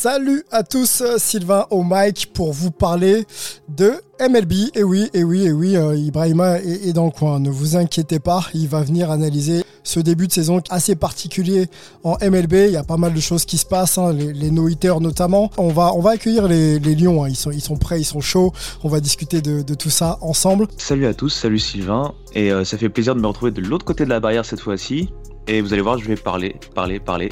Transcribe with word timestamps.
Salut 0.00 0.44
à 0.52 0.62
tous, 0.62 1.02
Sylvain 1.16 1.66
au 1.70 1.82
mic 1.82 2.30
pour 2.32 2.52
vous 2.52 2.70
parler 2.70 3.24
de 3.68 3.94
MLB. 4.20 4.70
Et 4.76 4.84
oui, 4.84 5.10
et 5.12 5.24
oui, 5.24 5.46
et 5.46 5.50
oui, 5.50 5.76
euh, 5.76 5.96
Ibrahima 5.96 6.60
est, 6.60 6.92
dans 6.92 7.06
le 7.06 7.10
coin. 7.10 7.40
Ne 7.40 7.50
vous 7.50 7.76
inquiétez 7.76 8.20
pas, 8.20 8.46
il 8.54 8.68
va 8.68 8.82
venir 8.82 9.10
analyser 9.10 9.64
ce 9.82 9.98
début 9.98 10.28
de 10.28 10.32
saison 10.32 10.62
assez 10.70 10.94
particulier 10.94 11.66
en 12.04 12.16
MLB. 12.22 12.52
Il 12.52 12.70
y 12.70 12.76
a 12.76 12.84
pas 12.84 12.96
mal 12.96 13.12
de 13.12 13.18
choses 13.18 13.44
qui 13.44 13.58
se 13.58 13.66
passent, 13.66 13.98
hein, 13.98 14.12
les, 14.12 14.32
les 14.32 14.52
no-hitters 14.52 15.00
notamment. 15.00 15.50
On 15.58 15.70
va, 15.70 15.92
accueillir 16.08 16.46
les, 16.46 16.78
Lions. 16.78 17.24
hein. 17.24 17.28
Ils, 17.28 17.60
sont, 17.60 17.76
prêts, 17.76 18.00
ils 18.00 18.04
sont 18.04 18.20
chauds. 18.20 18.52
On 18.84 18.88
va 18.88 19.00
discuter 19.00 19.42
de, 19.42 19.62
de 19.62 19.74
tout 19.74 19.90
ça 19.90 20.18
ensemble. 20.20 20.68
Salut 20.76 21.06
à 21.06 21.12
tous, 21.12 21.30
salut 21.30 21.58
Sylvain, 21.58 22.14
et 22.36 22.52
euh, 22.52 22.62
ça 22.62 22.78
fait 22.78 22.88
plaisir 22.88 23.16
de 23.16 23.20
me 23.20 23.26
retrouver 23.26 23.50
de 23.50 23.62
l'autre 23.62 23.84
côté 23.84 24.04
de 24.04 24.10
la 24.10 24.20
barrière 24.20 24.44
cette 24.44 24.60
fois-ci. 24.60 25.08
Et 25.48 25.60
vous 25.60 25.72
allez 25.72 25.82
voir, 25.82 25.98
je 25.98 26.06
vais 26.06 26.14
parler, 26.14 26.54
parler, 26.76 27.00
parler, 27.00 27.30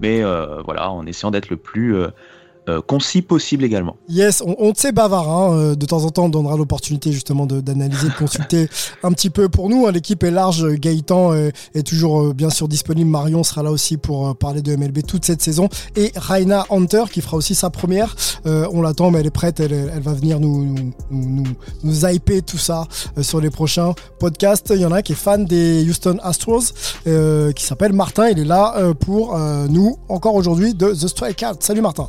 mais 0.00 0.22
euh, 0.22 0.62
voilà, 0.62 0.90
en 0.90 1.06
essayant 1.06 1.30
d'être 1.30 1.50
le 1.50 1.56
plus 1.56 1.96
euh, 2.68 2.80
concis 2.80 3.20
possible 3.20 3.62
également. 3.64 3.96
Yes, 4.08 4.42
on, 4.44 4.72
te 4.72 4.80
sait 4.80 4.92
bavard. 4.92 5.28
hein. 5.28 5.52
Euh, 5.52 5.74
De 5.74 5.84
temps 5.84 6.04
en 6.04 6.10
temps, 6.10 6.24
on 6.24 6.28
donnera 6.30 6.56
l'opportunité 6.56 7.12
justement 7.12 7.44
d'analyser, 7.46 8.08
de, 8.08 8.14
consulter 8.14 8.68
un 9.02 9.12
petit 9.12 9.28
peu 9.28 9.50
pour 9.50 9.68
nous. 9.68 9.86
hein. 9.86 9.92
L'équipe 9.92 10.22
est 10.24 10.30
large. 10.30 10.66
Gaëtan 10.76 11.32
euh, 11.34 11.50
est 11.74 11.86
toujours 11.86 12.32
bien 12.32 12.48
sûr 12.48 12.66
disponible. 12.66 13.10
Marion 13.10 13.44
sera 13.44 13.62
là 13.62 13.70
aussi 13.70 13.98
pour 13.98 14.34
parler 14.36 14.62
de 14.62 14.74
MLB 14.74 15.02
toute 15.06 15.26
cette 15.26 15.42
saison. 15.42 15.68
Et 15.94 16.12
Raina 16.16 16.64
Hunter 16.70 17.04
qui 17.12 17.20
fera 17.20 17.36
aussi 17.36 17.54
sa 17.54 17.68
première. 17.68 18.16
On 18.46 18.80
l'attend, 18.80 19.10
mais 19.10 19.20
elle 19.20 19.26
est 19.26 19.30
prête. 19.30 19.60
Elle, 19.60 20.00
va 20.00 20.14
venir 20.14 20.40
nous, 20.40 20.64
nous, 20.64 20.92
nous, 21.10 21.44
nous, 21.82 22.06
hyper 22.06 22.42
tout 22.42 22.58
ça 22.58 22.86
sur 23.20 23.40
les 23.40 23.50
prochains 23.50 23.94
podcasts. 24.18 24.72
Il 24.74 24.80
y 24.80 24.86
en 24.86 24.92
a 24.92 24.98
un 24.98 25.02
qui 25.02 25.12
est 25.12 25.16
fan 25.16 25.44
des 25.44 25.86
Houston 25.88 26.18
Astros 26.22 26.72
qui 27.04 27.64
s'appelle 27.64 27.92
Martin. 27.92 28.28
Il 28.30 28.38
est 28.38 28.44
là 28.44 28.74
pour 29.00 29.38
nous 29.68 29.98
encore 30.08 30.34
aujourd'hui 30.34 30.74
de 30.74 30.92
The 30.92 31.08
Strikeout. 31.08 31.56
Salut 31.60 31.82
Martin. 31.82 32.08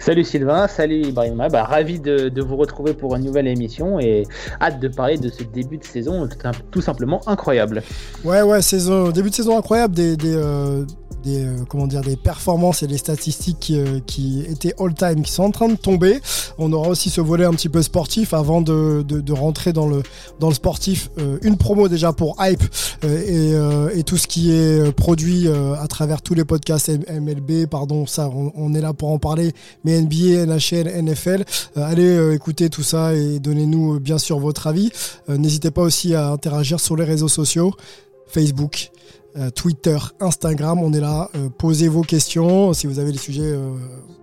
Salut 0.00 0.24
Sylvain, 0.24 0.66
salut 0.66 1.02
Ibrahima, 1.02 1.50
bah, 1.50 1.64
ravi 1.64 2.00
de, 2.00 2.40
vous 2.40 2.56
retrouver 2.56 2.94
pour 2.94 3.14
une 3.16 3.24
nouvelle 3.24 3.46
émission 3.46 4.00
et 4.00 4.26
hâte 4.58 4.80
de 4.80 4.88
parler 4.88 5.18
de 5.18 5.28
ce 5.28 5.42
début 5.42 5.76
de 5.76 5.84
saison 5.84 6.26
tout, 6.70 6.80
simplement 6.80 7.20
incroyable. 7.28 7.82
Ouais, 8.24 8.40
ouais, 8.40 8.60
début 9.12 9.28
de 9.28 9.34
saison 9.34 9.58
incroyable, 9.58 9.94
des, 9.94 10.16
euh, 10.24 10.86
euh, 11.26 11.64
comment 11.68 11.86
dire, 11.86 12.00
des 12.00 12.16
performances 12.16 12.82
et 12.82 12.86
des 12.86 12.96
statistiques 12.96 13.58
qui, 13.60 13.78
euh, 13.78 14.00
qui 14.06 14.40
étaient 14.48 14.74
all-time, 14.80 15.22
qui 15.22 15.32
sont 15.32 15.42
en 15.42 15.50
train 15.50 15.68
de 15.68 15.76
tomber. 15.76 16.20
On 16.56 16.72
aura 16.72 16.88
aussi 16.88 17.10
ce 17.10 17.20
volet 17.20 17.44
un 17.44 17.52
petit 17.52 17.68
peu 17.68 17.82
sportif 17.82 18.32
avant 18.32 18.62
de, 18.62 19.32
rentrer 19.32 19.72
dans 19.72 19.86
le, 19.86 20.02
sportif. 20.52 21.10
Une 21.42 21.56
promo 21.56 21.88
déjà 21.88 22.12
pour 22.12 22.36
Hype 22.40 22.62
et, 23.02 24.02
tout 24.04 24.16
ce 24.16 24.26
qui 24.26 24.52
est 24.52 24.92
produit 24.92 25.46
à 25.48 25.86
travers 25.88 26.22
tous 26.22 26.34
les 26.34 26.44
podcasts 26.44 26.90
MLB, 26.90 27.66
pardon, 27.66 28.06
ça, 28.06 28.30
on, 28.54 28.74
est 28.74 28.80
là 28.80 28.92
pour 28.92 29.10
en 29.10 29.18
parler, 29.18 29.52
NBA, 29.90 30.46
NHL, 30.46 30.88
NFL. 31.02 31.44
Euh, 31.76 31.82
allez 31.82 32.06
euh, 32.06 32.34
écouter 32.34 32.70
tout 32.70 32.82
ça 32.82 33.14
et 33.14 33.38
donnez-nous 33.38 33.96
euh, 33.96 33.98
bien 33.98 34.18
sûr 34.18 34.38
votre 34.38 34.66
avis. 34.66 34.90
N'hésitez 35.28 35.70
pas 35.70 35.82
aussi 35.82 36.14
à 36.14 36.28
interagir 36.28 36.80
sur 36.80 36.96
les 36.96 37.04
réseaux 37.04 37.28
sociaux. 37.28 37.72
Facebook, 38.26 38.90
Twitter, 39.54 39.98
Instagram. 40.20 40.82
On 40.82 40.92
est 40.92 41.00
là. 41.00 41.30
Euh, 41.34 41.48
posez 41.48 41.88
vos 41.88 42.02
questions. 42.02 42.72
Si 42.72 42.86
vous 42.86 42.98
avez 42.98 43.12
des 43.12 43.18
sujets 43.18 43.42
euh, 43.42 43.74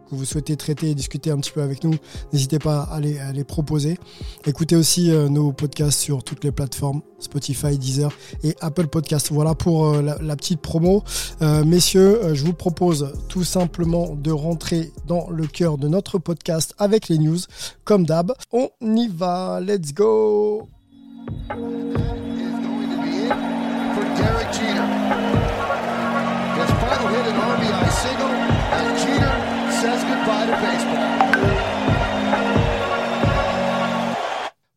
que 0.09 0.16
vous 0.16 0.25
souhaitez 0.25 0.56
traiter 0.56 0.91
et 0.91 0.95
discuter 0.95 1.31
un 1.31 1.38
petit 1.38 1.51
peu 1.51 1.62
avec 1.62 1.84
nous, 1.84 1.95
n'hésitez 2.34 2.59
pas 2.59 2.81
à 2.84 3.00
les, 3.00 3.44
proposer. 3.44 3.97
Écoutez 4.46 4.75
aussi 4.75 5.12
euh, 5.12 5.29
nos 5.29 5.51
podcasts 5.51 6.00
sur 6.00 6.23
toutes 6.23 6.44
les 6.44 6.51
plateformes 6.51 7.01
Spotify, 7.19 7.78
Deezer 7.78 8.12
et 8.44 8.56
Apple 8.62 8.88
Podcasts. 8.88 9.31
Voilà 9.31 9.56
pour 9.56 9.88
euh, 9.88 10.01
la, 10.01 10.35
petite 10.35 10.62
promo. 10.62 11.03
Euh, 11.41 11.63
messieurs, 11.63 12.23
euh, 12.23 12.35
je 12.35 12.46
vous 12.46 12.53
propose 12.53 13.13
tout 13.28 13.44
simplement 13.44 14.16
de 14.16 14.31
rentrer 14.31 14.91
dans 15.06 15.29
le 15.29 15.47
cœur 15.47 15.78
de 15.78 15.88
notre 15.88 16.19
podcast 16.19 16.75
avec 16.78 17.09
les 17.09 17.17
news. 17.17 17.40
Comme 17.84 18.06
d'hab, 18.06 18.34
on 18.51 18.69
y 18.81 19.07
va. 19.07 19.59
Let's 19.62 19.94
go. 19.94 20.67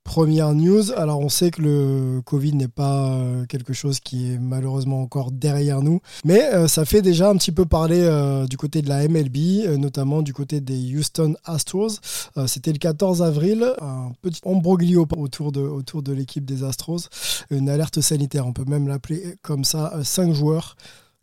Première 0.05 0.55
news, 0.55 0.91
alors 0.97 1.21
on 1.21 1.29
sait 1.29 1.53
que 1.53 1.63
le 1.63 2.21
Covid 2.25 2.55
n'est 2.55 2.67
pas 2.67 3.13
euh, 3.13 3.47
quelque 3.47 3.73
chose 3.73 4.01
qui 4.01 4.33
est 4.33 4.39
malheureusement 4.39 5.03
encore 5.03 5.31
derrière 5.31 5.83
nous, 5.83 6.01
mais 6.25 6.43
euh, 6.53 6.67
ça 6.67 6.85
fait 6.85 7.01
déjà 7.01 7.31
un 7.31 7.37
petit 7.37 7.53
peu 7.53 7.65
parler 7.65 8.01
euh, 8.03 8.47
du 8.47 8.57
côté 8.57 8.83
de 8.83 8.89
la 8.89 9.07
MLB, 9.07 9.79
notamment 9.79 10.23
du 10.23 10.33
côté 10.33 10.61
des 10.61 10.97
Houston 10.97 11.37
Astros. 11.45 12.01
C'était 12.49 12.73
le 12.73 12.79
14 12.79 13.23
avril, 13.23 13.73
un 13.81 14.11
petit 14.21 14.41
embroglio 14.45 15.07
autour 15.17 15.53
de, 15.53 15.61
autour 15.61 16.03
de 16.03 16.13
l'équipe 16.13 16.45
des 16.45 16.65
Astros, 16.65 17.09
une 17.51 17.69
alerte 17.69 18.01
sanitaire, 18.01 18.47
on 18.49 18.53
peut 18.53 18.65
même 18.67 18.89
l'appeler 18.89 19.37
comme 19.43 19.63
ça, 19.65 19.93
euh, 19.95 20.03
cinq 20.03 20.33
joueurs 20.33 20.77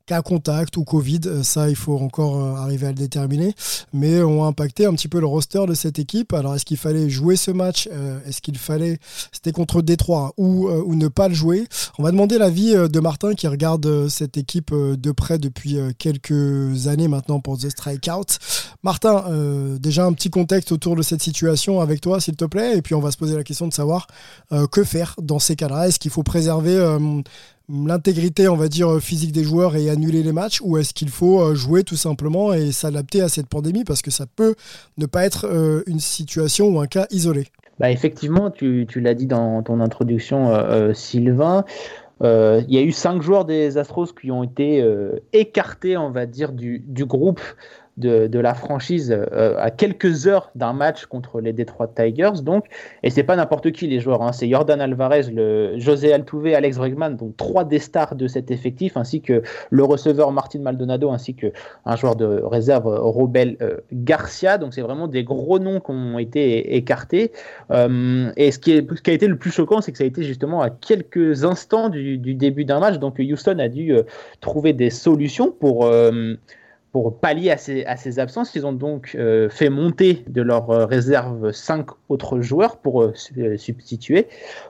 cas 0.08 0.22
contact 0.22 0.78
ou 0.78 0.86
Covid, 0.86 1.20
euh, 1.26 1.44
ça 1.44 1.70
il 1.70 1.76
faut 1.76 1.98
encore 2.00 2.38
euh, 2.38 2.56
arriver 2.56 2.88
à 2.88 2.90
le 2.90 2.96
déterminer, 2.96 3.54
mais 3.94 4.24
ont 4.24 4.46
impacté 4.46 4.86
un 4.86 4.94
petit 4.94 5.10
peu 5.10 5.20
le 5.20 5.28
roster 5.28 5.66
de 5.68 5.74
cette 5.74 6.00
équipe. 6.00 6.34
Alors 6.34 6.56
est-ce 6.56 6.66
qu'il 6.66 6.78
fallait 6.78 7.10
jouer 7.10 7.36
ce 7.36 7.52
match 7.52 7.90
Euh, 7.92 8.20
Est-ce 8.26 8.42
qu'il 8.42 8.58
fallait, 8.58 9.00
c'était 9.32 9.52
contre 9.52 9.82
Détroit, 9.82 10.28
hein, 10.30 10.32
ou, 10.38 10.70
ou 10.70 10.96
ne 10.96 11.10
pas 11.10 11.28
le 11.28 11.36
jouer? 11.36 11.68
On 12.00 12.04
va 12.04 12.12
demander 12.12 12.38
l'avis 12.38 12.74
de 12.74 13.00
Martin 13.00 13.34
qui 13.34 13.48
regarde 13.48 14.08
cette 14.08 14.38
équipe 14.38 14.74
de 14.74 15.12
près 15.12 15.38
depuis 15.38 15.78
quelques 15.98 16.88
années 16.88 17.08
maintenant 17.10 17.40
pour 17.42 17.58
The 17.58 17.70
Strikeout. 17.70 18.40
Martin, 18.84 19.26
déjà 19.80 20.06
un 20.06 20.14
petit 20.14 20.30
contexte 20.30 20.72
autour 20.72 20.96
de 20.96 21.02
cette 21.02 21.22
situation 21.22 21.82
avec 21.82 22.00
toi 22.00 22.22
s'il 22.22 22.36
te 22.36 22.46
plaît, 22.46 22.78
et 22.78 22.82
puis 22.82 22.96
on 22.96 23.02
va 23.02 23.12
se 23.12 23.18
poser 23.18 23.36
la 23.36 23.44
question 23.44 23.68
de 23.68 23.74
savoir 23.74 24.08
que 24.72 24.84
faire 24.84 25.16
dans 25.22 25.40
ces 25.40 25.56
cas-là. 25.56 25.88
Est-ce 25.88 26.00
qu'il 26.00 26.12
faut 26.12 26.24
préserver 26.24 26.78
l'intégrité, 27.70 28.48
on 28.48 28.56
va 28.56 28.68
dire, 28.68 29.00
physique 29.00 29.32
des 29.32 29.44
joueurs 29.44 29.76
et 29.76 29.90
annuler 29.90 30.24
les 30.24 30.32
matchs 30.32 30.62
ou 30.64 30.78
est-ce 30.78 30.94
qu'il 30.94 31.10
faut 31.10 31.42
euh, 31.42 31.56
jouer 31.56 31.84
tout 31.84 31.96
simplement 31.96 32.54
et 32.54 32.72
s'adapter 32.72 33.22
à 33.22 33.30
cette 33.30 33.48
pandémie 33.48 33.84
parce 33.84 34.02
que 34.02 34.12
ça 34.12 34.26
peut 34.26 34.56
ne 34.98 35.06
pas 35.06 35.26
être 35.26 35.46
euh, 35.46 35.84
une 35.88 36.00
situation 36.00 36.68
ou 36.68 36.80
un 36.80 36.88
cas 36.88 37.08
isolé? 37.12 37.48
Bah 37.80 37.92
effectivement, 37.92 38.50
tu, 38.50 38.88
l'as 38.96 39.14
dit 39.14 39.28
dans 39.28 39.62
ton 39.62 39.82
introduction, 39.82 40.50
euh, 40.50 40.94
Sylvain. 40.94 41.64
Il 42.22 42.66
y 42.70 42.78
a 42.78 42.82
eu 42.82 42.92
cinq 42.92 43.22
joueurs 43.22 43.46
des 43.46 43.78
Astros 43.78 44.08
qui 44.20 44.32
ont 44.32 44.44
été 44.44 44.84
écartés, 45.34 45.98
on 45.98 46.10
va 46.10 46.26
dire, 46.26 46.52
du 46.52 47.06
groupe 47.06 47.42
de, 47.98 48.40
la 48.40 48.54
franchise 48.54 49.12
euh, 49.12 49.56
à 49.58 49.72
quelques 49.72 50.28
heures 50.28 50.52
d'un 50.56 50.74
match 50.74 51.06
contre 51.08 51.42
les 51.42 51.54
Detroit 51.54 51.88
Tigers. 51.88 52.42
Donc, 52.44 52.66
et 53.04 53.10
c'est 53.10 53.24
pas 53.24 53.36
n'importe 53.36 53.72
qui 53.72 53.88
les 53.88 54.00
joueurs. 54.00 54.22
hein. 54.22 54.32
C'est 54.32 54.48
Jordan 54.50 54.80
Alvarez, 54.80 55.24
le 55.34 55.80
José 55.80 56.14
Altuve, 56.14 56.54
Alex 56.54 56.78
Bregman, 56.78 57.18
donc 57.18 57.36
trois 57.38 57.64
des 57.64 57.80
stars 57.80 58.16
de 58.16 58.28
cet 58.28 58.52
effectif, 58.52 58.98
ainsi 58.98 59.22
que 59.22 59.42
le 59.72 59.84
receveur 59.84 60.32
Martin 60.32 60.60
Maldonado, 60.60 61.10
ainsi 61.10 61.34
que 61.34 61.48
un 61.86 61.96
joueur 61.96 62.16
de 62.16 62.42
réserve 62.44 62.88
Robel 62.88 63.58
euh, 63.62 63.78
Garcia. 63.92 64.58
Donc, 64.58 64.74
c'est 64.74 64.82
vraiment 64.82 65.08
des 65.08 65.24
gros 65.24 65.58
noms 65.58 65.80
qui 65.80 65.92
ont 65.92 66.20
été 66.20 66.76
écartés. 66.76 67.32
Euh, 67.72 68.32
et 68.38 68.52
ce 68.52 68.60
qui, 68.60 68.74
a 68.74 69.12
été 69.12 69.28
le 69.28 69.38
plus 69.38 69.52
choquant, 69.52 69.82
c'est 69.82 69.92
que 69.92 69.98
ça 69.98 70.04
a 70.04 70.08
été 70.08 70.24
justement 70.24 70.62
à 70.62 70.70
quelques 70.70 71.44
instants 71.44 71.90
du, 71.90 72.18
début 72.18 72.66
d'un 72.66 72.80
match. 72.80 73.00
Donc 73.00 73.20
Houston 73.20 73.58
a 73.60 73.68
dû 73.68 73.94
trouver 74.42 74.74
des 74.74 74.90
solutions 74.90 75.52
pour, 75.52 75.90
pour 76.92 77.20
pallier 77.20 77.52
à 77.52 77.58
ces, 77.58 78.20
absences, 78.20 78.56
ils 78.56 78.66
ont 78.66 78.74
donc 78.74 79.16
euh, 79.16 79.50
fait 79.50 79.70
monter 79.70 80.24
de 80.28 80.42
leur 80.42 80.70
euh, 80.70 80.86
réserve 80.86 81.52
cinq 81.52 81.88
autres 82.10 82.40
joueurs 82.40 82.78
pour 82.78 83.04
euh, 83.04 83.14
substituer. 83.58 84.28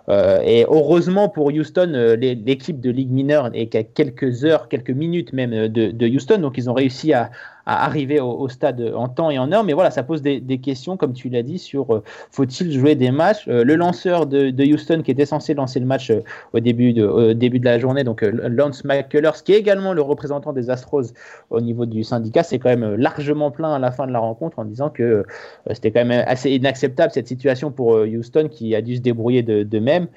et 0.09 0.65
heureusement 0.67 1.29
pour 1.29 1.47
Houston, 1.47 2.15
l'équipe 2.19 2.79
de 2.79 2.89
Ligue 2.89 3.11
mineure 3.11 3.51
est 3.53 3.67
qu'à 3.67 3.83
quelques 3.83 4.45
heures, 4.45 4.67
quelques 4.67 4.91
minutes 4.91 5.33
même 5.33 5.67
de 5.67 6.07
Houston, 6.07 6.39
donc 6.39 6.57
ils 6.57 6.69
ont 6.69 6.73
réussi 6.73 7.13
à, 7.13 7.29
à 7.67 7.83
arriver 7.83 8.21
au, 8.21 8.47
stade 8.47 8.81
en 8.95 9.09
temps 9.09 9.29
et 9.29 9.37
en 9.37 9.51
heure. 9.51 9.65
Mais 9.65 9.73
voilà, 9.73 9.91
ça 9.91 10.01
pose 10.01 10.21
des, 10.21 10.57
questions, 10.57 10.95
comme 10.95 11.11
tu 11.11 11.27
l'as 11.27 11.43
dit, 11.43 11.59
sur 11.59 11.93
euh, 11.93 12.03
faut-il 12.31 12.71
jouer 12.71 12.95
des 12.95 13.11
matchs. 13.11 13.45
Euh, 13.49 13.65
le 13.65 13.75
lanceur 13.75 14.25
de, 14.25 14.73
Houston 14.73 15.01
qui 15.03 15.11
était 15.11 15.25
censé 15.25 15.53
lancer 15.53 15.81
le 15.81 15.85
match 15.85 16.09
euh, 16.09 16.21
au, 16.53 16.61
début 16.61 16.93
de, 16.93 17.33
début 17.33 17.59
de 17.59 17.65
la 17.65 17.77
journée, 17.77 18.05
donc 18.05 18.21
Lance 18.21 18.85
McCullers, 18.85 19.43
qui 19.43 19.51
est 19.51 19.57
également 19.57 19.91
le 19.91 20.01
représentant 20.01 20.53
des 20.53 20.69
Astros 20.69 21.13
au 21.49 21.59
niveau 21.59 21.85
du 21.85 22.05
syndicat, 22.05 22.43
c'est 22.43 22.57
quand 22.57 22.69
même 22.69 22.95
largement 22.95 23.51
plein 23.51 23.73
à 23.73 23.79
la 23.79 23.91
fin 23.91 24.07
de 24.07 24.13
la 24.13 24.19
rencontre 24.19 24.59
en 24.59 24.65
disant 24.65 24.89
que 24.89 25.25
c'était 25.71 25.91
quand 25.91 26.05
même 26.05 26.23
assez 26.25 26.51
inacceptable 26.51 27.11
cette 27.11 27.27
situation 27.27 27.71
pour 27.71 27.97
Houston 27.97 28.47
qui 28.49 28.75
a 28.75 28.81
dû 28.81 28.95
se 28.95 29.01
débrouiller 29.01 29.43
de, 29.43 29.63
de 29.63 29.79
même, 29.79 30.07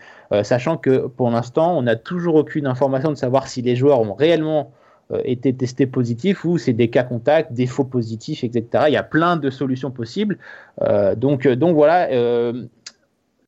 sachant 0.43 0.77
que 0.77 1.09
pour 1.09 1.31
l'instant, 1.31 1.77
on 1.77 1.83
n'a 1.83 1.97
toujours 1.97 2.37
aucune 2.37 2.69
information 2.69 3.11
de 3.11 3.17
savoir 3.17 3.49
si 3.49 3.61
les 3.61 3.75
joueurs 3.75 4.01
ont 4.01 4.15
réellement 4.15 4.71
été 5.25 5.53
testés 5.53 5.87
positifs 5.87 6.45
ou 6.45 6.59
c'est 6.59 6.73
des 6.73 6.89
cas 6.89 7.03
contacts, 7.03 7.53
des 7.53 7.67
faux 7.67 7.85
positifs, 7.85 8.45
etc. 8.45 8.85
Il 8.89 8.93
y 8.93 8.97
a 8.97 9.03
plein 9.03 9.37
de 9.37 9.51
solutions 9.51 9.91
possibles. 9.91 10.39
Euh, 10.83 11.15
donc, 11.15 11.47
euh, 11.47 11.57
donc 11.57 11.75
voilà, 11.75 12.09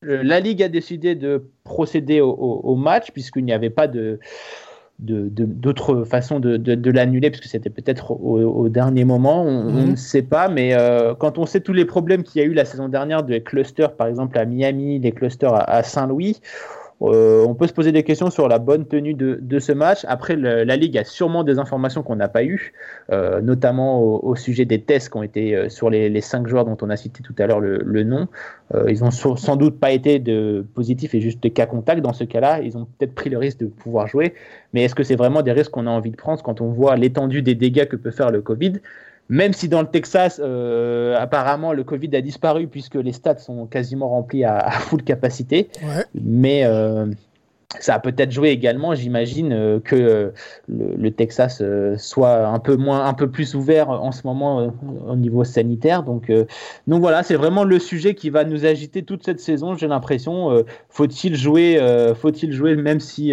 la 0.03 0.41
Ligue 0.41 0.63
a 0.63 0.69
décidé 0.69 1.15
de 1.15 1.45
procéder 1.65 2.21
au, 2.21 2.75
match 2.75 3.13
puisqu'il 3.13 3.45
n'y 3.45 3.53
avait 3.53 3.71
pas 3.71 3.87
de 3.87 4.19
d'autres 4.99 6.05
façons 6.05 6.39
de, 6.39 6.57
de, 6.57 6.91
l'annuler, 6.93 7.31
puisque 7.31 7.47
c'était 7.47 7.71
peut-être 7.71 8.13
au, 8.13 8.69
dernier 8.69 9.05
moment, 9.05 9.43
on, 9.43 9.65
mhm. 9.65 9.91
ne 9.91 9.97
sait 9.97 10.23
pas, 10.23 10.49
mais 10.49 10.77
quand 11.19 11.39
on 11.39 11.47
sait 11.47 11.61
tous 11.61 11.73
les 11.73 11.85
problèmes 11.85 12.23
qu'il 12.23 12.41
y 12.41 12.45
a 12.45 12.47
eu 12.47 12.53
la 12.53 12.65
saison 12.65 12.89
dernière 12.89 13.25
de 13.25 13.39
clusters, 13.39 13.97
par 13.97 14.07
exemple 14.07 14.39
à 14.39 14.45
Miami, 14.45 15.01
les 15.01 15.11
clusters 15.11 15.69
à 15.69 15.83
Saint-Louis, 15.83 16.41
euh, 17.03 17.45
on 17.47 17.55
peut 17.55 17.67
se 17.67 17.73
poser 17.73 17.91
des 17.91 18.03
questions 18.05 18.31
sur 18.31 18.49
la 18.49 18.59
bonne 18.59 18.87
tenue 18.87 19.15
de, 19.15 19.59
ce 19.59 19.73
match. 19.73 20.05
Après, 20.09 20.37
la 20.37 20.77
Ligue 20.77 20.97
a 20.99 21.05
sûrement 21.05 21.45
des 21.45 21.59
informations 21.59 22.03
qu'on 22.03 22.17
n'a 22.17 22.29
pas 22.29 22.45
eues, 22.45 22.73
euh, 23.11 23.41
notamment 23.41 24.01
au, 24.01 24.35
sujet 24.37 24.65
des 24.65 24.81
tests 24.81 25.11
qui 25.11 25.17
ont 25.17 25.23
été 25.23 25.55
euh, 25.55 25.69
sur 25.69 25.91
les, 25.91 26.21
cinq 26.21 26.47
joueurs 26.47 26.65
dont 26.65 26.77
on 26.81 26.91
a 26.91 26.97
cité 26.97 27.23
tout 27.23 27.35
à 27.39 27.47
l'heure 27.47 27.61
le, 27.61 28.03
nom. 28.05 28.29
ils 28.89 29.05
ont 29.05 29.11
sans 29.11 29.57
doute 29.57 29.79
pas 29.79 29.93
été 29.93 30.23
positifs 30.75 31.15
et 31.15 31.21
juste 31.21 31.43
de 31.43 31.49
cas 31.49 31.67
contacts. 31.67 32.03
Dans 32.03 32.13
ce 32.13 32.25
cas-là, 32.25 32.61
ils 32.61 32.77
ont 32.77 32.87
peut-être 32.99 33.15
pris 33.15 33.31
le 33.31 33.39
risque 33.39 33.59
de 33.59 33.67
pouvoir 33.67 34.07
jouer. 34.07 34.35
Mais 34.73 34.85
est-ce 34.85 34.95
que 34.95 35.03
c'est 35.03 35.17
vraiment 35.17 35.43
des 35.43 35.53
risques 35.53 35.71
qu'on 35.71 35.87
a 35.87 35.91
envie 35.91 36.11
de 36.11 36.17
prendre 36.17 36.43
quand 36.43 36.61
on 36.61 36.69
voit 36.69 36.97
l'étendue 36.97 37.43
des 37.43 37.55
dégâts 37.55 37.87
que 37.87 37.97
peut 37.97 38.11
faire 38.11 38.31
le 38.31 38.43
Covid? 38.43 38.75
Même 39.33 39.55
si 39.55 39.67
dans 39.71 39.81
le 39.81 39.87
Texas, 39.87 40.43
euh, 40.45 41.17
apparemment, 41.19 41.73
le 41.73 41.85
Covid 41.85 42.15
a 42.15 42.21
disparu 42.21 42.67
puisque 42.67 42.97
les 42.97 43.15
stades 43.15 43.39
sont 43.39 43.65
quasiment 43.65 44.11
remplis 44.11 44.45
à, 44.45 44.71
full 44.73 45.03
capacité. 45.03 45.71
Mais 46.15 46.67
euh, 46.67 47.07
ça 47.81 47.95
a 47.95 47.99
peut-être 47.99 48.31
joué 48.31 48.51
également, 48.51 48.95
j'imagine, 48.95 49.55
euh, 49.55 49.81
que 49.81 50.35
le, 50.69 51.11
Texas 51.13 51.63
soit 51.97 52.47
un 52.47 52.59
peu 52.59 52.77
moins, 52.77 53.07
un 53.07 53.15
peu 53.15 53.31
plus 53.31 53.55
ouvert 53.55 53.89
en 53.89 54.13
ce 54.13 54.27
moment 54.27 54.71
au 55.09 55.17
niveau 55.17 55.45
sanitaire. 55.45 56.03
Donc, 56.03 56.31
donc 56.87 57.01
voilà, 57.01 57.23
c'est 57.23 57.37
vraiment 57.37 57.65
le 57.65 57.79
sujet 57.79 58.15
qui 58.15 58.29
va 58.29 58.45
nous 58.45 58.67
agiter 58.67 59.03
toute 59.03 59.25
cette 59.25 59.41
saison. 59.41 59.77
J'ai 59.77 59.89
l'impression, 59.89 60.63
faut-il 60.91 61.37
jouer, 61.37 61.81
faut-il 62.21 62.53
jouer 62.53 62.77
même 62.77 63.01
si 63.01 63.33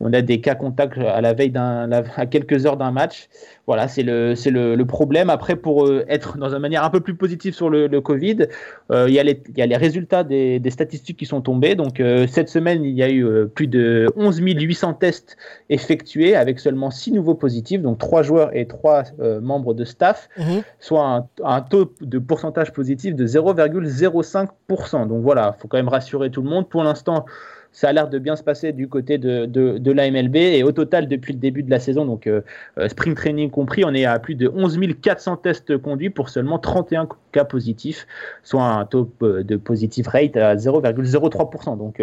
on 0.00 0.12
a 0.12 0.22
des 0.22 0.40
cas 0.40 0.56
contacts 0.56 0.98
à 0.98 1.20
la 1.20 1.34
veille 1.34 1.50
d'un, 1.50 1.88
à 1.92 2.26
quelques 2.26 2.66
heures 2.66 2.76
d'un 2.76 2.90
match? 2.90 3.28
Voilà, 3.66 3.88
c'est 3.88 4.04
le, 4.04 4.34
le, 4.46 4.76
le, 4.76 4.84
problème. 4.84 5.28
Après, 5.28 5.56
pour 5.56 5.86
euh, 5.86 6.04
être 6.08 6.38
dans 6.38 6.54
une 6.54 6.60
manière 6.60 6.84
un 6.84 6.90
peu 6.90 7.00
plus 7.00 7.16
positive 7.16 7.52
sur 7.52 7.68
le, 7.68 7.88
le 7.88 8.00
Covid, 8.00 8.46
euh, 8.92 9.06
il 9.08 9.14
y, 9.14 9.16
y, 9.58 9.62
a 9.62 9.66
les 9.66 9.76
résultats 9.76 10.22
des, 10.22 10.60
des, 10.60 10.70
statistiques 10.70 11.16
qui 11.16 11.26
sont 11.26 11.40
tombés. 11.40 11.74
Donc, 11.74 11.98
euh, 11.98 12.28
cette 12.28 12.48
semaine, 12.48 12.84
il 12.84 12.94
y 12.94 13.02
a 13.02 13.10
eu 13.10 13.48
plus 13.48 13.66
de 13.66 14.06
11 14.14 14.40
800 14.40 14.94
tests 14.94 15.36
effectués 15.68 16.36
avec 16.36 16.60
seulement 16.60 16.92
6 16.92 17.10
nouveaux 17.12 17.34
positifs, 17.34 17.82
donc 17.82 17.98
3 17.98 18.22
joueurs 18.22 18.56
et 18.56 18.66
3 18.66 19.02
membres 19.42 19.74
de 19.74 19.84
staff, 19.84 20.28
mhm. 20.38 20.62
soit 20.78 21.04
un, 21.04 21.26
un, 21.42 21.60
taux 21.60 21.92
de 22.00 22.18
pourcentage 22.18 22.72
positif 22.72 23.16
de 23.16 23.26
0,05%. 23.26 25.08
Donc 25.08 25.22
voilà, 25.22 25.56
il 25.56 25.60
faut 25.60 25.66
quand 25.66 25.78
même 25.78 25.88
rassurer 25.88 26.30
tout 26.30 26.42
le 26.42 26.48
monde. 26.48 26.68
Pour 26.68 26.84
l'instant, 26.84 27.24
ça 27.72 27.88
a 27.88 27.92
l'air 27.92 28.08
de 28.08 28.18
bien 28.18 28.36
se 28.36 28.42
passer 28.42 28.72
du 28.72 28.88
côté 28.88 29.18
de, 29.18 29.46
de, 29.46 29.78
de. 29.78 30.36
Et 30.36 30.62
au 30.62 30.72
total, 30.72 31.08
depuis 31.08 31.32
le 31.32 31.38
début 31.38 31.62
de 31.62 31.70
la 31.70 31.78
saison, 31.78 32.04
donc 32.04 32.26
euh, 32.26 32.40
euh, 32.78 32.88
spring 32.88 33.14
training 33.14 33.50
compris, 33.50 33.84
on 33.84 33.94
est 33.94 34.04
à 34.04 34.18
plus 34.18 34.34
de 34.34 34.48
11 34.48 34.78
400 35.00 35.36
tests 35.38 35.76
conduits 35.78 36.10
pour 36.10 36.28
seulement 36.28 36.58
31 36.58 37.08
cas 37.32 37.44
positifs, 37.44 38.06
soit 38.42 38.62
un 38.62 38.84
taux 38.84 39.10
euh, 39.22 39.42
de 39.42 39.56
positive 39.56 40.08
rate 40.08 40.36
à 40.36 40.54
0,03%. 40.56 41.76
Donc 41.76 42.02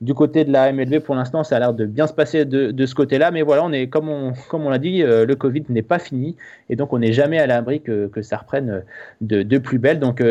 du 0.00 0.12
côté 0.12 0.44
de 0.44 0.52
la 0.52 0.72
MLB, 0.72 0.98
pour 0.98 1.14
l'instant, 1.14 1.44
ça 1.44 1.56
a 1.56 1.60
l'air 1.60 1.72
de 1.72 1.86
bien 1.86 2.06
se 2.06 2.12
passer 2.12 2.44
de, 2.44 2.70
de 2.70 2.86
ce 2.86 2.94
côté-là. 2.94 3.30
Mais 3.30 3.42
voilà, 3.42 3.64
on 3.64 3.72
est, 3.72 3.88
comme 3.88 4.08
on, 4.08 4.32
comme 4.50 4.66
on 4.66 4.70
l'a 4.70 4.78
dit, 4.78 5.02
le 5.02 5.34
Covid 5.34 5.64
n'est 5.68 5.82
pas 5.82 5.98
fini. 5.98 6.36
Et 6.68 6.76
donc, 6.76 6.92
on 6.92 6.98
n'est 6.98 7.12
jamais 7.12 7.38
à 7.38 7.46
l'abri 7.46 7.80
que, 7.80 8.08
que, 8.08 8.20
ça 8.20 8.36
reprenne 8.36 8.82
de, 9.20 9.42
de 9.42 9.58
plus 9.58 9.78
belle. 9.78 10.00
Donc, 10.00 10.22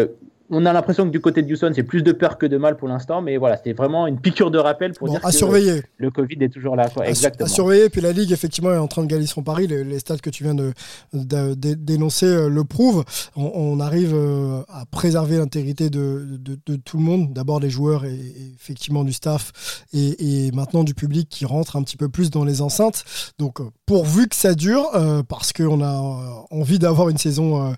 on 0.54 0.66
a 0.66 0.74
l'impression 0.74 1.06
que 1.06 1.10
du 1.10 1.20
côté 1.20 1.42
de 1.42 1.52
Houston, 1.52 1.72
c'est 1.76 1.84
plus 1.84 2.04
de 2.04 2.12
peur 2.12 2.38
que 2.38 2.46
de 2.46 2.58
mal 2.58 2.78
pour 2.78 2.88
l'instant, 2.88 3.22
mais 3.22 3.38
voilà, 3.38 3.58
c'était 3.58 3.74
vraiment 3.74 4.08
une 4.08 4.20
piqûre 4.20 4.52
de 4.52 4.60
rappel 4.60 4.94
pour 4.94 5.10
dire 5.10 5.20
à 5.24 5.32
que 5.32 5.36
surveiller. 5.36 5.84
le 5.98 6.12
Covid 6.12 6.38
est 6.42 6.50
toujours 6.50 6.76
là. 6.76 6.88
Exactement. 7.06 7.48
À 7.48 7.50
surveiller, 7.50 7.90
puis 7.90 8.02
la 8.02 8.12
Ligue, 8.12 8.32
effectivement, 8.32 8.72
est 8.72 8.78
en 8.78 8.88
train 8.88 9.02
de 9.02 9.08
gagner 9.08 9.26
son 9.26 9.44
pari. 9.44 9.68
Les, 9.68 10.00
stats 10.00 10.18
que 10.18 10.30
tu 10.30 10.44
viens 10.44 10.56
de, 10.56 10.74
dénoncer 11.14 12.26
euh, 12.26 12.50
le 12.50 12.64
prouvent. 12.64 13.04
On, 13.36 13.80
arrive 13.80 14.14
euh, 14.14 14.62
à 14.70 14.86
préserver 14.86 15.38
l'intégrité 15.38 15.90
de, 15.90 16.40
tout 16.86 16.98
le 16.98 17.04
monde, 17.04 17.34
d'abord 17.34 17.60
des 17.60 17.70
joueurs 17.70 18.06
et, 18.06 18.20
effectivement 18.56 19.04
du 19.04 19.14
staff, 19.14 19.86
et, 19.94 20.52
maintenant 20.54 20.84
du 20.84 20.94
public 20.94 21.28
qui 21.30 21.46
rentre 21.46 21.76
un 21.76 21.84
petit 21.84 21.98
peu 21.98 22.10
plus 22.10 22.30
dans 22.30 22.46
les 22.46 22.62
enceintes. 22.62 23.04
Donc, 23.40 23.60
euh, 23.60 23.66
pourvu 23.86 24.28
que 24.28 24.36
ça 24.36 24.54
dure, 24.54 24.92
parce 25.28 25.52
qu'on 25.52 25.82
a 25.82 26.46
envie 26.52 26.80
d'avoir 26.80 27.10
une 27.10 27.18
saison 27.18 27.76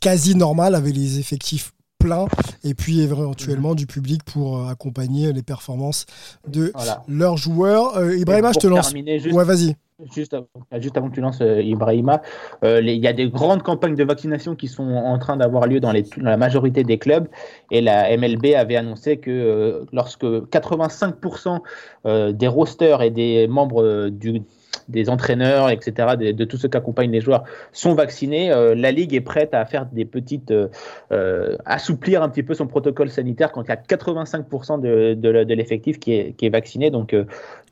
quasi 0.00 0.34
normale 0.34 0.74
avec 0.74 0.94
les 0.94 1.18
effectifs 1.18 1.72
plein 1.98 2.26
et 2.64 2.74
puis 2.74 3.00
éventuellement 3.00 3.74
du 3.74 3.86
public 3.86 4.22
pour 4.24 4.58
euh, 4.58 4.70
accompagner 4.70 5.32
les 5.32 5.42
performances 5.42 6.06
de 6.46 6.72
leurs 7.08 7.36
joueurs. 7.36 7.96
Euh, 7.96 8.16
Ibrahima, 8.16 8.52
je 8.52 8.60
te 8.60 8.66
lance. 8.66 8.92
ouais, 8.92 9.44
vas-y. 9.44 9.74
Juste 10.14 10.32
avant, 10.32 10.46
juste 10.80 10.96
avant, 10.96 11.10
que 11.10 11.16
tu 11.16 11.20
lances 11.20 11.40
euh, 11.40 11.60
Ibrahima, 11.60 12.22
il 12.62 12.88
y 12.88 13.08
a 13.08 13.12
des 13.12 13.28
grandes 13.28 13.64
campagnes 13.64 13.96
de 13.96 14.04
vaccination 14.04 14.54
qui 14.54 14.68
sont 14.68 14.88
en 14.88 15.18
train 15.18 15.36
d'avoir 15.36 15.66
lieu 15.66 15.80
dans, 15.80 15.90
les, 15.90 16.02
dans, 16.02 16.30
la 16.30 16.36
majorité 16.36 16.84
des 16.84 16.98
clubs 16.98 17.26
et 17.72 17.80
la 17.80 18.16
MLB 18.16 18.54
avait 18.56 18.76
annoncé 18.76 19.16
que 19.16 19.84
lorsque 19.92 20.22
85% 20.22 22.32
des 22.32 22.46
rosters 22.46 23.02
et 23.02 23.10
des 23.10 23.48
membres 23.48 24.08
du, 24.08 24.42
des 24.88 25.10
entraîneurs, 25.10 25.70
etc., 25.70 26.16
de, 26.16 26.44
tous 26.44 26.56
ceux 26.56 26.68
qui 26.68 26.76
accompagnent 26.76 27.10
les 27.10 27.20
joueurs 27.20 27.44
sont 27.72 27.94
vaccinés, 27.94 28.50
euh, 28.52 28.74
la 28.74 28.92
Ligue 28.92 29.14
est 29.14 29.20
prête 29.20 29.54
à 29.54 29.64
faire 29.64 29.86
des 29.86 30.04
petites. 30.04 30.50
Euh, 30.50 30.68
euh, 31.12 31.56
assouplir 31.64 32.22
un 32.22 32.28
petit 32.28 32.42
peu 32.42 32.54
son 32.54 32.66
protocole 32.66 33.10
sanitaire 33.10 33.52
quand 33.52 33.62
il 33.62 33.68
y 33.68 33.72
a 33.72 33.76
85% 33.76 34.80
de, 34.80 35.14
de, 35.14 35.54
l'effectif 35.54 35.98
qui 35.98 36.12
est, 36.12 36.48
vacciné. 36.50 36.90
Donc, 36.90 37.14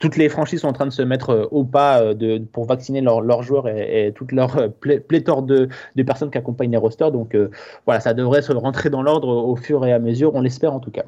toutes 0.01 0.17
les 0.17 0.29
franchises 0.29 0.61
sont 0.61 0.69
en 0.69 0.73
train 0.73 0.87
de 0.87 0.93
se 0.93 1.03
mettre 1.03 1.49
au 1.51 1.65
pas 1.65 2.15
de, 2.15 2.39
pour 2.39 2.67
vacciner 2.67 3.01
leurs 3.01 3.43
joueurs 3.43 3.69
et, 3.69 4.13
toute 4.15 4.33
leur 4.33 4.71
pléthore 5.09 5.43
de, 5.43 5.69
de, 5.95 6.03
personnes 6.03 6.31
qui 6.31 6.39
accompagnent 6.39 6.73
les 6.73 6.77
rosters. 6.77 7.13
Donc, 7.13 7.37
voilà, 7.85 8.01
ça 8.01 8.15
devrait 8.15 8.43
se 8.43 8.53
rentrer 8.53 8.91
dans 8.91 9.03
l'ordre 9.03 9.29
au 9.29 9.57
fur 9.57 9.85
et 9.87 9.93
à 9.93 9.99
mesure, 9.99 10.35
on 10.35 10.41
l'espère 10.41 10.73
en 10.73 10.81
tout 10.81 10.91
cas. 10.91 11.05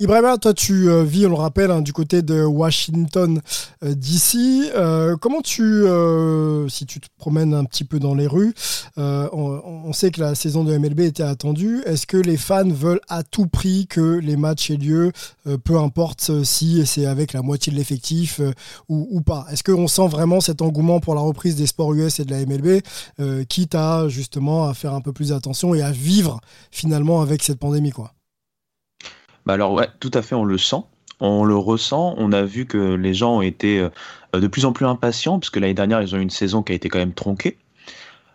Ibrahima, 0.00 0.38
toi 0.38 0.52
tu 0.52 0.90
euh, 0.90 1.04
vis, 1.04 1.24
on 1.26 1.28
le 1.28 1.36
rappelle, 1.36 1.70
hein, 1.70 1.80
du 1.80 1.92
côté 1.92 2.20
de 2.20 2.42
Washington 2.42 3.40
euh, 3.84 3.94
DC. 3.94 4.72
Euh, 4.74 5.16
comment 5.16 5.40
tu, 5.40 5.84
si 6.68 6.84
tu 6.84 6.98
te 6.98 7.06
promènes 7.16 7.54
un 7.54 7.64
petit 7.64 7.84
peu 7.84 8.00
dans 8.00 8.16
les 8.16 8.26
rues, 8.26 8.54
on, 8.96 9.92
sait 9.92 10.10
que 10.10 10.20
la 10.20 10.34
saison 10.34 10.64
de 10.64 10.76
MLB 10.76 10.98
était 10.98 11.22
attendue. 11.22 11.80
Est-ce 11.86 12.08
que 12.08 12.16
les 12.16 12.36
fans 12.36 12.68
veulent 12.68 13.00
à 13.08 13.22
tout 13.22 13.46
prix 13.46 13.86
que 13.86 14.18
les 14.18 14.36
matchs 14.36 14.72
aient 14.72 14.76
lieu, 14.76 15.12
peu 15.62 15.78
importe 15.78 16.42
si 16.42 16.84
c'est 16.86 17.06
avec 17.06 17.32
la 17.32 17.42
moitié 17.42 17.72
de 17.72 17.76
l'effectif 17.76 18.40
ou, 18.88 19.06
ou, 19.12 19.20
pas? 19.20 19.46
Est-ce 19.52 19.62
qu'on 19.62 19.86
sent 19.86 20.08
vraiment 20.08 20.40
cet 20.40 20.60
engouement 20.60 20.98
pour 20.98 21.14
la 21.14 21.20
reprise 21.20 21.54
des 21.54 21.68
sports 21.68 21.94
US 21.94 22.18
et 22.18 22.24
de 22.24 22.32
la 22.32 22.44
MLB, 22.44 23.46
quitte 23.48 23.76
à 23.76 24.08
justement 24.08 24.66
à 24.66 24.74
faire 24.74 24.94
un 24.94 25.00
peu 25.00 25.12
plus 25.12 25.32
attention 25.32 25.72
et 25.72 25.82
à 25.82 25.92
vivre 25.92 26.40
finalement 26.72 27.20
avec 27.20 27.44
cette 27.44 27.60
pandémie 27.60 27.92
quoi? 27.92 28.13
Bah 29.46 29.54
alors 29.54 29.72
ouais, 29.72 29.88
tout 30.00 30.10
à 30.14 30.22
fait, 30.22 30.34
on 30.34 30.44
le 30.44 30.58
sent. 30.58 30.82
On 31.20 31.44
le 31.44 31.56
ressent. 31.56 32.14
On 32.18 32.32
a 32.32 32.42
vu 32.42 32.66
que 32.66 32.94
les 32.94 33.14
gens 33.14 33.36
ont 33.36 33.42
été 33.42 33.78
euh, 33.78 34.40
de 34.40 34.46
plus 34.46 34.64
en 34.64 34.72
plus 34.72 34.86
impatients, 34.86 35.38
puisque 35.38 35.56
l'année 35.56 35.74
dernière, 35.74 36.02
ils 36.02 36.14
ont 36.14 36.18
eu 36.18 36.22
une 36.22 36.30
saison 36.30 36.62
qui 36.62 36.72
a 36.72 36.74
été 36.74 36.88
quand 36.88 36.98
même 36.98 37.14
tronquée. 37.14 37.58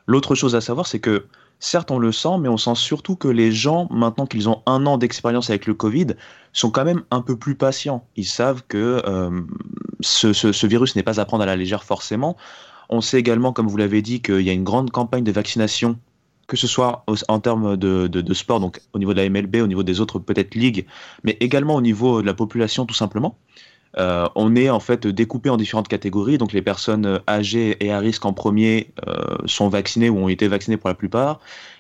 L'autre 0.08 0.36
chose 0.36 0.56
à 0.56 0.62
savoir, 0.62 0.88
c'est 0.88 1.00
que 1.00 1.26
certes, 1.60 1.92
on 1.92 2.00
le 2.00 2.12
sent, 2.12 2.38
mais 2.40 2.50
on 2.50 2.58
sent 2.58 2.76
surtout 2.76 3.16
que 3.16 3.28
les 3.28 3.52
gens, 3.52 3.88
maintenant 3.92 4.26
qu'ils 4.26 4.50
ont 4.50 4.62
un 4.66 4.86
an 4.86 4.98
d'expérience 4.98 5.50
avec 5.50 5.66
le 5.68 5.74
Covid, 5.74 6.08
sont 6.54 6.72
quand 6.72 6.86
même 6.86 7.04
un 7.12 7.22
peu 7.22 7.38
plus 7.38 7.56
patients. 7.56 8.06
Ils 8.16 8.26
savent 8.26 8.64
que 8.68 9.02
euh, 9.06 9.42
ce, 10.00 10.34
ce, 10.34 10.68
virus 10.68 10.96
n'est 10.96 11.04
pas 11.04 11.20
à 11.20 11.26
prendre 11.26 11.44
à 11.44 11.46
la 11.46 11.56
légère 11.56 11.84
forcément. 11.84 12.38
On 12.90 13.02
sait 13.02 13.20
également, 13.20 13.54
comme 13.54 13.68
vous 13.68 13.78
l'avez 13.78 14.02
dit, 14.02 14.22
qu'il 14.22 14.42
y 14.42 14.50
a 14.50 14.54
une 14.54 14.64
grande 14.64 14.90
campagne 14.90 15.24
de 15.24 15.32
vaccination, 15.32 16.00
que 16.50 16.58
ce 16.58 16.68
soit 16.68 17.06
en 17.28 17.40
termes 17.40 17.78
de, 17.78 18.34
sport, 18.34 18.60
donc 18.60 18.82
au 18.94 19.00
niveau 19.00 19.14
de 19.14 19.22
la 19.22 19.30
MLB, 19.30 19.58
au 19.58 19.68
niveau 19.68 19.84
des 19.84 20.02
autres 20.02 20.20
peut-être 20.20 20.56
ligues, 20.56 20.86
mais 21.24 21.38
également 21.40 21.76
au 21.76 21.82
niveau 21.82 22.22
de 22.22 22.28
la 22.28 22.34
population 22.34 22.86
tout 22.86 22.96
simplement. 22.96 23.38
Euh, 23.98 24.28
on 24.36 24.56
est 24.56 24.70
en 24.70 24.80
fait 24.80 25.08
découpé 25.08 25.50
en 25.50 25.58
différentes 25.58 25.88
catégories. 25.88 26.38
Donc 26.38 26.54
les 26.54 26.62
personnes 26.62 27.20
âgées 27.28 27.78
et 27.84 27.92
à 27.92 28.00
risque 28.00 28.26
en 28.26 28.34
premier 28.34 28.92
euh, 29.08 29.38
sont 29.46 29.70
vaccinées 29.70 30.10
ou 30.10 30.18
ont 30.18 30.30
été 30.30 30.48
vaccinées 30.48 30.78
pour 30.78 30.90
la 30.90 30.96
plupart. 30.96 31.40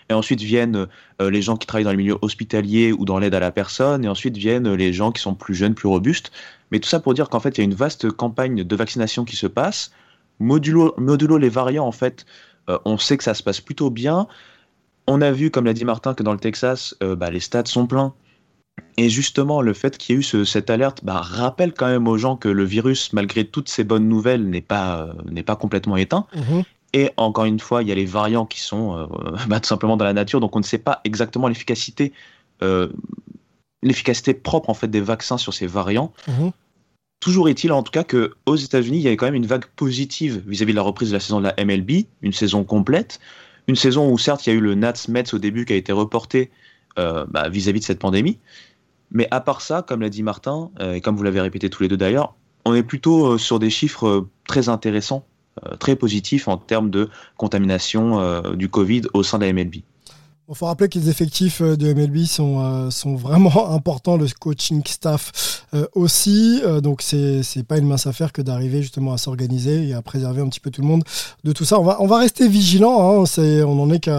Et 0.09 0.13
ensuite 0.13 0.41
viennent 0.41 0.87
euh, 1.21 1.29
les 1.29 1.41
gens 1.41 1.55
qui 1.55 1.67
travaillent 1.67 1.83
dans 1.83 1.91
les 1.91 1.97
milieux 1.97 2.17
hospitaliers 2.21 2.91
ou 2.91 3.05
dans 3.05 3.19
l'aide 3.19 3.35
à 3.35 3.39
la 3.39 3.51
personne. 3.51 4.05
Et 4.05 4.07
ensuite 4.07 4.37
viennent 4.37 4.73
les 4.73 4.91
gens 4.91 5.11
qui 5.11 5.21
sont 5.21 5.35
plus 5.35 5.53
jeunes, 5.53 5.75
plus 5.75 5.87
robustes. 5.87 6.31
Mais 6.71 6.79
tout 6.79 6.89
ça 6.89 6.99
pour 6.99 7.13
dire 7.13 7.29
qu'en 7.29 7.39
fait 7.39 7.57
il 7.57 7.61
y 7.61 7.61
a 7.61 7.65
une 7.65 7.75
vaste 7.75 8.09
campagne 8.11 8.63
de 8.63 8.75
vaccination 8.75 9.23
qui 9.23 9.35
se 9.35 9.47
passe. 9.47 9.91
Modulo, 10.39 10.95
modulo 10.97 11.37
les 11.37 11.49
variants 11.49 11.85
en 11.85 11.91
fait, 11.91 12.25
on 12.85 12.97
sait 12.97 13.17
que 13.17 13.23
ça 13.23 13.33
se 13.33 13.43
passe 13.43 13.59
plutôt 13.59 13.89
bien. 13.89 14.27
On 15.09 15.21
a 15.21 15.31
vu, 15.31 15.51
comme 15.51 15.65
l'a 15.65 15.73
dit 15.73 15.85
Martin, 15.85 16.13
que 16.13 16.23
dans 16.23 16.33
le 16.33 16.39
Texas, 16.39 16.95
bah, 17.01 17.29
les 17.29 17.39
stades 17.39 17.67
sont 17.67 17.87
pleins. 17.87 18.13
Et 18.97 19.09
justement, 19.09 19.61
le 19.61 19.73
fait 19.73 19.97
qu'il 19.97 20.15
y 20.15 20.17
ait 20.17 20.21
eu 20.21 20.45
cette 20.45 20.69
alerte 20.69 21.03
bah, 21.03 21.21
rappelle 21.21 21.73
quand 21.73 21.87
même 21.87 22.07
aux 22.07 22.17
gens 22.17 22.35
que 22.35 22.49
le 22.49 22.63
virus, 22.63 23.13
malgré 23.13 23.45
toutes 23.45 23.69
ces 23.69 23.83
bonnes 23.83 24.07
nouvelles, 24.07 24.49
n'est 24.49 24.61
pas, 24.61 25.01
euh, 25.01 25.13
n'est 25.31 25.43
pas 25.43 25.55
complètement 25.55 25.97
éteint. 25.97 26.25
Mhm. 26.35 26.63
Et 26.93 27.11
encore 27.17 27.45
une 27.45 27.59
fois, 27.59 27.83
il 27.83 27.87
y 27.87 27.91
a 27.91 27.95
les 27.95 28.05
variants 28.05 28.45
qui 28.45 28.59
sont 28.59 28.97
euh, 28.97 29.05
bah, 29.47 29.59
tout 29.59 29.67
simplement 29.67 29.97
dans 29.97 30.05
la 30.05 30.13
nature, 30.13 30.39
donc 30.39 30.55
on 30.55 30.59
ne 30.59 30.65
sait 30.65 30.79
pas 30.79 31.01
exactement 31.03 31.47
l'efficacité, 31.47 32.13
euh, 32.61 32.89
l'efficacité 33.83 34.33
propre 34.33 34.69
en 34.69 34.73
fait 34.73 34.87
des 34.87 35.01
vaccins 35.01 35.37
sur 35.37 35.53
ces 35.53 35.67
variants. 35.67 36.11
Mhm. 36.27 36.51
Toujours 37.21 37.49
est-il 37.49 37.71
en 37.73 37.83
tout 37.83 37.91
cas 37.91 38.05
que 38.05 38.33
aux 38.45 38.55
États-Unis, 38.55 38.97
il 38.97 39.01
y 39.01 39.07
avait 39.07 39.17
quand 39.17 39.25
même 39.25 39.35
une 39.35 39.45
vague 39.45 39.65
positive 39.75 40.41
vis-à-vis 40.47 40.71
de 40.71 40.77
la 40.77 40.81
reprise 40.81 41.09
de 41.09 41.13
la 41.13 41.19
saison 41.19 41.41
de 41.41 41.45
la 41.45 41.65
MLB, 41.65 42.05
une 42.21 42.31
saison 42.31 42.63
complète, 42.63 43.19
une 43.67 43.75
saison 43.75 44.11
où 44.11 44.17
certes 44.17 44.45
il 44.47 44.49
y 44.49 44.53
a 44.53 44.55
eu 44.55 44.61
le 44.61 44.75
Nats 44.75 45.07
Mets 45.07 45.33
au 45.33 45.37
début 45.37 45.65
qui 45.65 45.73
a 45.73 45.75
été 45.75 45.91
reporté 45.91 46.51
bah, 46.97 47.47
vis-à-vis 47.47 47.79
de 47.79 47.85
cette 47.85 47.99
pandémie, 47.99 48.39
mais 49.11 49.27
à 49.31 49.41
part 49.41 49.61
ça, 49.61 49.81
comme 49.81 50.01
l'a 50.01 50.09
dit 50.09 50.23
Martin, 50.23 50.71
euh, 50.79 50.93
et 50.93 51.01
comme 51.01 51.15
vous 51.15 51.23
l'avez 51.23 51.41
répété 51.41 51.69
tous 51.69 51.83
les 51.83 51.89
deux 51.89 51.97
d'ailleurs, 51.97 52.35
on 52.65 52.75
est 52.75 52.83
plutôt 52.83 53.33
euh, 53.33 53.37
sur 53.37 53.59
des 53.59 53.69
chiffres 53.69 54.07
euh, 54.07 54.29
très 54.47 54.69
intéressants, 54.69 55.25
très 55.79 55.97
positifs 55.97 56.47
en 56.47 56.55
termes 56.55 56.89
de 56.89 57.09
contamination 57.35 58.41
du 58.53 58.69
Covid 58.69 59.01
au 59.13 59.23
sein 59.23 59.39
de 59.39 59.45
la 59.45 59.51
MLB. 59.51 59.77
Il 60.51 60.55
faut 60.55 60.65
rappeler 60.65 60.89
que 60.89 60.97
les 60.97 61.09
effectifs 61.09 61.61
euh, 61.61 61.77
de 61.77 61.93
MLB 61.93 62.25
sont, 62.25 62.59
euh, 62.59 62.89
sont 62.89 63.15
vraiment 63.15 63.71
importants, 63.71 64.17
le 64.17 64.25
coaching 64.39 64.81
staff 64.83 65.67
euh, 65.75 65.85
aussi. 65.93 66.59
donc, 66.81 67.03
c'est 67.03 67.41
n'est 67.55 67.63
pas 67.63 67.77
une 67.77 67.85
mince 67.85 68.07
affaire 68.07 68.33
que 68.33 68.41
d'arriver 68.41 68.81
justement 68.81 69.13
à 69.13 69.19
s'organiser 69.19 69.87
et 69.87 69.93
à 69.93 70.01
préserver 70.01 70.41
un 70.41 70.49
petit 70.49 70.59
peu 70.59 70.71
tout 70.71 70.81
le 70.81 70.87
monde 70.87 71.03
de 71.43 71.51
tout 71.51 71.65
ça. 71.65 71.79
On 71.79 71.83
va, 71.83 71.97
on 72.01 72.07
va 72.07 72.17
rester 72.17 72.47
vigilant. 72.47 73.21
Hein, 73.21 73.25
on 73.37 73.75
n'en 73.75 73.91
est 73.91 74.09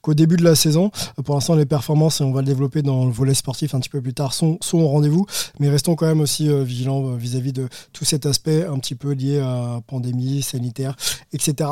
qu'au 0.00 0.14
début 0.14 0.36
de 0.36 0.44
la 0.44 0.54
saison. 0.54 0.92
Pour 1.24 1.34
l'instant, 1.34 1.56
les 1.56 1.66
performances, 1.66 2.20
et 2.20 2.24
on 2.24 2.30
va 2.30 2.42
le 2.42 2.46
développer 2.46 2.82
dans 2.82 3.04
le 3.06 3.10
volet 3.10 3.34
sportif 3.34 3.74
un 3.74 3.80
petit 3.80 3.88
peu 3.88 4.00
plus 4.00 4.14
tard, 4.14 4.32
sont, 4.32 4.58
sont 4.60 4.78
au 4.78 4.86
rendez-vous. 4.86 5.26
Mais 5.58 5.68
restons 5.68 5.96
quand 5.96 6.06
même 6.06 6.20
aussi 6.20 6.48
vigilants 6.64 7.14
vis-à-vis 7.16 7.52
de 7.52 7.68
tout 7.92 8.04
cet 8.04 8.26
aspect 8.26 8.64
un 8.64 8.78
petit 8.78 8.94
peu 8.94 9.10
lié 9.12 9.40
à 9.40 9.80
pandémie, 9.88 10.42
sanitaire, 10.42 10.94
etc. 11.32 11.68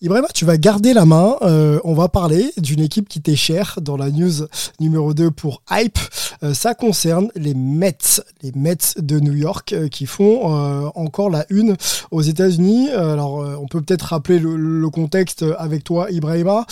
Ibrahima, 0.00 0.28
tu 0.32 0.44
vas 0.44 0.56
garder 0.56 0.94
la 0.94 1.04
main. 1.04 1.36
Euh, 1.42 1.80
on 1.82 1.92
va 1.92 2.08
parler 2.08 2.52
d'une 2.56 2.78
équipe 2.78 3.08
qui 3.08 3.20
t'est 3.20 3.34
chère 3.34 3.80
dans 3.82 3.96
la 3.96 4.10
news 4.10 4.46
numéro 4.78 5.12
2 5.12 5.32
pour 5.32 5.62
Hype. 5.72 5.98
Euh, 6.44 6.54
ça 6.54 6.74
concerne 6.74 7.30
les 7.34 7.52
Mets, 7.52 8.22
les 8.42 8.52
Mets 8.54 8.94
de 8.96 9.18
New 9.18 9.34
York 9.34 9.72
euh, 9.72 9.88
qui 9.88 10.06
font 10.06 10.46
encore 10.94 11.30
la 11.30 11.46
une 11.50 11.76
aux 12.12 12.22
États-Unis. 12.22 12.90
Alors, 12.90 13.44
on 13.60 13.66
peut 13.66 13.80
peut-être 13.80 14.02
rappeler 14.02 14.38
le, 14.38 14.88
contexte 14.90 15.44
avec 15.58 15.82
toi, 15.82 16.10
Ibrahima. 16.10 16.64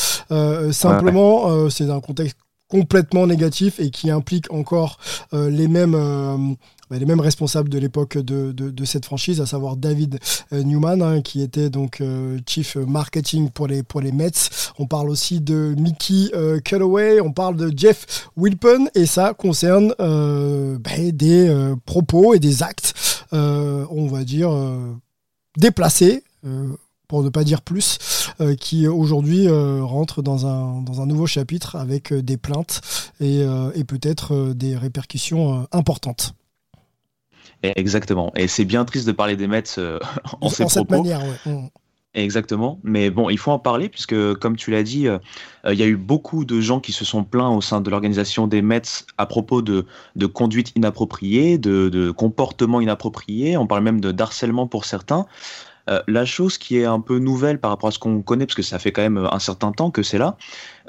simplement, 0.71 1.69
c'est 1.69 1.91
un 1.91 2.01
contexte 2.01 2.37
complètement 2.69 3.27
négatif 3.27 3.81
et 3.81 3.91
qui 3.91 4.11
implique 4.11 4.53
encore 4.53 4.99
les 5.33 5.69
mêmes 5.69 5.95
bah, 6.89 6.99
les 6.99 7.07
mêmes 7.07 7.21
responsables 7.21 7.69
de 7.69 7.79
l'époque 7.79 8.17
de, 8.17 8.53
de, 8.53 8.85
cette 8.85 9.05
franchise, 9.05 9.41
à 9.41 9.47
savoir 9.47 9.77
David 9.77 10.21
euh, 10.53 10.63
Newman, 10.63 11.03
hein, 11.03 11.21
qui 11.21 11.43
était 11.43 11.69
donc 11.69 12.01
euh, 12.01 12.39
chief 12.47 12.77
marketing 12.77 13.51
pour 13.51 13.67
les, 13.67 13.83
pour 13.83 14.01
les 14.01 14.13
Mets. 14.13 14.31
On 14.79 14.87
parle 14.87 15.11
aussi 15.11 15.41
de 15.41 15.75
Mickey 15.77 16.31
euh, 16.33 16.61
Callaway, 16.61 17.21
on 17.21 17.33
parle 17.33 17.57
de 17.57 17.77
Jeff 17.77 18.29
Wilpon, 18.37 18.87
et 18.95 19.07
ça 19.07 19.35
concerne 19.35 19.95
bah, 19.99 20.91
des 21.13 21.75
propos 21.87 22.35
et 22.35 22.39
des 22.39 22.63
actes, 22.63 22.95
on 23.33 24.07
va 24.07 24.23
dire, 24.23 24.51
déplacés 25.57 26.23
pour 27.09 27.23
ne 27.23 27.29
pas 27.29 27.45
dire 27.45 27.63
plus, 27.63 27.99
qui 28.61 28.87
aujourd'hui 28.87 29.49
rentrent 29.49 30.23
dans 30.23 30.47
un, 30.47 30.83
dans 30.83 31.01
un 31.01 31.07
nouveau 31.07 31.27
chapitre 31.27 31.77
avec 31.77 32.13
des 32.13 32.37
plaintes 32.37 32.81
et, 33.21 33.41
et 33.75 33.85
peut-être 33.85 34.53
des 34.55 34.77
répercussions 34.77 35.67
importantes. 35.73 36.35
Exactement. 37.63 38.33
Et 38.37 38.49
c'est 38.49 38.65
bien 38.65 38.85
triste 38.85 39.07
de 39.07 39.13
parler 39.13 39.37
des 39.37 39.47
Mets 39.47 39.63
euh, 39.79 39.99
en, 40.41 40.49
ces 40.49 40.69
cette 40.69 40.91
manière, 40.91 41.23
mm. 41.45 41.67
Exactement. 42.15 42.81
Mais 42.83 43.11
bon, 43.11 43.29
il 43.29 43.37
faut 43.37 43.51
en 43.51 43.59
parler 43.59 43.91
puisque, 43.91 44.35
comme 44.37 44.57
tu 44.57 44.71
l'as 44.71 44.83
dit, 44.83 45.07
euh, 45.07 45.19
euh, 45.67 45.75
il 45.75 45.79
y 45.79 45.83
a 45.83 45.87
eu 45.87 45.97
beaucoup 45.97 46.47
de 46.47 46.63
gens 46.63 46.81
qui 46.81 46.93
se 46.93 47.05
sont 47.05 47.25
plaints 47.25 47.51
au 47.51 47.61
sein 47.61 47.83
de 47.83 47.91
l'organisation 47.91 48.47
des 48.47 48.63
Mets 48.63 49.05
à 49.19 49.27
propos 49.27 49.61
de, 49.61 49.85
de 50.15 50.27
conduite 50.27 50.73
inappropriée, 50.77 51.59
de, 51.59 51.91
de 51.91 52.11
comportement 52.11 52.81
inapproprié. 52.81 53.59
On 53.59 53.67
parle 53.67 53.83
même 53.83 54.01
de 54.01 54.13
d'harcèlement 54.13 54.67
pour 54.67 54.87
certains. 54.87 55.27
Euh, 55.89 56.03
la 56.09 56.25
chose 56.25 56.59
qui 56.59 56.79
est 56.79 56.85
un 56.85 57.01
peu 57.01 57.19
nouvelle 57.19 57.61
par 57.61 57.71
rapport 57.71 57.89
à 57.89 57.93
ce 57.93 57.99
qu'on 57.99 58.21
connaît, 58.21 58.47
parce 58.47 58.57
que 58.57 58.63
ça 58.63 58.79
fait 58.79 58.91
quand 58.91 59.03
même 59.03 59.29
un 59.31 59.39
certain 59.39 59.71
temps 59.71 59.93
que 59.93 60.03
c'est 60.03 60.19
là, 60.19 60.37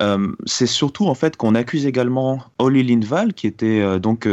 euh, 0.01 0.31
c'est 0.45 0.65
surtout 0.65 1.05
en 1.05 1.13
fait 1.13 1.37
qu'on 1.37 1.53
accuse 1.53 1.85
également 1.85 2.43
Holly 2.57 2.81
Lindvall, 2.83 3.33
qui 3.33 3.45
était 3.45 3.79
euh, 3.79 3.99
donc 3.99 4.27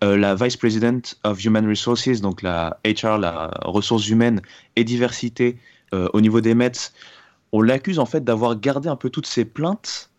la 0.00 0.34
Vice 0.34 0.56
President 0.56 1.00
of 1.24 1.44
Human 1.44 1.68
Resources, 1.68 2.20
donc 2.20 2.42
la 2.42 2.78
HR, 2.84 3.18
la 3.18 3.50
ressources 3.62 4.08
humaines 4.08 4.40
et 4.76 4.84
diversité 4.84 5.56
au 5.92 6.20
niveau 6.20 6.40
des 6.40 6.54
Mets. 6.54 6.92
On 7.50 7.62
l'accuse 7.62 7.98
en 7.98 8.06
fait 8.06 8.22
d'avoir 8.22 8.60
gardé 8.60 8.88
un 8.88 8.94
peu 8.94 9.10
toutes 9.10 9.26
ces 9.26 9.44
plaintes 9.44 10.10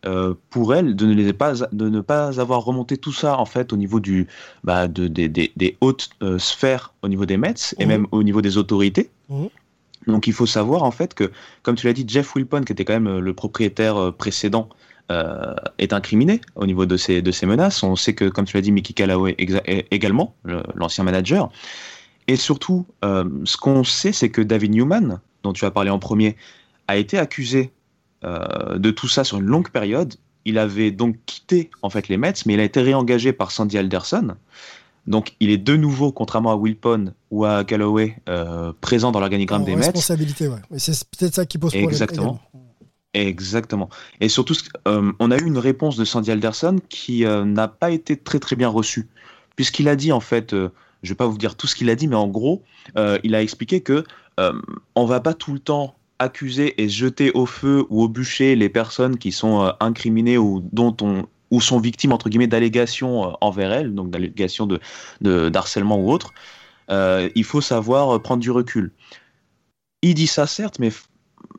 pour 0.49 0.75
elle, 0.75 0.97
de 0.97 1.05
ne, 1.05 1.13
les 1.13 1.31
pas, 1.31 1.53
de 1.53 1.87
ne 1.87 2.01
pas 2.01 2.41
avoir 2.41 2.65
remonté 2.65 2.97
tout 2.97 3.13
ça 3.13 3.37
en 3.37 3.45
fait 3.45 3.71
au 3.71 3.77
niveau 3.77 4.01
du, 4.01 4.27
bah, 4.65 4.89
de, 4.89 5.07
des, 5.07 5.77
hautes 5.79 6.09
sphères 6.39 6.93
au 7.01 7.07
niveau 7.07 7.25
des 7.25 7.37
Mets 7.37 7.53
et 7.77 7.85
mmh. 7.85 7.87
même 7.87 8.07
au 8.11 8.23
niveau 8.23 8.41
des 8.41 8.57
autorités. 8.57 9.09
Mmh. 9.29 9.45
Donc 10.09 10.27
il 10.27 10.33
faut 10.33 10.45
savoir 10.45 10.83
en 10.83 10.91
fait 10.91 11.13
que, 11.13 11.31
comme 11.63 11.75
tu 11.75 11.87
l'as 11.87 11.93
dit, 11.93 12.05
Jeff 12.07 12.35
Wilpon, 12.35 12.63
qui 12.63 12.73
était 12.73 12.85
quand 12.85 12.93
même 12.93 13.07
euh, 13.07 13.19
le 13.19 13.33
propriétaire 13.33 13.97
euh, 13.97 14.11
précédent, 14.11 14.69
euh, 15.11 15.55
est 15.79 15.93
incriminé 15.93 16.39
au 16.55 16.67
niveau 16.67 16.85
de 16.85 16.95
ces, 16.95 17.21
menaces. 17.43 17.81
On 17.81 17.95
sait 17.95 18.13
que, 18.13 18.25
comme 18.25 18.45
tu 18.45 18.55
l'as 18.55 18.61
dit, 18.61 18.71
Mickey 18.71 18.93
Callaway 18.93 19.35
également, 19.89 20.35
l'ancien 20.75 21.03
manager. 21.03 21.49
Et 22.27 22.35
surtout, 22.35 22.85
ce 23.01 23.57
qu'on 23.57 23.83
sait, 23.83 24.11
c'est 24.11 24.29
que 24.29 24.41
David 24.41 24.75
Newman, 24.75 25.19
dont 25.41 25.51
tu 25.51 25.65
as 25.65 25.71
parlé 25.71 25.89
en 25.89 25.97
premier, 25.97 26.35
a 26.87 26.95
été 26.95 27.17
accusé 27.17 27.71
de 28.21 28.91
tout 28.91 29.07
ça 29.07 29.23
sur 29.23 29.39
une 29.39 29.47
longue 29.47 29.69
période. 29.69 30.13
Il 30.45 30.59
avait 30.59 30.91
donc 30.91 31.15
quitté 31.25 31.71
en 31.81 31.89
fait 31.89 32.07
les 32.07 32.17
Mets, 32.17 32.33
mais 32.45 32.53
il 32.53 32.59
a 32.59 32.63
été 32.63 32.79
réengagé 32.79 33.33
par 33.33 33.49
Sandy 33.49 33.79
Alderson. 33.79 34.35
Donc 35.09 35.33
il 35.39 35.49
est 35.49 35.57
de 35.57 35.75
nouveau, 35.75 36.11
contrairement 36.11 36.51
à 36.51 36.55
Wilpon 36.55 37.13
ou 37.31 37.43
à 37.43 37.63
Galloway, 37.63 38.15
euh, 38.29 38.71
présent 38.79 39.11
dans 39.11 39.19
l'organigramme 39.19 39.65
des 39.65 39.75
Mets. 39.75 39.87
Responsabilité, 39.87 40.47
ouais. 40.47 40.59
c'est 40.77 41.03
peut-être 41.09 41.33
ça 41.33 41.45
qui 41.47 41.57
pose 41.57 41.71
problème. 41.71 41.89
Exactement. 41.89 42.39
Exactement. 43.15 43.89
Et 44.21 44.29
surtout, 44.29 44.53
euh, 44.87 45.11
on 45.17 45.31
a 45.31 45.37
eu 45.37 45.45
une 45.45 45.57
réponse 45.57 45.97
de 45.97 46.05
Sandy 46.05 46.29
Alderson 46.29 46.79
qui 46.89 47.25
euh, 47.25 47.43
n'a 47.43 47.67
pas 47.67 47.89
été 47.89 48.17
très 48.17 48.37
très 48.37 48.55
bien 48.55 48.69
reçue, 48.69 49.09
puisqu'il 49.55 49.89
a 49.89 49.95
dit 49.95 50.11
en 50.11 50.19
fait, 50.19 50.51
je 50.51 50.57
ne 50.57 50.69
vais 51.03 51.15
pas 51.15 51.25
vous 51.25 51.39
dire 51.39 51.55
tout 51.55 51.65
ce 51.65 51.73
qu'il 51.73 51.89
a 51.89 51.95
dit, 51.95 52.07
mais 52.07 52.15
en 52.15 52.27
gros, 52.27 52.61
il 53.23 53.33
a 53.33 53.41
expliqué 53.41 53.81
que 53.81 54.03
on 54.37 55.05
va 55.05 55.19
pas 55.19 55.33
tout 55.33 55.53
le 55.53 55.59
temps 55.59 55.95
accuser 56.19 56.79
et 56.81 56.87
jeter 56.87 57.31
au 57.31 57.47
feu 57.47 57.83
ou 57.89 58.03
au 58.03 58.09
bûcher 58.09 58.55
les 58.55 58.69
personnes 58.69 59.17
qui 59.17 59.31
sont 59.31 59.73
incriminées 59.79 60.37
ou 60.37 60.61
dont 60.71 60.95
on 61.01 61.25
ou 61.51 61.61
sont 61.61 61.79
victimes 61.79 62.11
entre 62.11 62.29
guillemets 62.29 62.47
d'allégations 62.47 63.29
euh, 63.29 63.33
envers 63.41 63.71
elles, 63.71 63.93
donc 63.93 64.09
d'allégations 64.09 64.67
de, 64.67 65.49
d'harcèlement 65.49 65.97
ou 65.97 66.11
autre, 66.11 66.33
euh, 66.89 67.29
il 67.35 67.43
faut 67.43 67.61
savoir 67.61 68.15
euh, 68.15 68.19
prendre 68.19 68.41
du 68.41 68.51
recul. 68.51 68.91
Il 70.01 70.13
dit 70.13 70.27
ça 70.27 70.47
certes, 70.47 70.79
mais 70.79 70.91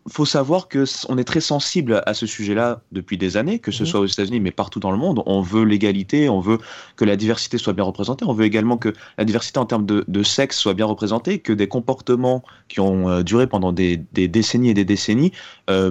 faut 0.09 0.25
savoir 0.25 0.69
que 0.69 0.85
on 1.09 1.19
est 1.19 1.25
très 1.25 1.41
sensible 1.41 2.03
à 2.07 2.15
ce 2.15 2.27
sujet-là 2.27 2.83
depuis 2.91 3.19
des 3.19 3.37
années, 3.37 3.59
que 3.59 3.71
ce 3.71 3.83
mhm. 3.83 3.89
soit 3.89 4.01
aux 4.01 4.07
États-Unis 4.07 4.41
mais 4.41 4.51
partout 4.51 4.81
dans 4.81 4.91
le 4.91 4.97
monde. 4.97 5.23
On 5.27 5.41
veut 5.43 5.65
l'égalité, 5.65 6.29
on 6.29 6.41
veut 6.41 6.59
que 6.97 7.05
la 7.05 7.17
diversité 7.17 7.59
soit 7.59 7.75
bien 7.75 7.85
représentée, 7.85 8.25
on 8.25 8.33
veut 8.33 8.45
également 8.45 8.79
que 8.79 8.93
la 9.19 9.25
diversité 9.25 9.59
en 9.59 9.67
termes 9.67 9.87
de, 9.87 10.23
sexe 10.23 10.59
soit 10.59 10.75
bien 10.75 10.87
représentée, 10.87 11.39
que 11.39 11.53
des 11.53 11.69
comportements 11.69 12.43
qui 12.69 12.81
ont 12.81 13.23
duré 13.23 13.47
pendant 13.47 13.73
des, 13.73 13.97
décennies 13.97 14.71
et 14.71 14.75
des 14.75 14.85
décennies 14.85 15.33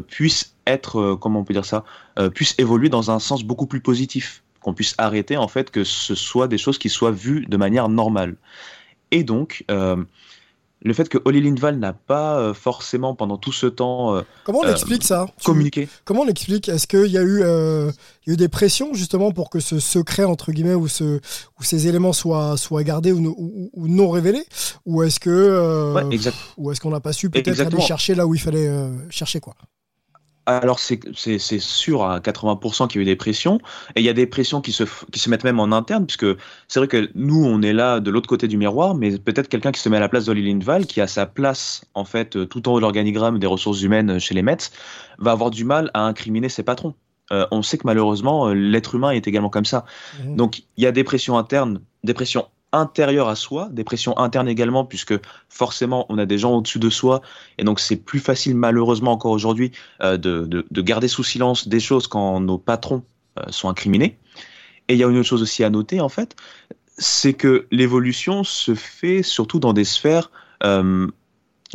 puissent 0.08 0.56
être, 0.70 1.00
euh, 1.00 1.16
comment 1.18 1.40
on 1.42 1.44
peut 1.44 1.54
dire 1.54 1.66
ça, 1.66 1.84
euh, 2.18 2.30
puisse 2.30 2.56
évoluer 2.58 2.90
dans 2.90 3.12
un 3.12 3.20
sens 3.20 3.44
beaucoup 3.44 3.66
plus 3.68 3.82
positif, 3.82 4.44
qu'on 4.62 4.74
puisse 4.74 4.94
arrêter 4.98 5.36
en 5.38 5.48
fait 5.48 5.72
que 5.72 5.84
ce 5.84 6.16
soit 6.16 6.48
des 6.48 6.58
choses 6.58 6.78
qui 6.78 6.90
soient 6.90 7.12
vues 7.12 7.46
de 7.48 7.58
manière 7.58 7.90
normale. 7.90 8.36
Et 9.12 9.24
donc, 9.24 9.66
euh, 9.72 9.96
le 10.82 10.94
fait 10.94 11.10
que 11.10 11.18
Oli 11.26 11.42
Lindval 11.42 11.78
n'a 11.78 11.94
pas 11.94 12.54
forcément 12.54 13.14
pendant 13.16 13.38
tout 13.38 13.52
ce 13.52 13.66
temps 13.66 14.24
Comment 14.46 14.60
on 14.60 14.66
euh, 14.66 14.72
explique 14.72 15.04
ça? 15.04 15.28
Communiqué. 15.44 15.90
Comment 16.06 16.22
on 16.22 16.28
explique 16.28 16.70
Est-ce 16.70 16.88
qu'il 16.88 17.12
y, 17.12 17.18
a 17.18 17.22
eu, 17.22 17.42
euh, 17.44 17.92
il 18.26 18.30
y 18.30 18.32
a 18.32 18.34
eu 18.34 18.38
des 18.38 18.48
pressions 18.48 18.94
justement 18.94 19.32
pour 19.32 19.50
que 19.50 19.60
ce 19.60 19.80
secret, 19.80 20.24
entre 20.24 20.52
guillemets, 20.52 20.76
ou, 20.76 20.88
ce, 20.88 21.20
ou 21.60 21.64
ces 21.64 21.88
éléments 21.88 22.14
soient, 22.14 22.56
soient 22.56 22.84
gardés 22.84 23.12
ou, 23.12 23.20
no- 23.20 23.36
ou- 23.38 23.70
ou 23.74 23.88
non 23.88 24.10
révélés? 24.10 24.46
Ou 24.86 25.04
est-ce 25.04 25.20
que 25.20 25.30
euh, 25.30 25.94
Ouais, 25.96 26.20
ou 26.58 26.72
est-ce 26.72 26.80
qu'on 26.80 26.92
n'a 26.92 27.02
pas 27.02 27.14
su 27.14 27.30
peut-être 27.30 27.60
aller 27.60 27.82
chercher 27.82 28.16
là 28.16 28.26
où 28.26 28.34
il 28.34 28.40
fallait 28.42 28.70
chercher 29.10 29.40
quoi? 29.40 29.56
Alors 30.50 30.80
c'est 30.80 31.60
sûr 31.60 32.04
à 32.04 32.20
80% 32.20 32.88
qu'il 32.88 33.00
y 33.00 33.02
a 33.02 33.04
eu 33.04 33.06
des 33.06 33.16
pressions 33.16 33.60
et 33.96 34.00
il 34.00 34.04
y 34.04 34.10
a 34.10 34.14
des 34.14 34.26
pressions 34.26 34.62
qui 34.62 34.72
se, 34.72 34.84
qui 35.12 35.20
se 35.20 35.30
mettent 35.30 35.44
même 35.44 35.60
en 35.60 35.72
interne 35.72 36.08
puisque 36.08 36.26
c'est 36.68 36.80
vrai 36.80 36.88
que 36.88 37.12
nous 37.14 37.46
on 37.46 37.62
est 37.62 37.72
là 37.72 38.00
de 38.00 38.10
l'autre 38.10 38.28
côté 38.28 38.48
du 38.48 38.58
miroir 38.58 38.96
mais 38.96 39.20
peut-être 39.20 39.48
quelqu'un 39.48 39.72
qui 39.72 39.80
se 39.80 39.88
met 39.90 39.98
à 39.98 40.00
la 40.00 40.10
place 40.10 40.26
d'Oli 40.26 40.52
Lindval 40.52 40.88
qui 40.88 41.02
a 41.02 41.08
sa 41.08 41.28
place 41.28 41.86
en 41.94 42.04
fait 42.04 42.36
euh, 42.36 42.48
tout 42.48 42.68
en 42.68 42.74
haut 42.74 42.76
de 42.78 42.82
l'organigramme 42.82 43.38
des 43.38 43.46
ressources 43.46 43.84
humaines 43.84 44.20
chez 44.20 44.34
les 44.34 44.42
Mets 44.42 44.72
va 45.20 45.32
avoir 45.32 45.52
du 45.52 45.66
mal 45.66 45.92
à 45.94 46.02
incriminer 46.02 46.50
ses 46.50 46.64
patrons. 46.64 46.96
Euh, 47.32 47.46
on 47.52 47.62
sait 47.62 47.78
que 47.78 47.86
malheureusement 47.86 48.48
euh, 48.48 48.54
l'être 48.54 48.96
humain 48.96 49.12
est 49.12 49.28
également 49.28 49.50
comme 49.50 49.66
ça. 49.66 49.86
Mhm. 50.24 50.36
Donc 50.36 50.64
il 50.78 50.84
y 50.84 50.88
a 50.88 50.92
des 50.92 51.04
pressions 51.04 51.38
internes, 51.38 51.80
des 52.04 52.16
pressions 52.16 52.48
intérieures 52.72 53.28
à 53.30 53.36
soi, 53.36 53.70
des 53.72 53.84
pressions 53.84 54.18
internes 54.18 54.48
également, 54.48 54.86
puisque 54.86 55.16
forcément 55.50 56.06
on 56.10 56.18
a 56.18 56.26
des 56.26 56.38
gens 56.38 56.54
au-dessus 56.56 56.80
de 56.80 56.90
soi, 56.90 57.22
et 57.58 57.64
donc 57.64 57.80
c'est 57.80 57.96
plus 57.96 58.20
facile 58.20 58.56
malheureusement 58.56 59.12
encore 59.12 59.32
aujourd'hui 59.32 59.72
euh, 60.02 60.18
de, 60.18 60.46
de- 60.46 60.66
de 60.70 60.82
garder 60.82 61.08
sous 61.08 61.24
silence 61.24 61.68
des 61.68 61.80
choses 61.80 62.08
quand 62.08 62.40
nos 62.40 62.58
patrons 62.58 63.04
euh, 63.40 63.44
sont 63.50 63.70
incriminés. 63.70 64.18
Et 64.88 64.94
il 64.94 65.00
y 65.00 65.04
a 65.04 65.08
une 65.08 65.18
autre 65.18 65.28
chose 65.28 65.42
aussi 65.42 65.64
à 65.64 65.70
noter 65.70 66.00
en 66.02 66.10
fait, 66.10 66.36
c'est 66.98 67.34
que 67.34 67.68
l'évolution 67.72 68.44
se 68.44 68.76
fait 68.76 69.24
surtout 69.24 69.60
dans 69.60 69.74
des 69.74 69.86
sphères, 69.86 70.30
euh, 70.64 71.08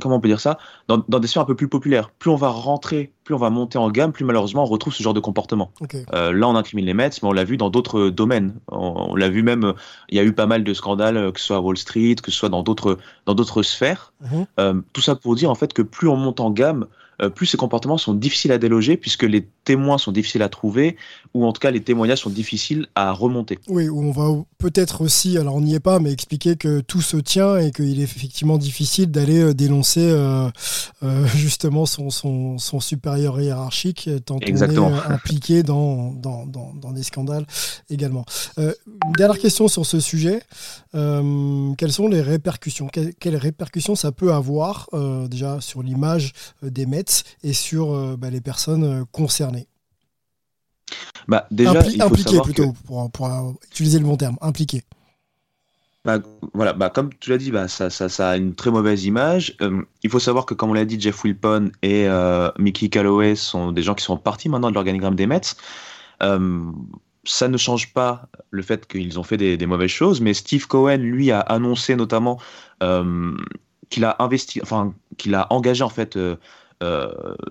comment 0.00 0.16
on 0.16 0.20
peut 0.20 0.28
dire 0.28 0.40
ça, 0.40 0.58
dans, 0.88 1.02
dans 1.08 1.20
des 1.20 1.28
sphères 1.28 1.42
un 1.42 1.46
peu 1.46 1.54
plus 1.54 1.68
populaires. 1.68 2.10
Plus 2.10 2.30
on 2.30 2.36
va 2.36 2.48
rentrer, 2.48 3.12
plus 3.24 3.34
on 3.34 3.38
va 3.38 3.50
monter 3.50 3.78
en 3.78 3.90
gamme, 3.90 4.12
plus 4.12 4.24
malheureusement 4.24 4.62
on 4.62 4.66
retrouve 4.66 4.92
ce 4.92 5.02
genre 5.02 5.14
de 5.14 5.20
comportement. 5.20 5.70
Euh, 6.12 6.32
là, 6.32 6.48
on 6.48 6.56
incrimine 6.56 6.84
les 6.84 6.94
Mets, 6.94 7.10
mais 7.22 7.28
on 7.28 7.32
l'a 7.32 7.44
vu 7.44 7.56
dans 7.56 7.70
d'autres 7.70 8.10
domaines. 8.10 8.54
On, 8.68 9.10
on 9.10 9.16
l'a 9.16 9.28
vu 9.28 9.42
même, 9.42 9.64
euh, 9.64 9.72
il 10.08 10.16
y 10.16 10.20
a 10.20 10.24
eu 10.24 10.32
pas 10.32 10.46
mal 10.46 10.64
de 10.64 10.74
scandales, 10.74 11.16
euh, 11.16 11.32
que 11.32 11.40
ce 11.40 11.46
soit 11.46 11.56
à 11.56 11.60
Wall 11.60 11.76
Street, 11.76 12.16
que 12.22 12.30
ce 12.30 12.38
soit 12.38 12.48
dans 12.48 12.62
d'autres 12.62 12.98
dans 13.26 13.34
d'autres 13.34 13.62
sphères. 13.62 14.12
Mhm. 14.20 14.46
Euh, 14.60 14.80
tout 14.92 15.00
ça 15.00 15.14
pour 15.14 15.34
dire 15.34 15.50
en 15.50 15.54
fait 15.54 15.72
que 15.72 15.82
plus 15.82 16.08
on 16.08 16.16
monte 16.16 16.40
en 16.40 16.50
gamme, 16.50 16.82
euh, 16.82 16.86
plus 17.34 17.46
ces 17.46 17.56
comportements 17.56 17.98
sont 17.98 18.14
difficiles 18.14 18.52
à 18.52 18.58
déloger, 18.58 18.96
puisque 18.96 19.22
les 19.22 19.46
témoins 19.64 19.98
sont 19.98 20.12
difficiles 20.12 20.42
à 20.42 20.48
trouver, 20.48 20.96
ou 21.32 21.44
en 21.44 21.52
tout 21.52 21.60
cas 21.60 21.70
les 21.70 21.82
témoignages 21.82 22.20
sont 22.20 22.30
difficiles 22.30 22.86
à 22.94 23.12
remonter. 23.12 23.58
Oui, 23.68 23.88
on 23.88 24.10
va 24.10 24.44
peut-être 24.58 25.02
aussi, 25.02 25.38
alors 25.38 25.56
on 25.56 25.60
n'y 25.60 25.74
est 25.74 25.80
pas, 25.80 25.98
mais 25.98 26.12
expliquer 26.12 26.56
que 26.56 26.80
tout 26.80 27.02
se 27.02 27.16
tient 27.16 27.56
et 27.58 27.70
qu'il 27.70 28.00
est 28.00 28.04
effectivement 28.04 28.58
difficile 28.58 29.10
d'aller 29.10 29.40
euh, 29.40 29.54
dénoncer 29.54 30.08
euh, 30.10 30.48
euh, 31.02 31.26
justement 31.34 31.86
son, 31.86 32.10
son, 32.10 32.58
son 32.58 32.80
supérieur 32.80 33.40
hiérarchique, 33.40 34.08
euh, 34.08 34.18
tant 34.18 34.38
Exactement. 34.40 34.88
on 34.88 34.90
est 34.90 34.98
euh, 34.98 35.14
impliqué 35.14 35.62
dans, 35.62 36.12
dans, 36.12 36.46
dans, 36.46 36.72
dans 36.74 36.92
des 36.92 37.02
scandales 37.02 37.46
également. 37.90 38.24
Euh, 38.58 38.72
une 39.06 39.12
dernière 39.12 39.38
question 39.38 39.68
sur 39.68 39.86
ce 39.86 40.00
sujet. 40.00 40.42
Euh, 40.94 41.72
quelles 41.76 41.92
sont 41.92 42.08
les 42.08 42.20
répercussions? 42.20 42.88
Quelles, 42.88 43.36
répercussions 43.36 43.94
ça 43.94 44.12
peut 44.12 44.32
avoir 44.32 44.88
euh, 44.92 45.26
déjà 45.28 45.60
sur 45.60 45.82
l'image 45.82 46.32
euh, 46.62 46.70
des 46.70 46.86
Et 47.42 47.52
sur 47.52 47.92
euh, 47.94 48.16
bah, 48.16 48.30
les 48.30 48.40
personnes 48.40 48.84
euh, 48.84 49.04
concernées 49.12 49.66
Bah, 51.28 51.46
déjà, 51.50 51.82
Impli- 51.82 51.92
il 51.96 52.02
faut 52.02 52.06
Impliquées 52.06 52.30
savoir 52.30 52.44
plutôt, 52.44 52.72
que, 52.72 52.78
pour, 52.86 53.10
pour, 53.10 53.26
euh, 53.26 53.52
utiliser 53.70 53.98
le 53.98 54.04
bon 54.04 54.16
terme, 54.16 54.36
impliquées. 54.40 54.84
bah, 56.04 56.18
voilà, 56.52 56.74
bah, 56.74 56.90
comme 56.90 57.10
tu 57.14 57.30
l'as 57.30 57.38
dit, 57.38 57.50
bah, 57.50 57.66
ça, 57.66 57.88
ça, 57.88 58.08
ça 58.10 58.30
a 58.30 58.36
une 58.36 58.54
très 58.54 58.70
mauvaise 58.70 59.04
image. 59.06 59.56
Euh, 59.62 59.82
il 60.02 60.10
faut 60.10 60.18
savoir 60.18 60.44
que, 60.44 60.52
comme 60.52 60.70
on 60.70 60.74
l'a 60.74 60.84
dit, 60.84 61.00
Jeff 61.00 61.24
Wilpon 61.24 61.70
et 61.82 62.06
euh, 62.06 62.50
Mickey 62.58 62.90
Calloway 62.90 63.34
sont 63.36 63.72
des 63.72 63.82
gens 63.82 63.94
qui 63.94 64.04
sont 64.04 64.18
partis 64.18 64.50
maintenant 64.50 64.68
de 64.68 64.74
l'organigramme 64.74 65.14
des 65.14 65.26
Mets. 65.26 65.40
Euh, 66.22 66.70
ça 67.24 67.48
ne 67.48 67.56
change 67.56 67.94
pas 67.94 68.28
le 68.50 68.62
fait 68.62 68.86
qu'ils 68.86 69.18
ont 69.18 69.22
fait 69.22 69.38
des, 69.38 69.56
des 69.56 69.66
mauvaises 69.66 69.90
choses, 69.90 70.20
mais 70.20 70.34
Steve 70.34 70.66
Cohen, 70.66 70.98
lui, 70.98 71.30
a 71.30 71.40
annoncé 71.40 71.96
notamment 71.96 72.38
qu'il 73.90 74.04
a 74.04 74.16
investi, 74.18 74.60
enfin, 74.62 74.94
qu'il 75.16 75.34
a 75.34 75.46
engagé 75.50 75.82
en 75.82 75.88
fait 75.88 76.18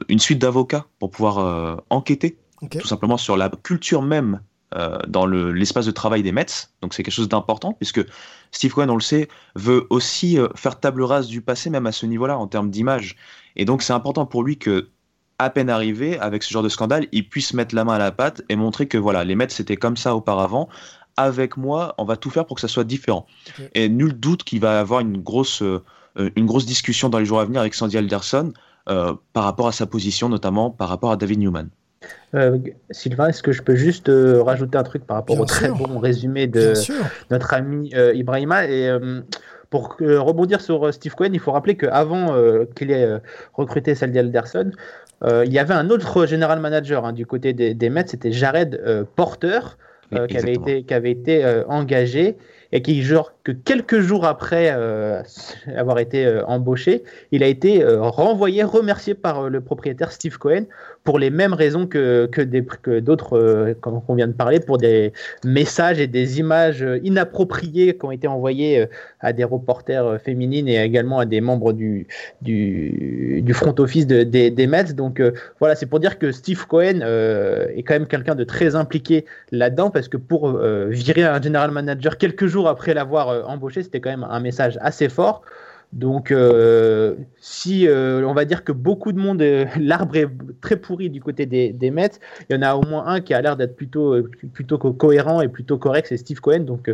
une 0.09 0.19
suite 0.19 0.39
d'avocats 0.39 0.85
pour 0.99 1.09
pouvoir 1.11 1.39
euh, 1.39 1.75
enquêter 1.89 2.37
tout 2.81 2.87
simplement 2.87 3.17
sur 3.17 3.35
la 3.37 3.49
culture 3.49 4.01
même 4.01 4.41
euh, 4.75 4.97
dans 5.07 5.25
le- 5.25 5.51
l'espace 5.51 5.85
de 5.85 5.91
travail 5.91 6.23
des 6.23 6.31
Mets. 6.31 6.69
Donc 6.81 6.93
c'est 6.93 7.03
quelque 7.03 7.13
chose 7.13 7.29
d'important 7.29 7.73
puisque 7.73 8.01
Steve 8.51 8.73
Cohen, 8.73 8.89
on 8.89 8.95
le 8.95 9.01
sait, 9.01 9.27
veut 9.55 9.85
aussi 9.89 10.39
euh, 10.39 10.47
faire 10.55 10.79
table 10.79 11.03
rase 11.03 11.27
du 11.27 11.41
passé 11.41 11.69
même 11.69 11.85
à 11.87 11.91
ce 11.91 12.05
niveau-là 12.05 12.37
en 12.37 12.47
termes 12.47 12.69
d'image. 12.69 13.15
Et 13.55 13.65
donc 13.65 13.81
c'est 13.83 13.93
important 13.93 14.25
pour 14.25 14.43
lui 14.43 14.57
que 14.57 14.89
à 15.39 15.49
peine 15.49 15.69
arrivé 15.69 16.17
avec 16.19 16.43
ce 16.43 16.51
genre 16.53 16.63
de 16.63 16.69
scandale, 16.69 17.07
il 17.11 17.27
puisse 17.27 17.53
mettre 17.53 17.75
la 17.75 17.83
main 17.83 17.95
à 17.95 17.99
la 17.99 18.11
pâte 18.11 18.43
et 18.49 18.55
montrer 18.55 18.87
que 18.87 18.97
voilà, 18.97 19.23
les 19.23 19.35
Mets 19.35 19.49
c'était 19.49 19.77
comme 19.77 19.97
ça 19.97 20.15
auparavant. 20.15 20.69
Avec 21.17 21.57
moi, 21.57 21.93
on 21.99 22.05
va 22.05 22.17
tout 22.17 22.31
faire 22.31 22.45
pour 22.45 22.55
que 22.55 22.61
ça 22.61 22.67
soit 22.67 22.83
différent. 22.85 23.27
Et 23.75 23.89
nul 23.89 24.13
doute 24.13 24.43
qu'il 24.43 24.59
va 24.61 24.79
avoir 24.79 24.99
une 25.01 25.17
grosse, 25.21 25.61
euh, 25.61 25.83
une 26.35 26.47
grosse 26.47 26.65
discussion 26.65 27.09
dans 27.09 27.19
les 27.19 27.25
jours 27.25 27.39
à 27.39 27.45
venir 27.45 27.61
avec 27.61 27.75
Sandy 27.75 27.97
Alderson 27.97 28.51
euh, 28.51 28.59
par 28.85 29.43
rapport 29.43 29.67
à 29.67 29.71
sa 29.71 29.85
position, 29.85 30.29
notamment 30.29 30.69
par 30.69 30.89
rapport 30.89 31.11
à 31.11 31.17
David 31.17 31.39
Newman. 31.39 31.69
Euh, 32.35 32.57
Sylvain, 32.89 33.27
est-ce 33.27 33.43
que 33.43 33.51
je 33.51 33.61
peux 33.61 33.75
juste 33.75 34.09
euh, 34.09 34.41
rajouter 34.41 34.77
un 34.77 34.83
truc 34.83 35.05
par 35.05 35.17
rapport 35.17 35.35
Bien 35.35 35.43
au 35.43 35.47
très 35.47 35.69
bon 35.69 35.99
résumé 35.99 36.47
de 36.47 36.73
notre 37.29 37.53
ami 37.53 37.91
euh, 37.95 38.13
Ibrahima 38.13 38.65
et 38.65 38.89
euh, 38.89 39.21
pour 39.69 39.97
euh, 40.01 40.19
rebondir 40.19 40.61
sur 40.61 40.87
euh, 40.87 40.91
Steve 40.91 41.15
Cohen, 41.15 41.29
il 41.33 41.39
faut 41.39 41.51
rappeler 41.51 41.75
qu'avant 41.75 42.35
euh, 42.35 42.65
qu'il 42.75 42.91
ait 42.91 43.05
euh, 43.05 43.19
recruté 43.53 43.95
Sandy 43.95 44.19
Alderson, 44.19 44.71
euh, 45.23 45.45
il 45.45 45.53
y 45.53 45.59
avait 45.59 45.73
un 45.73 45.89
autre 45.89 46.25
général 46.25 46.59
manager 46.59 47.05
hein, 47.05 47.13
du 47.13 47.25
côté 47.25 47.53
des, 47.53 47.73
des 47.73 47.89
Mets, 47.89 48.07
c'était 48.07 48.31
Jared 48.31 48.81
euh, 48.85 49.03
Porter, 49.15 49.59
euh, 50.13 50.27
qui 50.27 50.37
avait 50.37 50.53
été, 50.53 50.83
qui 50.83 50.93
avait 50.93 51.11
été 51.11 51.45
euh, 51.45 51.63
engagé 51.67 52.37
et 52.73 52.81
qui, 52.81 53.03
genre, 53.03 53.31
que 53.43 53.51
quelques 53.51 53.99
jours 53.99 54.25
après 54.25 54.71
euh, 54.73 55.21
avoir 55.77 55.99
été 55.99 56.25
euh, 56.25 56.43
embauché, 56.45 57.03
il 57.31 57.43
a 57.43 57.47
été 57.47 57.83
euh, 57.83 58.01
renvoyé, 58.01 58.63
remercié 58.63 59.13
par 59.13 59.47
le 59.47 59.61
propriétaire 59.61 60.11
Steve 60.11 60.39
Cohen 60.39 60.65
pour 61.03 61.19
les 61.19 61.29
mêmes 61.29 61.53
raisons 61.53 61.85
que, 61.85 62.25
que, 62.31 62.99
d'autres, 62.99 63.75
comme 63.81 64.01
on 64.07 64.15
vient 64.15 64.27
de 64.27 64.33
parler, 64.33 64.61
pour 64.61 64.77
des 64.77 65.11
messages 65.43 65.99
et 65.99 66.07
des 66.07 66.39
images 66.39 66.83
inappropriées 67.03 67.97
qui 67.97 68.05
ont 68.05 68.11
été 68.11 68.27
envoyées 68.27 68.87
à 69.19 69.33
des 69.33 69.43
reporters 69.43 70.21
féminines 70.21 70.69
et 70.69 70.81
également 70.81 71.19
à 71.19 71.25
des 71.25 71.41
membres 71.41 71.73
du, 71.73 72.07
du, 72.41 73.53
front 73.53 73.75
office 73.79 74.07
de- 74.07 74.23
des, 74.23 74.49
des 74.49 74.65
Mets. 74.65 74.93
Donc 74.93 75.21
voilà, 75.59 75.75
c'est 75.75 75.87
pour 75.87 75.99
dire 75.99 76.17
que 76.17 76.31
Steve 76.31 76.65
Cohen 76.67 77.01
est 77.01 77.83
quand 77.83 77.95
même 77.95 78.07
quelqu'un 78.07 78.35
de 78.35 78.45
très 78.45 78.77
impliqué 78.77 79.25
là-dedans 79.51 79.89
parce 79.89 80.07
que 80.07 80.15
pour 80.15 80.57
virer 80.57 81.23
un 81.23 81.41
general 81.41 81.71
manager 81.71 82.17
quelques 82.17 82.45
jours 82.45 82.62
après 82.67 82.93
l'avoir 82.93 83.29
euh, 83.29 83.43
embauché, 83.43 83.83
c'était 83.83 83.99
quand 84.01 84.09
même 84.09 84.27
un 84.29 84.39
message 84.39 84.77
assez 84.81 85.09
fort. 85.09 85.41
Donc, 85.91 86.31
euh, 86.31 87.15
si 87.39 87.87
euh, 87.87 88.25
on 88.27 88.33
va 88.33 88.45
dire 88.45 88.63
que 88.63 88.71
beaucoup 88.71 89.11
de 89.11 89.19
monde, 89.19 89.41
l'arbre 89.79 90.15
est 90.15 90.27
très 90.59 90.75
pourri 90.75 91.09
du 91.11 91.21
côté 91.21 91.45
des, 91.45 91.71
des 91.71 91.91
Mets, 91.91 92.19
il 92.49 92.55
y 92.55 92.57
en 92.57 92.63
a 92.63 92.73
au 92.75 92.81
moins 92.81 93.05
un 93.05 93.21
qui 93.21 93.33
a 93.35 93.41
l'air 93.41 93.55
d'être 93.57 93.75
plutôt, 93.75 94.15
plutôt 94.53 94.79
co- 94.79 94.93
cohérent 94.93 95.41
et 95.41 95.47
plutôt 95.49 95.77
correct, 95.77 96.07
c'est 96.09 96.17
Steve 96.17 96.41
Cohen. 96.41 96.61
Donc, 96.61 96.91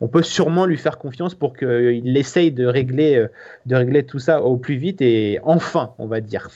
on 0.00 0.06
peut 0.08 0.22
sûrement 0.22 0.64
lui 0.66 0.76
faire 0.76 0.98
confiance 0.98 1.34
pour 1.34 1.56
qu'il 1.56 2.16
essaye 2.16 2.52
de 2.52 2.66
régler, 2.66 3.26
de 3.64 3.74
régler 3.74 4.04
tout 4.04 4.20
ça 4.20 4.42
au 4.42 4.56
plus 4.56 4.76
vite 4.76 5.00
et 5.02 5.40
enfin, 5.42 5.94
on 5.98 6.06
va 6.06 6.20
dire. 6.20 6.48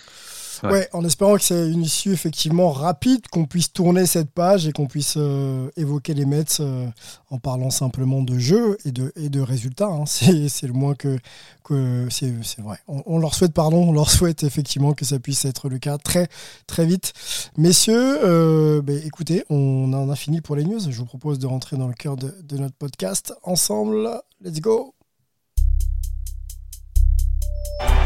Ouais. 0.64 0.88
En 0.92 1.04
espérant 1.04 1.36
que 1.36 1.42
c'est 1.42 1.70
une 1.70 1.82
issue 1.82 2.12
effectivement 2.12 2.70
rapide, 2.70 3.26
qu'on 3.28 3.46
puisse 3.46 3.72
tourner 3.72 4.06
cette 4.06 4.30
page 4.30 4.66
et 4.66 4.72
qu'on 4.72 4.86
puisse 4.86 5.14
euh, 5.16 5.70
évoquer 5.76 6.14
les 6.14 6.24
Mets 6.26 6.44
euh, 6.60 6.86
en 7.30 7.38
parlant 7.38 7.70
simplement 7.70 8.22
de 8.22 8.38
jeu 8.38 8.76
et 8.84 8.92
de, 8.92 9.12
et 9.16 9.28
de 9.28 9.40
résultats. 9.40 9.86
hein. 9.88 10.04
C'est 10.06 10.66
le 10.66 10.72
moins 10.72 10.94
que, 10.94 11.18
que 11.64 12.08
c'est 12.10 12.32
vrai. 12.58 12.78
On, 12.88 13.18
leur 13.18 13.34
souhaite, 13.34 13.52
pardon, 13.52 13.88
on 13.88 13.92
leur 13.92 14.10
souhaite 14.10 14.42
effectivement 14.42 14.92
que 14.92 15.04
ça 15.04 15.18
puisse 15.18 15.44
être 15.44 15.68
le 15.68 15.78
cas 15.78 15.98
très 15.98 16.28
très 16.66 16.84
vite. 16.84 17.12
Messieurs, 17.56 18.18
euh, 18.24 18.82
ben, 18.82 19.00
écoutez, 19.04 19.44
on 19.50 19.92
en 19.92 20.10
a 20.10 20.16
fini 20.16 20.40
pour 20.40 20.56
les 20.56 20.64
news. 20.64 20.80
Je 20.80 20.96
vous 20.98 21.06
propose 21.06 21.38
de 21.38 21.46
rentrer 21.46 21.76
dans 21.76 21.88
le 21.88 21.94
cœur 21.94 22.16
de 22.16 22.56
notre 22.56 22.74
podcast 22.74 23.32
ensemble. 23.42 24.08
Let's 24.42 24.60
go. 24.60 24.94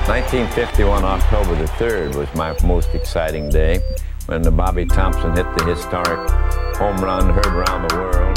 1951, 0.07 1.05
October 1.05 1.55
the 1.57 1.69
3rd, 1.79 2.15
was 2.15 2.29
my 2.35 2.55
most 2.67 2.95
exciting 2.95 3.49
day 3.49 3.81
when 4.27 4.43
the 4.43 4.51
Bobby 4.51 4.87
Thompson 4.87 5.35
hit 5.35 5.47
the 5.57 5.65
historic 5.65 6.31
home 6.77 6.97
run 6.97 7.31
heard 7.31 7.47
around 7.47 7.89
the 7.89 7.97
world. 7.97 8.35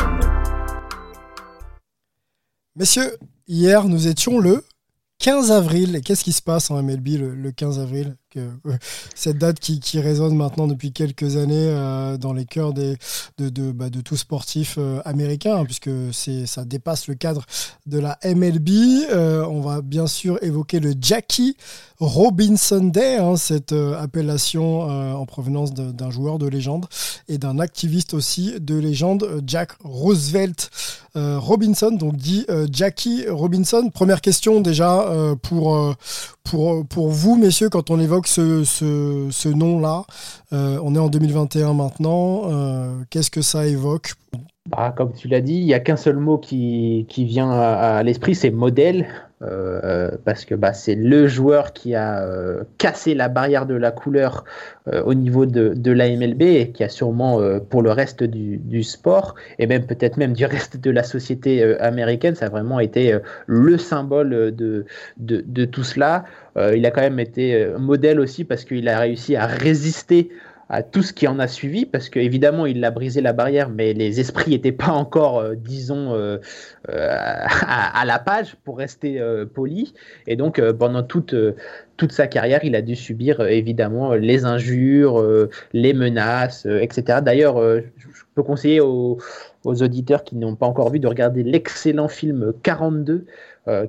Messieurs, 2.76 3.18
hier 3.48 3.86
nous 3.86 4.08
étions 4.08 4.40
le 4.40 4.64
15 5.20 5.52
avril. 5.52 6.02
Qu'est-ce 6.04 6.24
qui 6.24 6.32
se 6.32 6.42
passe 6.42 6.70
en 6.70 6.82
MLB 6.82 7.18
le, 7.18 7.34
le 7.36 7.52
15 7.52 7.80
avril? 7.80 8.16
Cette 9.16 9.38
date 9.38 9.60
qui, 9.60 10.00
résonne 10.00 10.36
maintenant 10.36 10.68
depuis 10.68 10.92
quelques 10.92 11.38
années 11.38 11.74
dans 12.20 12.34
les 12.34 12.46
cœurs 12.46 12.74
des, 12.74 12.98
de, 13.38 13.50
de, 13.50 13.72
bah, 13.72 13.90
de 13.90 14.02
tout 14.02 14.18
sportif 14.18 14.78
américain, 15.06 15.58
hein, 15.58 15.66
puisque 15.66 15.90
ça 16.46 16.66
dépasse 16.66 17.08
le 17.08 17.16
cadre 17.16 17.44
de 17.86 18.00
la 18.00 18.18
MLB. 18.24 18.70
on 19.12 19.62
va 19.62 19.82
bien 19.82 20.08
sûr 20.08 20.42
évoquer 20.44 20.80
le 20.80 20.94
Jackie 21.00 21.58
Robinson 22.00 22.84
Day, 22.84 23.18
hein, 23.18 23.38
cette 23.38 23.74
appellation 23.74 24.82
en 24.82 25.26
provenance 25.26 25.74
d'un 25.74 26.12
joueur 26.12 26.38
de 26.38 26.48
légende 26.48 26.86
et 27.28 27.38
d'un 27.38 27.60
activiste 27.60 28.14
aussi 28.14 28.54
de 28.60 28.76
légende, 28.76 29.42
Jack 29.46 29.72
Roosevelt 29.84 30.70
Robinson, 31.16 31.92
donc 31.92 32.16
dit 32.18 32.46
Jackie 32.72 33.26
Robinson. 33.28 33.90
Première 33.94 34.22
question 34.22 34.62
déjà 34.62 35.08
euh, 35.10 35.36
pour, 35.36 35.76
euh, 35.76 35.94
pour, 36.50 36.86
pour 36.88 37.10
vous, 37.10 37.36
messieurs, 37.36 37.70
quand 37.70 37.90
on 37.90 38.00
évoque 38.00 38.28
ce, 38.28 39.48
nom-là. 39.48 40.04
Euh, 40.54 40.80
on 40.84 40.96
est 40.96 41.00
en 41.00 41.10
2021 41.10 41.74
maintenant. 41.74 43.04
Qu'est-ce 43.10 43.32
que 43.32 43.42
ça 43.42 43.66
évoque? 43.68 44.14
Bah, 44.70 44.94
Comme 44.96 45.14
tu 45.14 45.28
l'as 45.28 45.42
dit, 45.42 45.56
il 45.56 45.66
n'y 45.66 45.74
a 45.74 45.80
qu'un 45.80 45.98
seul 45.98 46.18
mot 46.18 46.38
qui 46.38 47.06
vient 47.10 47.52
à 47.52 48.04
l'esprit, 48.04 48.36
c'est 48.36 48.52
modèle. 48.52 49.08
Euh, 49.44 50.10
parce 50.26 50.46
que 50.46 50.56
bah, 50.56 50.74
c'est 50.74 50.96
le 50.96 51.28
joueur 51.28 51.72
qui 51.72 51.94
a 51.94 52.24
euh, 52.24 52.64
cassé 52.80 53.14
la 53.14 53.30
barrière 53.30 53.68
de 53.68 53.76
la 53.76 53.92
couleur 53.92 54.44
euh, 54.92 55.04
au 55.04 55.14
niveau 55.14 55.46
de, 55.46 55.76
de 55.76 55.92
la 55.92 56.10
MLB 56.10 56.42
et 56.42 56.72
qui 56.72 56.84
a 56.84 56.90
sûrement 56.90 57.40
pour 57.70 57.84
le 57.84 57.92
reste 57.92 58.24
du, 58.24 58.58
du, 58.58 58.82
sport 58.82 59.36
et 59.60 59.68
même 59.68 59.86
peut-être 59.86 60.18
même 60.18 60.34
du 60.34 60.44
reste 60.46 60.78
de 60.78 60.90
la 60.90 61.04
société 61.04 61.64
américaine, 61.80 62.34
ça 62.34 62.48
a 62.48 62.50
vraiment 62.50 62.80
été 62.80 63.16
le 63.46 63.78
symbole 63.78 64.56
de, 64.56 64.86
de, 65.18 65.44
de 65.46 65.66
tout 65.66 65.84
cela. 65.84 66.26
il 66.56 66.84
a 66.88 66.92
quand 66.92 67.02
même 67.02 67.20
été 67.20 67.74
modèle 67.78 68.20
aussi 68.20 68.44
parce 68.44 68.66
qu'il 68.66 68.90
a 68.90 68.98
réussi 68.98 69.36
à 69.36 69.46
résister 69.46 70.32
à 70.70 70.84
tout 70.84 71.02
ce 71.02 71.14
qui 71.14 71.28
en 71.28 71.40
a 71.40 71.48
suivi, 71.48 71.86
parce 71.86 72.10
qu'évidemment, 72.10 72.66
il 72.66 72.84
a 72.84 72.92
brisé 72.92 73.22
la 73.22 73.34
barrière, 73.34 73.70
mais 73.70 73.94
les 73.94 74.20
esprits 74.20 74.52
n'étaient 74.52 74.72
pas 74.74 74.92
encore, 74.92 75.40
euh, 75.40 75.56
disons, 75.56 76.14
euh, 76.14 76.38
euh, 76.90 77.10
à, 77.68 78.04
la 78.06 78.20
page, 78.20 78.56
pour 78.66 78.78
rester 78.78 79.22
poli. 79.54 79.94
Et 80.28 80.36
donc, 80.36 80.62
pendant 80.74 81.04
toute, 81.04 81.36
toute 81.96 82.12
sa 82.12 82.28
carrière, 82.28 82.64
il 82.64 82.76
a 82.76 82.82
dû 82.82 82.96
subir, 82.96 83.42
évidemment, 83.42 84.14
les 84.14 84.46
injures, 84.46 85.24
les 85.74 85.94
menaces, 85.94 86.66
etc. 86.66 87.20
D'ailleurs, 87.22 87.62
je 87.62 88.24
peux 88.36 88.44
conseiller 88.44 88.82
aux, 88.82 89.18
aux 89.68 89.84
auditeurs 89.84 90.24
qui 90.24 90.36
n'ont 90.36 90.56
pas 90.56 90.66
encore 90.66 90.92
vu 90.92 91.00
de 91.00 91.08
regarder 91.08 91.44
l'excellent 91.44 92.08
film 92.08 92.54
42 92.64 93.14
euh, 93.14 93.26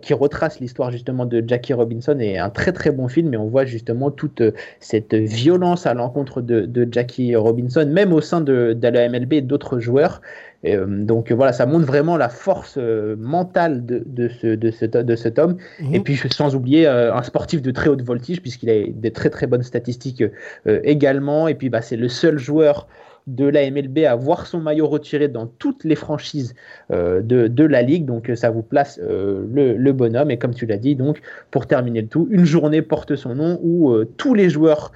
qui 0.02 0.14
retrace 0.14 0.60
l'histoire 0.60 0.90
justement 0.90 1.26
de 1.26 1.42
Jackie 1.46 1.72
Robinson 1.72 2.18
et 2.18 2.38
un 2.38 2.50
très 2.50 2.72
très 2.72 2.90
bon 2.90 3.08
film 3.08 3.32
et 3.34 3.36
on 3.36 3.46
voit 3.46 3.64
justement 3.64 4.10
toute 4.10 4.40
euh, 4.40 4.52
cette 4.80 5.14
violence 5.14 5.86
à 5.86 5.94
l'encontre 5.94 6.40
de, 6.40 6.88
Jackie 6.90 7.36
Robinson, 7.36 7.86
même 7.86 8.12
au 8.12 8.20
sein 8.20 8.40
de, 8.40 8.76
la 8.80 9.08
MLB 9.08 9.32
et 9.34 9.40
d'autres 9.40 9.78
joueurs. 9.78 10.20
Euh, 10.64 10.86
donc 11.04 11.30
voilà, 11.30 11.52
ça 11.52 11.66
montre 11.66 11.86
vraiment 11.86 12.16
la 12.16 12.28
force 12.28 12.78
mentale 12.78 13.86
de, 13.86 14.02
de, 14.06 14.28
ce, 14.28 14.46
de, 14.46 15.02
de 15.02 15.16
cet 15.16 15.38
homme. 15.38 15.56
Mhm. 15.80 15.94
Et 15.94 16.00
puis 16.00 16.16
sans 16.30 16.54
oublier 16.56 16.86
un 16.86 17.22
sportif 17.22 17.62
de 17.62 17.70
très 17.70 17.88
haute 17.88 18.02
voltige 18.02 18.40
puisqu'il 18.40 18.70
a 18.70 18.82
des 18.88 19.10
très 19.10 19.30
très 19.30 19.46
bonnes 19.46 19.62
statistiques 19.62 20.24
également. 20.66 21.48
Et 21.48 21.54
puis 21.54 21.68
bah, 21.68 21.82
c'est 21.82 21.96
le 21.96 22.08
seul 22.08 22.38
joueur 22.38 22.88
de 23.28 23.44
la 23.44 23.70
MLB 23.70 23.98
à 24.06 24.14
voir 24.16 24.46
son 24.46 24.58
maillot 24.58 24.86
retiré 24.86 25.28
dans 25.28 25.46
toutes 25.46 25.84
les 25.84 25.94
franchises 25.94 26.54
euh, 26.90 27.20
de, 27.20 27.64
la 27.64 27.82
ligue. 27.82 28.06
Donc 28.06 28.30
euh, 28.30 28.36
ça 28.36 28.50
vous 28.50 28.62
place 28.62 28.98
euh, 29.02 29.44
le, 29.52 29.92
bonhomme. 29.92 30.30
Et 30.30 30.38
comme 30.38 30.54
tu 30.54 30.64
l'as 30.64 30.78
dit, 30.78 30.96
donc 30.96 31.20
pour 31.50 31.66
terminer 31.66 32.00
le 32.00 32.08
tout, 32.08 32.26
une 32.30 32.46
journée 32.46 32.80
porte 32.80 33.16
son 33.16 33.34
nom 33.34 33.60
où 33.62 33.94
tous 34.16 34.34
les 34.34 34.48
joueurs 34.48 34.92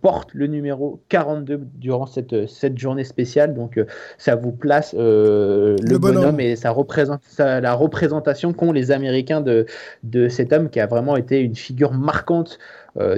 portent 0.00 0.32
le 0.32 0.46
numéro 0.46 1.00
42 1.08 1.60
durant 1.74 2.06
cette, 2.06 2.48
cette 2.48 2.78
journée 2.78 3.02
spéciale. 3.02 3.52
Donc 3.52 3.80
ça 4.16 4.36
vous 4.36 4.52
place 4.52 4.94
le, 4.96 5.76
bonhomme. 5.98 6.38
et 6.38 6.54
ça 6.54 6.70
représente 6.70 7.22
la 7.38 7.72
représentation 7.74 8.52
qu'ont 8.52 8.70
les 8.70 8.92
Américains 8.92 9.40
de, 9.40 9.66
de 10.04 10.28
cet 10.28 10.52
homme 10.52 10.70
qui 10.70 10.78
a 10.78 10.86
vraiment 10.86 11.16
été 11.16 11.40
une 11.40 11.56
figure 11.56 11.92
marquante 11.92 12.60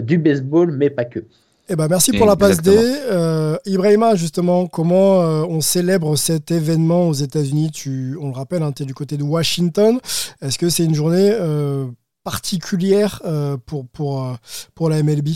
du 0.01 0.16
baseball, 0.16 0.73
mais 0.73 0.88
pas 0.88 1.05
que. 1.05 1.21
Eh 1.68 1.77
ben, 1.77 1.87
merci 1.88 2.12
pour 2.12 2.27
la 2.27 2.37
passe 2.37 2.61
D. 2.61 2.70
Euh, 2.75 3.57
Ibrahima, 3.66 4.16
justement, 4.16 4.66
comment 4.66 5.22
euh, 5.22 5.44
on 5.48 5.61
célèbre 5.61 6.16
cet 6.16 6.51
événement 6.51 7.09
aux 7.09 7.12
États-Unis? 7.12 7.70
Tu, 7.70 8.16
On 8.20 8.29
le 8.29 8.35
rappelle, 8.35 8.62
hein, 8.62 8.72
tu 8.72 8.83
es 8.83 8.87
du 8.87 8.94
côté 8.94 9.16
de 9.16 9.22
Washington. 9.22 10.01
Est-ce 10.40 10.59
que 10.59 10.68
c'est 10.68 10.85
une 10.85 10.94
journée 10.94 11.31
euh, 11.31 11.87
particulière 12.25 13.22
pour, 13.66 13.87
pour, 13.88 14.37
pour 14.75 14.90
la 14.90 15.03
MLB 15.03 15.29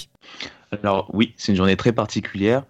Alors 0.82 1.10
oui, 1.14 1.32
c'est 1.36 1.52
une 1.52 1.56
journée 1.56 1.76
très 1.76 1.92
particulière. 1.92 2.64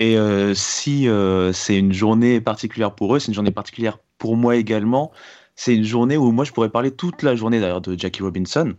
Et 0.00 0.16
si 0.54 1.08
c'est 1.52 1.78
une 1.78 1.92
journée 1.92 2.40
particulière 2.40 2.94
pour 2.94 3.14
eux, 3.14 3.18
c'est 3.20 3.28
une 3.28 3.34
journée 3.34 3.50
particulière 3.50 3.98
pour 4.18 4.36
moi 4.36 4.56
également. 4.56 5.12
C'est 5.56 5.74
une 5.74 5.84
journée 5.84 6.16
où 6.16 6.30
moi 6.32 6.44
je 6.44 6.52
pourrais 6.52 6.68
parler 6.68 6.90
toute 6.90 7.22
la 7.22 7.36
journée 7.36 7.60
d'ailleurs 7.60 7.80
de 7.80 7.98
Jackie 7.98 8.22
Robinson. 8.22 8.74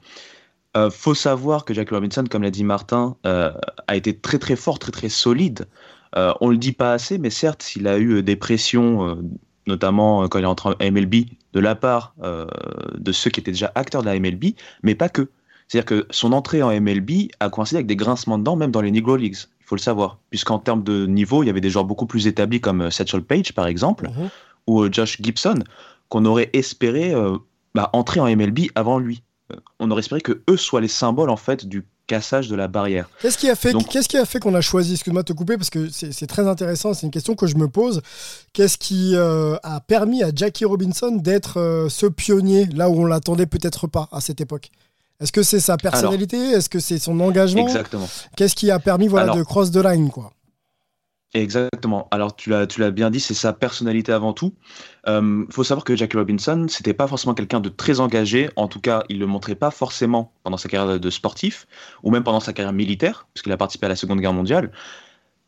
Euh, 0.75 0.89
faut 0.89 1.15
savoir 1.15 1.63
que 1.63 1.73
Jackie 1.73 1.93
Robinson, 1.93 2.23
comme 2.29 2.43
l'a 2.43 2.51
dit 2.51 2.63
Martin, 2.63 3.15
euh, 3.25 3.51
a 3.88 3.95
été 3.95 4.17
très 4.17 4.39
très 4.39 4.55
fort, 4.55 4.79
très 4.79 4.91
très 4.91 5.09
solide. 5.09 5.67
Euh, 6.17 6.33
on 6.41 6.49
le 6.49 6.57
dit 6.57 6.73
pas 6.73 6.93
assez, 6.93 7.17
mais 7.17 7.29
certes, 7.29 7.75
il 7.75 7.88
a 7.88 7.97
eu 7.97 8.23
des 8.23 8.35
pressions, 8.35 9.21
notamment 9.67 10.27
quand 10.27 10.39
il 10.39 10.43
est 10.43 10.47
entré 10.47 10.69
en 10.69 10.91
MLB, 10.91 11.25
de 11.53 11.59
la 11.59 11.75
part 11.75 12.13
de 12.21 13.11
ceux 13.11 13.29
qui 13.29 13.39
étaient 13.39 13.51
déjà 13.51 13.71
acteurs 13.75 14.01
de 14.01 14.07
la 14.07 14.19
MLB, 14.19 14.55
mais 14.83 14.95
pas 14.95 15.09
que. 15.09 15.29
C'est-à-dire 15.67 15.85
que 15.85 16.07
son 16.11 16.31
entrée 16.31 16.61
en 16.61 16.69
MLB 16.69 17.29
a 17.39 17.49
coïncidé 17.49 17.77
avec 17.77 17.88
des 17.88 17.95
grincements 17.95 18.38
de 18.38 18.43
dents, 18.43 18.55
même 18.55 18.71
dans 18.71 18.81
les 18.81 18.91
Negro 18.91 19.15
Leagues. 19.15 19.38
Il 19.61 19.65
faut 19.65 19.75
le 19.75 19.81
savoir, 19.81 20.19
puisqu'en 20.29 20.59
termes 20.59 20.83
de 20.83 21.05
niveau, 21.05 21.43
il 21.43 21.47
y 21.47 21.49
avait 21.49 21.61
des 21.61 21.71
joueurs 21.71 21.85
beaucoup 21.85 22.05
plus 22.05 22.27
établis 22.27 22.61
comme 22.61 22.91
Satchel 22.91 23.23
Page, 23.23 23.53
par 23.53 23.65
exemple, 23.65 24.07
mhm. 24.07 24.29
ou 24.67 24.91
Josh 24.91 25.17
Gibson, 25.21 25.63
qu'on 26.07 26.23
aurait 26.25 26.49
espéré 26.53 27.13
bah, 27.73 27.89
entrer 27.93 28.19
en 28.19 28.27
MLB 28.27 28.67
avant 28.75 28.99
lui. 28.99 29.23
On 29.79 29.91
aurait 29.91 29.99
espéré 29.99 30.21
que 30.21 30.41
eux 30.49 30.58
soient 30.58 30.81
les 30.81 30.88
symboles 30.88 31.29
en 31.29 31.38
fait 31.38 31.65
du 31.65 31.86
cassage 32.08 32.47
de 32.47 32.55
la 32.55 32.67
barrière. 32.67 33.10
Qu'est-ce 33.21 33.38
qui 33.38 33.49
a 33.49 33.55
fait 33.55 33.73
qu'est-ce 33.89 34.08
qui 34.08 34.17
a 34.17 34.25
fait 34.25 34.39
qu'on 34.39 34.55
a 34.55 34.62
choisi 34.62 34.93
excuse-moi 34.93 35.23
de 35.23 35.27
te 35.27 35.34
couper 35.34 35.58
parce 35.58 35.69
que 35.69 35.89
c'est 35.89 36.27
très 36.27 36.47
intéressant, 36.47 36.93
c'est 36.93 37.05
une 37.05 37.12
question 37.12 37.36
que 37.36 37.47
je 37.47 37.55
me 37.55 37.67
pose. 37.67 38.01
Qu'est-ce 38.53 38.77
qui 38.77 39.15
euh, 39.15 39.55
a 39.63 39.79
permis 39.81 40.23
à 40.23 40.31
Jackie 40.34 40.65
Robinson 40.65 41.12
d'être 41.12 41.60
euh, 41.60 41.89
ce 41.89 42.05
pionnier 42.05 42.65
là 42.67 42.89
où 42.89 43.01
on 43.01 43.05
l'attendait 43.05 43.45
peut-être 43.47 43.88
pas 43.88 44.08
à 44.12 44.21
cette 44.21 44.41
époque? 44.41 44.69
Est-ce 45.19 45.31
que 45.31 45.43
c'est 45.43 45.60
sa 45.60 45.77
personnalité? 45.77 46.38
Est-ce 46.38 46.69
que 46.69 46.79
c'est 46.79 46.99
son 46.99 47.19
engagement? 47.19 47.62
Exactement. 47.62 48.08
Qu'est-ce 48.36 48.55
qui 48.55 48.69
a 48.69 48.79
permis 48.79 49.08
voilà 49.08 49.34
de 49.34 49.43
cross 49.43 49.71
the 49.71 49.77
line 49.77 50.10
quoi? 50.10 50.31
Exactement. 51.36 52.08
Alors 52.12 52.34
tu 52.34 52.50
l'as, 52.50 52.65
tu 52.65 52.80
l'as 52.80 52.91
bien 52.91 53.10
dit, 53.10 53.19
c'est 53.19 53.34
sa 53.34 53.52
personnalité 53.52 54.13
avant 54.13 54.32
tout. 54.32 54.54
Il 55.06 55.12
euh, 55.12 55.45
faut 55.52 55.65
savoir 55.65 55.84
que 55.84 55.93
Jackie 55.93 56.15
Robinson, 56.15 56.67
c'était 56.69 56.93
pas 56.93 57.08
forcément 57.08 57.34
quelqu'un 57.34 57.60
de 57.60 57.67
très 57.67 58.00
engagé. 58.00 58.50
En 58.56 58.69
tout 58.69 58.80
cas, 58.80 59.04
il 59.10 59.19
le 59.19 59.26
montrait 59.26 59.56
pas 59.56 59.69
forcément 59.69 60.32
pendant 60.43 60.56
sa 60.56 60.69
carrière 60.69 60.98
de 60.98 61.10
sportif 61.10 61.67
ou 62.04 62.10
même 62.10 62.24
pendant 62.24 62.39
sa 62.39 62.54
carrière 62.54 62.71
militaire, 62.71 63.28
puisqu'il 63.34 63.52
a 63.52 63.58
participé 63.58 63.86
à 63.86 63.89
la 63.89 63.98
Seconde 63.98 64.21
Guerre 64.21 64.32
mondiale. 64.32 64.71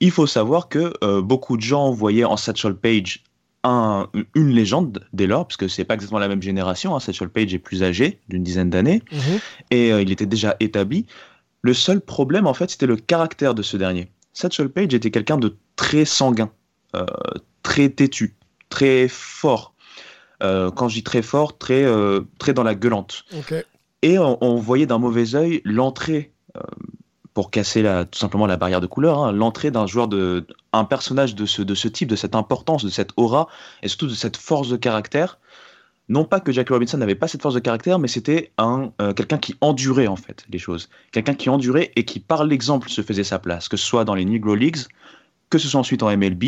Il 0.02 0.12
faut 0.12 0.28
savoir 0.28 0.68
que 0.68 0.94
euh, 1.06 1.22
beaucoup 1.22 1.56
de 1.56 1.62
gens 1.62 1.90
voyaient 1.92 2.26
en 2.26 2.36
Satchel 2.36 2.76
Page 2.76 3.24
un, 3.64 4.10
une 4.36 4.50
légende 4.50 5.08
dès 5.14 5.26
lors, 5.26 5.48
puisque 5.48 5.70
c'est 5.70 5.86
pas 5.86 5.94
exactement 5.94 6.20
la 6.20 6.28
même 6.28 6.42
génération. 6.42 6.98
Hein. 6.98 7.00
Satchel 7.00 7.30
Page 7.30 7.54
est 7.54 7.60
plus 7.60 7.82
âgé, 7.82 8.20
d'une 8.28 8.44
dizaine 8.44 8.70
d'années, 8.70 9.02
mhm. 9.14 9.40
et 9.72 9.94
euh, 9.94 10.02
il 10.02 10.12
était 10.12 10.26
déjà 10.26 10.58
établi. 10.60 11.06
Le 11.62 11.74
seul 11.74 12.02
problème, 12.02 12.46
en 12.46 12.54
fait, 12.54 12.70
c'était 12.70 12.86
le 12.88 12.98
caractère 12.98 13.56
de 13.56 13.62
ce 13.62 13.78
dernier. 13.78 14.10
Satchel 14.38 14.70
Page 14.70 14.94
était 14.94 15.10
quelqu'un 15.10 15.38
de 15.38 15.58
très 15.76 16.06
sanguin, 16.06 16.52
euh, 16.96 17.06
très 17.64 17.90
têtu, 17.90 18.36
très 18.70 19.08
fort. 19.08 19.74
Euh, 20.44 20.70
quand 20.70 20.90
je 20.90 20.96
dis 20.96 21.04
très 21.04 21.24
fort, 21.24 21.58
très, 21.58 21.84
euh, 21.84 22.22
très 22.38 22.54
dans 22.54 22.62
la 22.62 22.76
gueulante. 22.76 23.26
Et 24.04 24.20
on, 24.20 24.56
voyait 24.58 24.86
d'un 24.86 25.00
mauvais 25.00 25.34
œil 25.34 25.62
l'entrée, 25.66 26.34
pour 27.34 27.50
casser 27.50 27.82
la, 27.82 28.06
tout 28.06 28.20
simplement 28.20 28.46
la 28.46 28.58
barrière 28.58 28.80
de 28.80 28.86
couleur, 28.86 29.24
hein, 29.24 29.32
l'entrée 29.32 29.72
d'un 29.72 29.88
joueur 29.88 30.08
de, 30.08 30.46
un 30.72 30.86
personnage 30.86 31.34
de 31.34 31.48
ce, 31.48 31.64
de 31.64 31.74
ce 31.74 31.88
type, 31.88 32.10
de 32.10 32.16
cette 32.16 32.36
importance, 32.36 32.86
de 32.86 32.90
cette 32.90 33.10
aura, 33.18 33.48
et 33.82 33.88
surtout 33.88 34.08
de 34.08 34.14
cette 34.14 34.38
force 34.38 34.70
de 34.70 34.78
caractère. 34.78 35.40
Non 36.10 36.24
pas 36.24 36.40
que 36.40 36.52
Jackie 36.52 36.72
Robinson 36.72 36.98
n'avait 36.98 37.16
pas 37.16 37.28
cette 37.28 37.42
force 37.42 37.56
de 37.56 37.60
caractère, 37.60 38.00
mais 38.00 38.08
c'était 38.08 38.52
un 38.58 38.92
quelqu'un 39.16 39.38
qui 39.38 39.56
endurait 39.60 40.08
en 40.08 40.16
fait 40.16 40.46
les 40.50 40.60
choses, 40.60 40.90
quelqu'un 41.12 41.34
qui 41.34 41.50
endurait 41.50 41.92
et 41.98 42.06
qui 42.06 42.20
par 42.20 42.46
l'exemple 42.46 42.90
se 42.90 43.02
faisait 43.02 43.26
sa 43.26 43.40
place, 43.40 43.68
que 43.68 43.76
ce 43.76 43.86
soit 43.86 44.06
dans 44.06 44.16
les 44.16 44.24
Negro 44.24 44.56
Leagues 44.56 44.86
que 45.50 45.58
ce 45.58 45.68
soit 45.68 45.80
ensuite 45.80 46.04
en 46.04 46.16
MLB. 46.16 46.44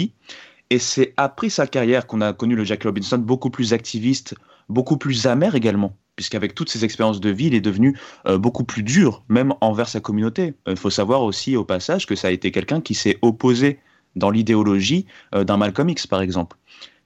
Et 0.70 0.80
c'est 0.80 1.14
après 1.18 1.50
sa 1.50 1.68
carrière 1.68 2.06
qu'on 2.06 2.22
a 2.22 2.34
connu 2.34 2.56
le 2.56 2.64
Jackie 2.64 2.88
Robinson 2.88 3.18
beaucoup 3.18 3.50
plus 3.50 3.74
activiste, 3.74 4.36
beaucoup 4.68 4.98
plus 4.98 5.26
amer 5.26 5.56
également, 5.56 5.96
puisqu'avec 6.16 6.54
toutes 6.54 6.70
ses 6.70 6.86
expériences 6.86 7.20
de 7.20 7.30
vie, 7.30 7.48
il 7.48 7.56
est 7.56 7.62
devenu 7.62 7.98
euh, 8.28 8.38
beaucoup 8.38 8.64
plus 8.64 8.84
dur, 8.84 9.24
même 9.30 9.54
envers 9.62 9.90
sa 9.90 10.00
communauté. 10.00 10.54
Il 10.68 10.78
faut 10.78 10.92
savoir 10.92 11.24
aussi 11.24 11.56
au 11.56 11.66
passage 11.66 12.06
que 12.06 12.16
ça 12.16 12.28
a 12.28 12.32
été 12.32 12.52
quelqu'un 12.52 12.82
qui 12.82 12.94
s'est 12.94 13.18
opposé 13.24 13.80
dans 14.16 14.30
l'idéologie 14.30 15.08
euh, 15.34 15.44
d'un 15.44 15.58
Malcolm 15.58 15.90
X, 15.90 16.06
par 16.06 16.22
exemple. 16.22 16.56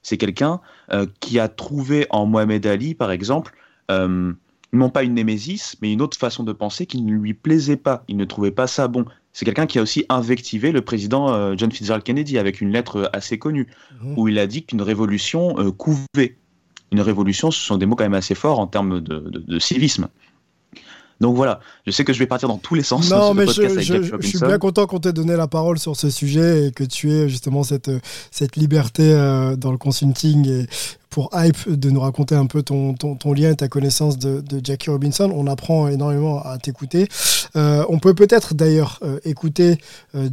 C'est 0.04 0.18
quelqu'un 0.18 0.62
euh, 0.92 1.08
qui 1.20 1.40
a 1.40 1.48
trouvé 1.48 2.06
en 2.10 2.26
Mohamed 2.26 2.66
Ali, 2.68 2.94
par 2.94 3.12
exemple, 3.12 3.56
non 4.74 4.90
pas 4.90 5.04
une 5.04 5.14
némésis, 5.14 5.78
mais 5.82 5.94
une 5.94 6.02
autre 6.02 6.18
façon 6.18 6.44
de 6.44 6.52
penser 6.52 6.86
qui 6.86 7.02
ne 7.02 7.14
lui 7.14 7.34
plaisait 7.34 7.78
pas. 7.78 8.04
Il 8.08 8.18
ne 8.18 8.26
trouvait 8.26 8.52
pas 8.52 8.68
ça 8.68 8.88
bon. 8.88 9.06
C'est 9.32 9.46
quelqu'un 9.46 9.68
qui 9.68 9.80
a 9.80 9.82
aussi 9.82 10.06
invectivé 10.10 10.72
le 10.72 10.82
président 10.82 11.34
euh, 11.34 11.54
John 11.58 11.72
Fitzgerald 11.72 12.04
Kennedy 12.04 12.38
avec 12.38 12.60
une 12.60 12.72
lettre 12.72 13.10
assez 13.14 13.40
connue, 13.40 13.68
mmh. 14.02 14.14
où 14.18 14.28
il 14.28 14.38
a 14.40 14.48
dit 14.48 14.64
qu'une 14.64 14.82
révolution 14.82 15.56
euh, 15.60 15.72
couvait. 15.72 16.38
Une 16.92 17.02
révolution, 17.02 17.50
ce 17.50 17.60
sont 17.60 17.78
des 17.78 17.86
mots 17.88 17.96
quand 17.96 18.04
même 18.04 18.14
assez 18.14 18.36
forts 18.36 18.60
en 18.60 18.68
termes 18.68 19.02
de 19.02 19.58
civisme. 19.60 20.10
Donc 21.22 21.36
voilà, 21.36 21.60
je 21.86 21.92
sais 21.92 22.04
que 22.04 22.14
je 22.14 22.20
vais 22.20 22.28
partir 22.28 22.50
dans 22.50 22.58
tous 22.58 22.76
les 22.76 22.84
sens. 22.84 23.10
Non, 23.10 23.34
mais 23.34 23.46
je, 23.48 23.52
suis 24.22 24.40
bien 24.40 24.58
content 24.58 24.88
qu'on 24.88 25.00
t'ait 25.00 25.14
donné 25.14 25.36
la 25.36 25.48
parole 25.48 25.80
sur 25.80 25.96
ce 25.96 26.10
sujet 26.10 26.68
et 26.68 26.72
que 26.72 26.84
tu 26.84 27.12
aies 27.12 27.30
justement 27.30 27.64
cette, 27.64 27.92
cette 28.32 28.56
liberté 28.56 29.04
euh, 29.14 29.56
dans 29.56 29.72
le 29.72 29.78
consulting 29.78 30.48
et 30.48 30.68
pour 31.10 31.30
Hype 31.34 31.70
de 31.70 31.92
nous 31.92 32.00
raconter 32.00 32.34
un 32.34 32.48
peu 32.48 32.64
ton, 32.64 32.96
ton, 32.96 33.34
lien 33.34 33.52
et 33.52 33.56
ta 33.56 33.68
connaissance 33.68 34.18
de, 34.18 34.44
Jackie 34.64 34.90
Robinson. 34.90 35.32
On 35.34 35.46
apprend 35.46 35.88
énormément 35.88 36.42
à 36.42 36.58
t'écouter. 36.58 37.08
Euh, 37.56 37.86
on 37.88 38.00
peut 38.00 38.16
peut-être 38.16 38.56
d'ailleurs 38.56 39.00
euh, 39.04 39.20
écouter 39.24 39.78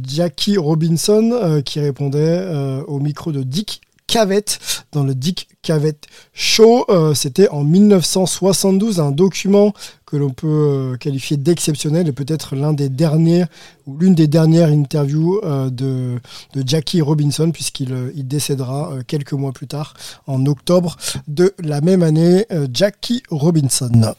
Jackie 0.03 0.57
Robinson 0.57 1.61
qui 1.63 1.79
répondait 1.79 2.83
au 2.87 2.99
micro 2.99 3.31
de 3.31 3.43
Dick 3.43 3.81
Cavett 4.07 4.59
dans 4.91 5.03
le 5.03 5.13
Dick 5.13 5.49
Cavett 5.61 6.07
Show. 6.33 6.87
C'était 7.13 7.47
en 7.49 7.63
1972, 7.63 8.99
un 8.99 9.11
document 9.11 9.73
que 10.11 10.17
l'on 10.17 10.31
peut 10.31 10.47
euh, 10.47 10.97
qualifier 10.97 11.37
d'exceptionnel 11.37 12.09
et 12.09 12.11
peut-être 12.11 12.57
l'un 12.57 12.73
des 12.73 12.89
derniers 12.89 13.45
ou 13.87 13.97
l'une 13.97 14.13
des 14.13 14.27
dernières 14.27 14.67
interviews 14.67 15.39
euh, 15.45 15.69
de, 15.69 16.19
Jackie 16.65 17.01
Robinson 17.01 17.51
puisqu'il 17.51 17.93
euh, 17.93 18.11
il 18.13 18.27
décédera 18.27 18.91
quelques 19.07 19.31
mois 19.31 19.53
plus 19.53 19.67
tard 19.67 19.93
en 20.27 20.45
octobre 20.45 20.97
de 21.29 21.53
la 21.63 21.79
même 21.79 22.03
année. 22.03 22.45
Jackie 22.73 23.23
Robinson. 23.29 24.13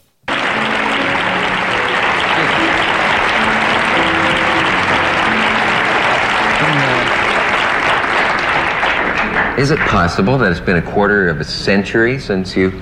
Is 9.59 9.71
it 9.71 9.79
possible 9.81 10.39
that 10.39 10.51
it's 10.51 10.61
been 10.61 10.77
a 10.77 10.83
quarter 10.83 11.29
of 11.29 11.39
a 11.39 11.45
century 11.45 12.19
since 12.19 12.57
you 12.57 12.73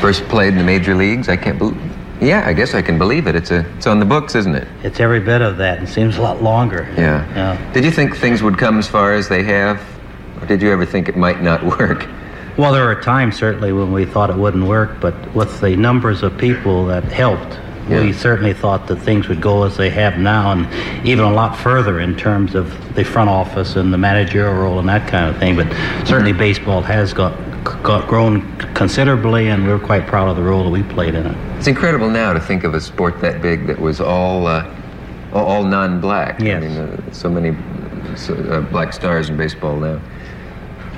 First 0.00 0.24
played 0.28 0.54
in 0.54 0.58
the 0.58 0.64
major 0.64 0.94
leagues. 0.94 1.28
I 1.28 1.36
can't 1.36 1.58
believe. 1.58 1.78
Yeah, 2.20 2.46
I 2.46 2.52
guess 2.52 2.74
I 2.74 2.82
can 2.82 2.98
believe 2.98 3.26
it. 3.26 3.34
It's 3.34 3.50
a, 3.50 3.66
it's 3.76 3.86
on 3.86 3.98
the 3.98 4.04
books, 4.04 4.34
isn't 4.34 4.54
it? 4.54 4.68
It's 4.82 5.00
every 5.00 5.20
bit 5.20 5.42
of 5.42 5.56
that. 5.58 5.82
It 5.82 5.88
seems 5.88 6.16
a 6.16 6.22
lot 6.22 6.42
longer. 6.42 6.86
Yeah. 6.96 7.26
yeah. 7.34 7.72
Did 7.72 7.84
you 7.84 7.90
think 7.90 8.16
things 8.16 8.42
would 8.42 8.58
come 8.58 8.78
as 8.78 8.86
far 8.86 9.14
as 9.14 9.28
they 9.28 9.42
have, 9.42 9.82
or 10.40 10.46
did 10.46 10.60
you 10.60 10.70
ever 10.70 10.84
think 10.84 11.08
it 11.08 11.16
might 11.16 11.42
not 11.42 11.62
work? 11.78 12.08
Well, 12.56 12.72
there 12.72 12.84
were 12.84 13.00
times 13.00 13.36
certainly 13.36 13.72
when 13.72 13.92
we 13.92 14.04
thought 14.04 14.28
it 14.28 14.36
wouldn't 14.36 14.66
work, 14.66 15.00
but 15.00 15.34
with 15.34 15.60
the 15.60 15.76
numbers 15.76 16.22
of 16.22 16.36
people 16.36 16.84
that 16.86 17.04
helped, 17.04 17.58
yeah. 17.88 18.02
we 18.02 18.12
certainly 18.12 18.52
thought 18.52 18.86
that 18.88 18.96
things 18.96 19.28
would 19.28 19.40
go 19.40 19.64
as 19.64 19.76
they 19.76 19.88
have 19.90 20.18
now, 20.18 20.52
and 20.52 21.06
even 21.06 21.24
a 21.24 21.32
lot 21.32 21.56
further 21.56 22.00
in 22.00 22.16
terms 22.16 22.54
of 22.54 22.94
the 22.94 23.04
front 23.04 23.30
office 23.30 23.76
and 23.76 23.92
the 23.92 23.98
managerial 23.98 24.54
role 24.54 24.78
and 24.78 24.88
that 24.88 25.08
kind 25.08 25.28
of 25.28 25.38
thing. 25.38 25.56
But 25.56 25.68
certainly, 26.06 26.32
baseball 26.32 26.82
has 26.82 27.12
got 27.12 27.32
got 27.49 27.49
grown 27.64 28.56
considerably, 28.74 29.48
and 29.48 29.66
we're 29.66 29.78
quite 29.78 30.06
proud 30.06 30.28
of 30.28 30.36
the 30.36 30.42
role 30.42 30.64
that 30.64 30.70
we 30.70 30.82
played 30.82 31.14
in 31.14 31.26
it. 31.26 31.58
It's 31.58 31.66
incredible 31.66 32.08
now 32.08 32.32
to 32.32 32.40
think 32.40 32.64
of 32.64 32.74
a 32.74 32.80
sport 32.80 33.20
that 33.20 33.42
big 33.42 33.66
that 33.66 33.78
was 33.78 34.00
all 34.00 34.46
uh, 34.46 34.74
all 35.32 35.64
non-black. 35.64 36.40
Yes. 36.40 36.62
I 36.62 36.66
mean, 36.66 36.76
uh, 36.78 37.12
so 37.12 37.28
many 37.28 37.56
so, 38.16 38.34
uh, 38.34 38.60
black 38.60 38.92
stars 38.92 39.28
in 39.28 39.36
baseball 39.36 39.76
now. 39.76 40.00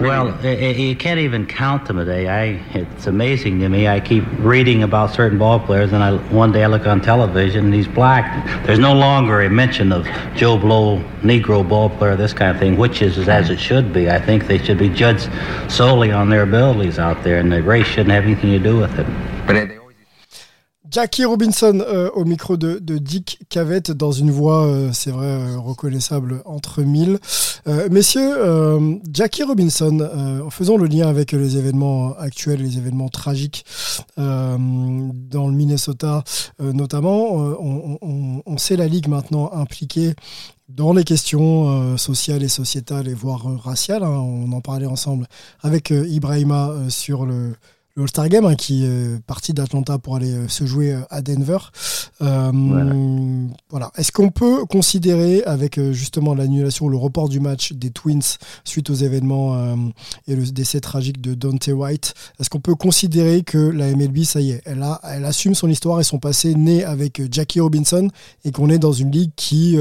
Well, 0.00 0.44
you 0.44 0.96
can't 0.96 1.20
even 1.20 1.46
count 1.46 1.86
them 1.86 1.98
a 1.98 2.04
day. 2.04 2.28
I, 2.28 2.60
it's 2.76 3.06
amazing 3.06 3.60
to 3.60 3.68
me. 3.68 3.86
I 3.86 4.00
keep 4.00 4.24
reading 4.38 4.82
about 4.82 5.10
certain 5.10 5.38
ball 5.38 5.60
players, 5.60 5.92
and 5.92 6.02
I, 6.02 6.16
one 6.32 6.50
day 6.50 6.64
I 6.64 6.66
look 6.66 6.86
on 6.86 7.00
television 7.00 7.66
and 7.66 7.74
he's 7.74 7.86
black. 7.86 8.64
There's 8.66 8.78
no 8.78 8.94
longer 8.94 9.42
a 9.42 9.50
mention 9.50 9.92
of 9.92 10.06
Joe 10.34 10.58
Blow, 10.58 10.98
Negro 11.20 11.68
ball 11.68 11.90
player, 11.90 12.16
this 12.16 12.32
kind 12.32 12.50
of 12.50 12.58
thing, 12.58 12.76
which 12.76 13.02
is 13.02 13.28
as 13.28 13.50
it 13.50 13.60
should 13.60 13.92
be. 13.92 14.10
I 14.10 14.20
think 14.20 14.46
they 14.46 14.58
should 14.58 14.78
be 14.78 14.88
judged 14.88 15.30
solely 15.70 16.10
on 16.10 16.30
their 16.30 16.42
abilities 16.42 16.98
out 16.98 17.22
there, 17.22 17.38
and 17.38 17.52
the 17.52 17.62
race 17.62 17.86
shouldn't 17.86 18.10
have 18.10 18.24
anything 18.24 18.50
to 18.50 18.58
do 18.58 18.78
with 18.78 18.98
it. 18.98 19.06
But 19.46 19.81
Jackie 20.92 21.24
Robinson 21.24 21.82
euh, 21.88 22.10
au 22.10 22.26
micro 22.26 22.58
de, 22.58 22.78
Dick 22.98 23.38
Cavett 23.48 23.90
dans 23.90 24.12
une 24.12 24.30
voix, 24.30 24.66
euh, 24.66 24.90
c'est 24.92 25.10
vrai, 25.10 25.26
euh, 25.26 25.58
reconnaissable 25.58 26.42
entre 26.44 26.82
mille. 26.82 27.18
messieurs, 27.90 28.34
Jackie 29.10 29.42
Robinson, 29.44 30.48
faisons 30.50 30.76
le 30.76 30.86
lien 30.86 31.08
avec 31.08 31.32
les 31.32 31.56
événements 31.56 32.14
actuels, 32.18 32.60
les 32.60 32.76
événements 32.76 33.08
tragiques 33.08 33.64
dans 34.16 34.58
le 34.58 35.52
Minnesota 35.52 36.24
notamment. 36.58 37.34
On, 38.44 38.58
sait 38.58 38.76
la 38.76 38.88
Ligue 38.88 39.08
maintenant 39.08 39.52
impliquée 39.52 40.14
dans 40.68 40.92
les 40.92 41.04
questions 41.04 41.96
sociales 41.96 42.42
et 42.42 42.48
sociétales 42.48 43.06
et 43.06 43.14
voire 43.14 43.44
raciales. 43.62 44.02
Hein. 44.02 44.10
On 44.10 44.50
en 44.52 44.60
parlait 44.60 44.86
ensemble 44.86 45.28
avec 45.62 45.90
Ibrahima 45.90 46.74
sur 46.88 47.24
le 47.26 47.54
le 47.94 48.02
All-Star 48.02 48.28
Game 48.28 48.46
hein, 48.46 48.54
qui 48.54 48.84
est 48.84 49.22
parti 49.26 49.52
d'Atlanta 49.52 49.98
pour 49.98 50.16
aller 50.16 50.32
euh, 50.32 50.48
se 50.48 50.64
jouer 50.64 50.92
euh, 50.92 51.00
à 51.10 51.20
Denver. 51.20 51.58
Euh, 52.22 53.48
voilà. 53.70 53.90
Est-ce 53.96 54.12
qu'on 54.12 54.30
peut 54.30 54.64
considérer, 54.64 55.42
avec 55.44 55.80
justement 55.92 56.34
l'annulation, 56.34 56.88
le 56.88 56.96
report 56.96 57.28
du 57.28 57.40
match 57.40 57.72
des 57.72 57.90
Twins 57.90 58.38
suite 58.64 58.90
aux 58.90 58.94
événements 58.94 59.76
et 60.28 60.36
le 60.36 60.44
décès 60.44 60.80
tragique 60.80 61.20
de 61.20 61.34
Dante 61.34 61.66
White, 61.66 62.14
est-ce 62.38 62.48
qu'on 62.48 62.60
peut 62.60 62.74
considérer 62.74 63.42
que 63.42 63.58
la 63.58 63.90
MLB, 63.94 64.22
ça 64.24 64.40
y 64.40 64.52
est, 64.52 64.62
elle, 64.64 64.82
a, 64.82 65.00
elle 65.04 65.24
assume 65.24 65.54
son 65.54 65.68
histoire 65.68 66.00
et 66.00 66.04
son 66.04 66.18
passé 66.18 66.54
né 66.54 66.84
avec 66.84 67.22
Jackie 67.32 67.60
Robinson 67.60 68.08
et 68.44 68.52
qu'on 68.52 68.70
est 68.70 68.78
dans 68.78 68.92
une 68.92 69.10
ligue 69.10 69.32
qui 69.36 69.76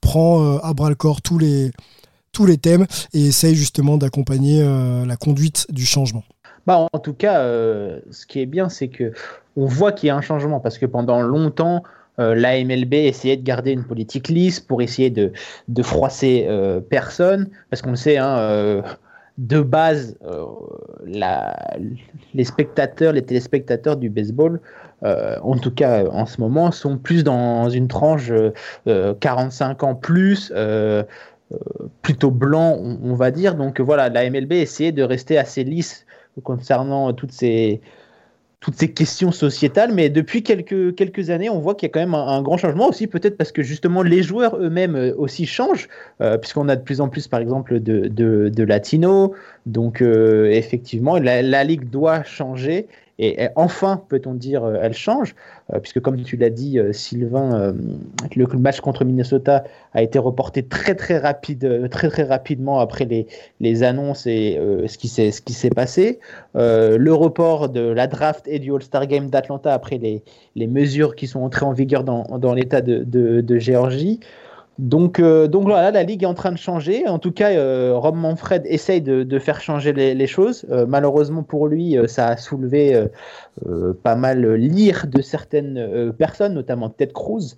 prend 0.00 0.58
à 0.58 0.74
bras 0.74 0.88
le 0.88 0.96
corps 0.96 1.22
tous 1.22 1.38
les, 1.38 1.70
tous 2.32 2.46
les 2.46 2.58
thèmes 2.58 2.86
et 3.12 3.26
essaye 3.26 3.54
justement 3.54 3.96
d'accompagner 3.96 4.62
la 5.06 5.16
conduite 5.16 5.66
du 5.70 5.86
changement? 5.86 6.24
Bah, 6.66 6.88
en 6.92 6.98
tout 6.98 7.14
cas, 7.14 7.40
euh, 7.40 8.00
ce 8.10 8.26
qui 8.26 8.40
est 8.40 8.46
bien, 8.46 8.68
c'est 8.68 8.88
que 8.88 9.12
on 9.56 9.66
voit 9.66 9.92
qu'il 9.92 10.08
y 10.08 10.10
a 10.10 10.16
un 10.16 10.20
changement 10.20 10.60
parce 10.60 10.78
que 10.78 10.86
pendant 10.86 11.22
longtemps, 11.22 11.82
euh, 12.18 12.34
la 12.34 12.62
MLB 12.62 12.94
essayait 12.94 13.36
de 13.36 13.44
garder 13.44 13.72
une 13.72 13.84
politique 13.84 14.28
lisse 14.28 14.58
pour 14.58 14.82
essayer 14.82 15.10
de, 15.10 15.32
de 15.68 15.82
froisser 15.82 16.46
euh, 16.48 16.80
personne, 16.80 17.48
parce 17.70 17.82
qu'on 17.82 17.90
le 17.90 17.96
sait, 17.96 18.16
hein, 18.16 18.82
de 19.38 19.60
base, 19.60 20.18
les 21.06 22.44
spectateurs, 22.44 23.12
les 23.12 23.22
téléspectateurs 23.22 23.96
du 23.96 24.10
baseball, 24.10 24.60
en 25.02 25.58
tout 25.58 25.70
cas 25.70 26.06
en 26.06 26.26
ce 26.26 26.40
moment, 26.40 26.72
sont 26.72 26.96
plus 26.98 27.22
dans 27.22 27.68
une 27.68 27.86
tranche 27.86 28.32
45 29.20 29.82
ans 29.84 29.94
plus. 29.94 30.52
plutôt 32.02 32.30
blanc, 32.30 32.76
on, 32.80 32.98
on, 33.04 33.14
va 33.14 33.30
dire. 33.30 33.54
Donc 33.54 33.80
voilà, 33.80 34.08
la 34.08 34.28
MLB 34.28 34.52
essayait 34.52 34.92
de 34.92 35.02
rester 35.02 35.38
assez 35.38 35.62
lisse 35.64 36.06
concernant 36.42 37.12
toutes 37.12 37.32
ces, 37.32 37.80
toutes 38.60 38.74
ces 38.74 38.90
questions 38.90 39.30
sociétales, 39.32 39.92
mais 39.92 40.08
depuis 40.08 40.42
quelques, 40.42 40.94
quelques 40.96 41.30
années, 41.30 41.48
on 41.48 41.60
voit 41.60 41.74
qu'il 41.74 41.86
y 41.86 41.90
a 41.90 41.92
quand 41.92 42.00
même 42.00 42.14
un, 42.14 42.42
grand 42.42 42.56
changement 42.56 42.88
aussi, 42.88 43.06
peut-être 43.06 43.36
parce 43.36 43.52
que 43.52 43.62
justement 43.62 44.02
les 44.02 44.24
joueurs 44.24 44.56
eux-mêmes 44.56 44.96
euh, 44.96 45.14
aussi 45.16 45.46
changent, 45.46 45.88
euh, 46.20 46.36
puisqu'on 46.38 46.68
a 46.68 46.74
de 46.74 46.82
plus 46.82 47.00
en 47.00 47.08
plus, 47.08 47.28
par 47.28 47.40
exemple, 47.40 47.78
de, 47.78 48.08
de, 48.08 48.62
latinos. 48.64 49.30
Donc, 49.66 50.02
euh, 50.02 50.50
effectivement, 50.50 51.18
la, 51.18 51.42
la, 51.42 51.64
ligue 51.64 51.90
doit 51.90 52.24
changer 52.24 52.88
et, 53.18 53.48
enfin, 53.56 54.02
peut-on 54.08 54.34
dire, 54.34 54.64
euh, 54.64 54.78
elle 54.82 54.92
change, 54.92 55.34
euh, 55.72 55.80
puisque 55.80 56.00
comme 56.00 56.22
tu 56.22 56.36
l'as 56.36 56.50
dit, 56.50 56.78
euh, 56.78 56.92
Sylvain, 56.92 57.74
le 58.34 58.46
match 58.58 58.80
contre 58.80 59.04
Minnesota 59.06 59.64
a 59.94 60.02
été 60.02 60.18
reporté 60.18 60.62
très 60.62 60.94
très 60.94 61.18
rapide, 61.18 61.88
très 61.90 62.10
très 62.10 62.24
rapidement 62.24 62.78
après 62.78 63.06
les, 63.06 63.26
les 63.60 63.82
annonces 63.82 64.26
et 64.26 64.60
ce 64.86 64.98
qui 64.98 65.08
s'est 65.08 65.70
passé. 65.70 66.20
le 66.54 67.12
report 67.12 67.70
de 67.70 67.80
la 67.80 68.06
draft 68.06 68.46
et 68.46 68.58
du 68.58 68.72
All-Star 68.74 69.06
Game 69.06 69.30
d'Atlanta 69.30 69.72
après 69.72 69.98
les, 69.98 70.22
les 70.54 70.66
mesures 70.66 71.16
qui 71.16 71.26
sont 71.26 71.40
entrées 71.40 71.66
en 71.66 71.72
vigueur 71.72 72.04
dans, 72.04 72.24
dans 72.38 72.52
l'État 72.52 72.80
de, 72.80 73.02
de 73.04 73.58
Géorgie. 73.58 74.20
Donc, 74.78 75.20
euh, 75.20 75.48
donc 75.48 75.64
voilà, 75.64 75.90
la 75.90 76.02
ligue 76.02 76.22
est 76.22 76.26
en 76.26 76.34
train 76.34 76.52
de 76.52 76.58
changer. 76.58 77.08
En 77.08 77.18
tout 77.18 77.32
cas, 77.32 77.50
euh, 77.50 77.94
Rob 77.96 78.14
Manfred 78.14 78.62
essaye 78.66 79.00
de, 79.00 79.38
faire 79.38 79.60
changer 79.60 79.92
les, 79.92 80.26
choses. 80.26 80.66
Euh, 80.70 80.84
malheureusement 80.86 81.42
pour 81.42 81.66
lui, 81.66 81.96
euh, 81.96 82.06
ça 82.06 82.26
a 82.26 82.36
soulevé 82.36 83.08
pas 84.02 84.16
mal 84.16 84.54
l'ire 84.54 85.06
de 85.06 85.22
certaines 85.22 86.12
personnes, 86.18 86.54
notamment 86.54 86.90
Ted 86.90 87.12
Cruz, 87.12 87.56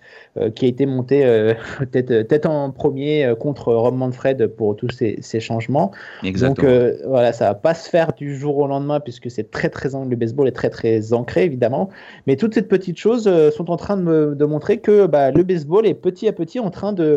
qui 0.54 0.64
a 0.66 0.68
été 0.68 0.86
monté 0.86 1.54
tête, 1.92 2.28
tête, 2.28 2.46
en 2.46 2.70
premier 2.70 3.34
contre 3.40 3.72
Rob 3.72 3.96
Manfred 3.96 4.46
pour 4.46 4.76
tous 4.76 4.90
ces, 4.90 5.18
ces 5.22 5.40
changements. 5.40 5.90
Exactement. 6.22 6.68
Donc 6.70 6.94
voilà, 7.06 7.32
ça 7.32 7.46
va 7.46 7.54
pas 7.54 7.74
se 7.74 7.88
faire 7.88 8.12
du 8.12 8.36
jour 8.36 8.58
au 8.58 8.66
lendemain 8.66 9.00
puisque 9.00 9.30
c'est 9.30 9.50
très 9.50 9.70
très 9.70 9.88
le 9.88 10.16
baseball 10.16 10.46
est 10.48 10.52
très 10.52 10.70
très 10.70 11.12
ancré 11.12 11.44
évidemment. 11.44 11.88
Mais 12.26 12.36
toutes 12.36 12.54
ces 12.54 12.62
petites 12.62 12.98
choses 12.98 13.28
sont 13.50 13.70
en 13.70 13.76
train 13.76 13.96
de, 13.96 14.02
me, 14.02 14.34
de 14.34 14.44
montrer 14.44 14.78
que 14.78 15.06
bah, 15.06 15.30
le 15.30 15.42
baseball 15.42 15.86
est 15.86 15.94
petit 15.94 16.28
à 16.28 16.32
petit 16.32 16.60
en 16.60 16.70
train 16.70 16.92
de 16.92 17.08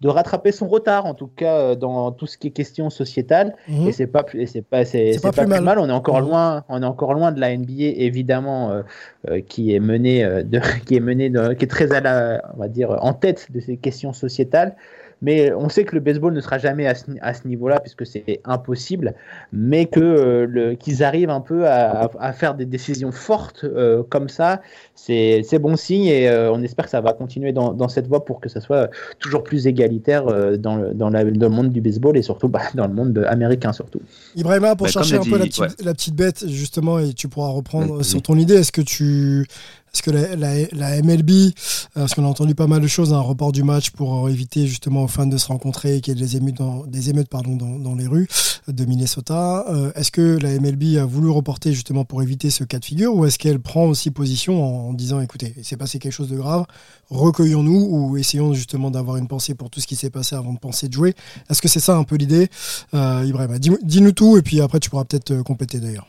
de, 0.00 0.08
rattraper 0.08 0.52
son 0.52 0.68
retard, 0.68 1.06
en 1.06 1.14
tout 1.14 1.26
cas 1.26 1.56
euh, 1.58 1.74
dans 1.74 2.12
tout 2.12 2.26
ce 2.26 2.38
qui 2.38 2.48
est 2.48 2.50
question 2.50 2.90
sociétale. 2.90 3.54
Mhm. 3.68 3.88
Et 3.88 3.92
c'est 3.92 4.06
pas, 4.06 4.22
plus- 4.22 4.40
et 4.40 4.46
c'est 4.46 4.62
pas, 4.62 4.84
c'est, 4.84 5.18
pas 5.22 5.32
plus 5.32 5.46
mal. 5.46 5.78
On 5.78 5.88
est 5.88 5.92
encore 5.92 6.20
Mhm. 6.20 6.28
loin, 6.28 6.64
on 6.68 6.82
est 6.82 6.86
encore 6.86 7.14
loin 7.14 7.32
de 7.32 7.40
la 7.40 7.50
NBA 7.56 7.72
évidemment, 7.96 8.25
euh, 8.30 8.82
euh, 9.28 9.40
qui 9.40 9.74
est 9.74 9.80
menée, 9.80 10.24
euh, 10.24 10.42
qui 10.86 10.96
est 10.96 11.56
qui 11.56 11.64
est 11.64 11.70
très 11.70 11.92
à 11.92 12.00
la, 12.00 12.42
on 12.54 12.60
va 12.60 12.68
dire, 12.68 12.96
en 13.00 13.12
tête 13.12 13.50
de 13.52 13.60
ces 13.60 13.76
questions 13.76 14.12
sociétales. 14.12 14.76
Mais 15.22 15.50
on 15.54 15.70
sait 15.70 15.84
que 15.84 15.94
le 15.94 16.00
baseball 16.02 16.34
ne 16.34 16.40
sera 16.42 16.58
jamais 16.58 16.86
à 16.86 16.94
ce, 16.94 17.48
niveau-là 17.48 17.80
puisque 17.80 18.04
c'est 18.04 18.40
impossible, 18.44 19.14
mais 19.50 19.86
que 19.86 20.74
qu'ils 20.74 21.02
arrivent 21.02 21.30
un 21.30 21.40
peu 21.40 21.66
à, 21.66 22.32
faire 22.34 22.54
des 22.54 22.66
décisions 22.66 23.12
fortes 23.12 23.64
comme 24.10 24.28
ça, 24.28 24.60
c'est 24.98 25.42
c'est 25.48 25.58
bon 25.60 25.76
signe 25.76 26.06
et 26.06 26.28
euh, 26.28 26.50
on 26.52 26.62
espère 26.62 26.86
que 26.86 26.90
ça 26.90 27.00
va 27.00 27.12
continuer 27.12 27.52
dans, 27.52 27.72
dans 27.72 27.88
cette 27.88 28.08
voie 28.08 28.24
pour 28.24 28.40
que 28.40 28.48
ça 28.48 28.60
soit 28.60 28.90
toujours 29.20 29.44
plus 29.44 29.66
égalitaire 29.66 30.26
euh, 30.26 30.56
dans, 30.56 30.74
le, 30.76 30.94
dans, 30.94 31.10
la- 31.10 31.22
dans 31.24 31.48
le 31.48 31.54
monde 31.54 31.70
du 31.70 31.80
baseball 31.80 32.16
et 32.16 32.22
surtout 32.22 32.48
bah, 32.48 32.62
dans 32.74 32.86
le 32.88 32.94
monde 32.94 33.24
américain 33.28 33.72
surtout. 33.72 34.00
Ibrahima, 34.34 34.74
pour 34.74 34.86
Bah, 34.86 34.92
chercher 34.92 35.16
un 35.18 35.22
peu 35.22 35.38
la 35.38 35.44
petite, 35.44 35.60
ouais. 35.60 35.68
la 35.84 35.94
petite 35.94 36.14
bête, 36.14 36.48
justement, 36.48 36.98
et 36.98 37.12
tu 37.12 37.28
pourras 37.28 37.50
reprendre 37.50 37.96
Vas-y. 37.96 38.04
sur 38.04 38.22
ton 38.22 38.36
idée, 38.36 38.54
est-ce 38.54 38.72
que 38.72 38.80
tu. 38.82 39.46
Est-ce 39.94 40.02
que 40.02 40.10
la, 40.10 40.36
la- 40.36 40.66
la 40.72 41.00
MLB, 41.02 41.30
euh, 41.30 41.50
parce 41.94 42.14
qu'on 42.14 42.24
a 42.24 42.28
entendu 42.28 42.54
pas 42.54 42.66
mal 42.66 42.82
de 42.82 42.86
choses, 42.86 43.14
un 43.14 43.20
report 43.20 43.52
du 43.52 43.62
match 43.62 43.90
pour 43.90 44.28
éviter 44.28 44.66
justement 44.66 45.04
aux 45.04 45.08
fans 45.08 45.24
de 45.26 45.38
se 45.38 45.46
rencontrer 45.46 45.96
et 45.96 46.00
qu'il 46.02 46.18
y 46.18 46.22
ait 46.22 46.26
des 46.26 46.36
émeutes, 46.36 46.56
dans, 46.56 46.84
des 46.84 47.08
émeutes 47.08 47.28
pardon, 47.30 47.56
dans, 47.56 47.78
dans 47.78 47.94
les 47.94 48.06
rues 48.06 48.28
de 48.68 48.84
Minnesota, 48.84 49.64
est-ce 49.94 50.10
que 50.10 50.38
la 50.42 50.50
MLB 50.58 50.98
a 51.00 51.04
voulu 51.06 51.30
reporter 51.30 51.72
justement 51.72 52.04
pour 52.04 52.22
éviter 52.22 52.50
ce 52.50 52.64
cas 52.64 52.78
de 52.78 52.84
figure 52.84 53.14
ou 53.14 53.24
est-ce 53.24 53.38
qu'elle 53.38 53.60
prend 53.60 53.84
aussi 53.86 54.10
position 54.10 54.62
en, 54.62 54.85
en 54.86 54.92
disant 54.92 55.20
écoutez, 55.20 55.54
il 55.56 55.64
s'est 55.64 55.76
passé 55.76 55.98
quelque 55.98 56.12
chose 56.12 56.28
de 56.28 56.36
grave, 56.36 56.64
recueillons-nous 57.10 57.88
ou 57.90 58.16
essayons 58.16 58.54
justement 58.54 58.90
d'avoir 58.90 59.16
une 59.16 59.28
pensée 59.28 59.54
pour 59.54 59.70
tout 59.70 59.80
ce 59.80 59.86
qui 59.86 59.96
s'est 59.96 60.10
passé 60.10 60.36
avant 60.36 60.52
de 60.52 60.58
penser 60.58 60.88
de 60.88 60.92
jouer 60.92 61.14
Est-ce 61.50 61.60
que 61.60 61.68
c'est 61.68 61.80
ça 61.80 61.96
un 61.96 62.04
peu 62.04 62.16
l'idée 62.16 62.48
euh, 62.94 63.24
Ibrahima, 63.26 63.58
dis- 63.58 63.70
dis-nous 63.82 64.12
tout 64.12 64.36
et 64.36 64.42
puis 64.42 64.60
après 64.60 64.80
tu 64.80 64.90
pourras 64.90 65.04
peut-être 65.04 65.32
euh, 65.32 65.42
compléter 65.42 65.80
d'ailleurs. 65.80 66.06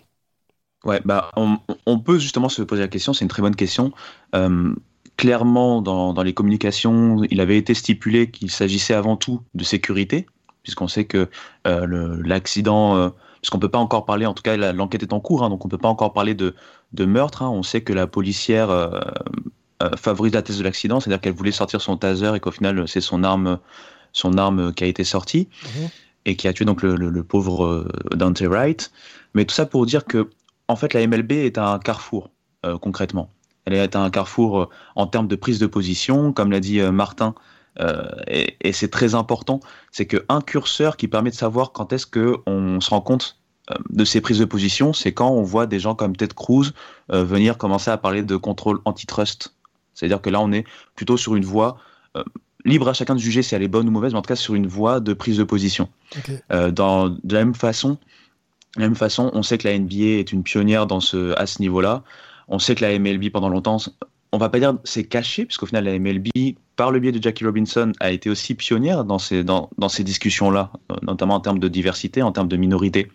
Ouais, 0.85 1.01
bah, 1.03 1.31
on, 1.35 1.99
peut 1.99 2.19
justement 2.19 2.49
se 2.49 2.61
poser 2.61 2.81
la 2.81 2.87
question, 2.87 3.11
c'est 3.11 3.25
une 3.25 3.29
très 3.29 3.41
bonne 3.41 3.55
question. 3.55 3.91
Euh, 4.35 4.73
clairement, 5.17 5.81
dans, 5.81 6.13
dans 6.13 6.23
les 6.23 6.33
communications, 6.33 7.23
il 7.29 7.41
avait 7.41 7.57
été 7.57 7.73
stipulé 7.73 8.29
qu'il 8.29 8.51
s'agissait 8.51 8.93
avant 8.93 9.17
tout 9.17 9.41
de 9.53 9.63
sécurité, 9.63 10.27
puisqu'on 10.63 10.87
sait 10.87 11.05
que 11.05 11.29
l'accident, 11.65 13.11
puisqu'on 13.41 13.59
peut 13.59 13.69
pas 13.69 13.79
encore 13.79 14.05
parler, 14.05 14.25
en 14.25 14.33
tout 14.33 14.43
cas 14.43 14.55
l'enquête 14.71 15.03
est 15.03 15.13
en 15.13 15.19
cours, 15.19 15.43
hein, 15.43 15.49
donc 15.49 15.65
on 15.65 15.67
peut 15.67 15.77
pas 15.77 15.89
encore 15.89 16.13
parler 16.13 16.35
de, 16.35 16.55
de 16.93 17.05
meurtre. 17.05 17.41
hein. 17.43 17.49
on 17.49 17.63
sait 17.63 17.81
que 17.81 17.93
la 17.93 18.07
policière 18.07 18.69
euh, 18.69 18.99
euh, 19.83 19.89
favorise 19.97 20.33
la 20.33 20.41
thèse 20.41 20.57
de 20.59 20.63
l'accident, 20.63 20.99
c'est-à-dire 20.99 21.21
qu'elle 21.21 21.33
voulait 21.35 21.51
sortir 21.51 21.81
son 21.81 21.97
taser 21.97 22.33
et 22.35 22.39
qu'au 22.39 22.51
final 22.51 22.87
c'est 22.87 23.01
son 23.01 23.23
arme, 23.23 23.59
son 24.13 24.37
arme 24.37 24.73
qui 24.73 24.83
a 24.83 24.87
été 24.87 25.03
sortie 25.03 25.49
Mhm. 25.63 25.89
et 26.25 26.35
qui 26.35 26.47
a 26.47 26.53
tué 26.53 26.65
donc 26.65 26.81
le, 26.81 26.95
le- 26.95 27.09
le 27.09 27.23
pauvre 27.23 27.65
euh, 27.65 27.87
Dante 28.15 28.41
Wright. 28.41 28.91
Mais 29.33 29.45
tout 29.45 29.53
ça 29.55 29.65
pour 29.65 29.85
dire 29.85 30.05
que 30.05 30.29
en 30.69 30.75
fait, 30.75 30.93
la 30.93 31.05
MLB 31.07 31.31
est 31.31 31.57
un 31.57 31.79
carrefour, 31.79 32.29
concrètement. 32.81 33.31
Elle 33.63 33.73
est 33.75 33.95
un 33.95 34.09
carrefour 34.09 34.69
en 34.95 35.07
termes 35.07 35.29
de 35.29 35.37
prise 35.37 35.59
de 35.59 35.65
position, 35.67 36.33
comme 36.33 36.51
l'a 36.51 36.59
dit 36.59 36.81
Martin, 36.81 37.35
euh, 37.79 38.03
et, 38.27 38.57
et 38.59 38.73
c'est 38.73 38.89
très 38.89 39.15
important. 39.15 39.61
C'est 39.91 40.07
qu'un 40.07 40.41
curseur 40.41 40.97
qui 40.97 41.07
permet 41.07 41.29
de 41.29 41.35
savoir 41.35 41.71
quand 41.71 41.93
est-ce 41.93 42.05
qu'on 42.05 42.81
se 42.81 42.89
rend 42.89 42.99
compte 42.99 43.37
de 43.89 44.05
ces 44.05 44.21
prises 44.21 44.39
de 44.39 44.45
position, 44.45 44.93
c'est 44.93 45.13
quand 45.13 45.29
on 45.29 45.43
voit 45.43 45.65
des 45.65 45.79
gens 45.79 45.95
comme 45.95 46.15
Ted 46.15 46.33
Cruz 46.33 46.71
euh, 47.11 47.23
venir 47.23 47.57
commencer 47.57 47.91
à 47.91 47.97
parler 47.97 48.23
de 48.23 48.35
contrôle 48.35 48.79
antitrust. 48.85 49.53
C'est-à-dire 49.93 50.21
que 50.21 50.29
là, 50.29 50.39
on 50.39 50.51
est 50.51 50.65
plutôt 50.95 51.17
sur 51.17 51.35
une 51.35 51.43
voie 51.43 51.77
euh, 52.15 52.23
libre 52.65 52.87
à 52.87 52.93
chacun 52.93 53.15
de 53.15 53.19
juger 53.19 53.41
si 53.41 53.55
elle 53.55 53.63
est 53.63 53.67
bonne 53.67 53.87
ou 53.87 53.91
mauvaise, 53.91 54.13
mais 54.13 54.19
en 54.19 54.21
tout 54.21 54.29
cas 54.29 54.35
sur 54.35 54.55
une 54.55 54.67
voie 54.67 54.99
de 54.99 55.13
prise 55.13 55.37
de 55.37 55.43
position. 55.43 55.89
Euh, 56.51 56.71
dans, 56.71 57.09
de 57.09 57.33
la 57.33 57.43
même 57.43 57.55
façon, 57.55 57.97
de 58.75 58.81
la 58.81 58.87
même 58.87 58.95
façon, 58.95 59.31
on 59.33 59.43
sait 59.43 59.57
que 59.57 59.67
la 59.67 59.77
NBA 59.77 60.19
est 60.19 60.31
une 60.31 60.43
pionnière 60.43 60.87
dans 60.87 60.99
ce, 60.99 61.37
à 61.37 61.45
ce 61.45 61.61
niveau-là. 61.61 62.03
On 62.47 62.59
sait 62.59 62.75
que 62.75 62.85
la 62.85 62.97
MLB, 62.97 63.31
pendant 63.31 63.49
longtemps, 63.49 63.77
on 64.31 64.37
va 64.37 64.49
pas 64.49 64.59
dire 64.59 64.77
c'est 64.83 65.03
caché, 65.03 65.45
puisqu'au 65.45 65.65
final, 65.65 65.85
la 65.85 65.97
MLB, 65.97 66.29
par 66.75 66.91
le 66.91 66.99
biais 66.99 67.11
de 67.11 67.21
Jackie 67.21 67.43
Robinson, 67.43 67.91
a 67.99 68.11
été 68.11 68.29
aussi 68.29 68.55
pionnière 68.55 69.03
dans 69.03 69.19
ces, 69.19 69.43
dans, 69.43 69.69
dans 69.77 69.89
ces 69.89 70.03
discussions-là, 70.03 70.71
notamment 71.01 71.35
en 71.35 71.39
termes 71.39 71.59
de 71.59 71.67
diversité, 71.67 72.21
en 72.21 72.31
termes 72.31 72.47
de 72.47 72.57
minorité. 72.57 73.09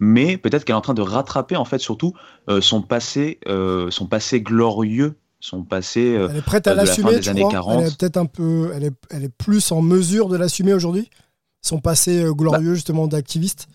Mais 0.00 0.38
peut-être 0.38 0.64
qu'elle 0.64 0.74
est 0.74 0.78
en 0.78 0.82
train 0.82 0.94
de 0.94 1.02
rattraper, 1.02 1.56
en 1.56 1.64
fait, 1.64 1.78
surtout 1.78 2.14
euh, 2.48 2.60
son, 2.60 2.82
passé, 2.82 3.38
euh, 3.46 3.90
son 3.90 4.06
passé 4.06 4.40
glorieux, 4.40 5.14
son 5.40 5.62
passé 5.62 6.16
euh, 6.16 6.28
Elle 6.30 6.38
est 6.38 6.42
prête 6.42 6.66
à 6.66 6.74
la 6.74 6.84
fin 6.84 6.88
l'assumer, 6.88 7.14
des 7.14 7.20
tu 7.20 7.28
années 7.28 7.40
crois? 7.40 7.52
40. 7.52 7.80
Elle 7.80 7.88
est 7.88 7.98
peut-être 7.98 8.16
un 8.16 8.26
peu, 8.26 8.72
elle 8.74 8.84
est, 8.84 8.92
elle 9.10 9.24
est 9.24 9.34
plus 9.34 9.72
en 9.72 9.82
mesure 9.82 10.28
de 10.28 10.36
l'assumer 10.36 10.72
aujourd'hui. 10.72 11.08
Son 11.62 11.80
passé 11.80 12.22
euh, 12.22 12.32
glorieux 12.32 12.74
justement 12.74 13.06
d'activiste? 13.06 13.68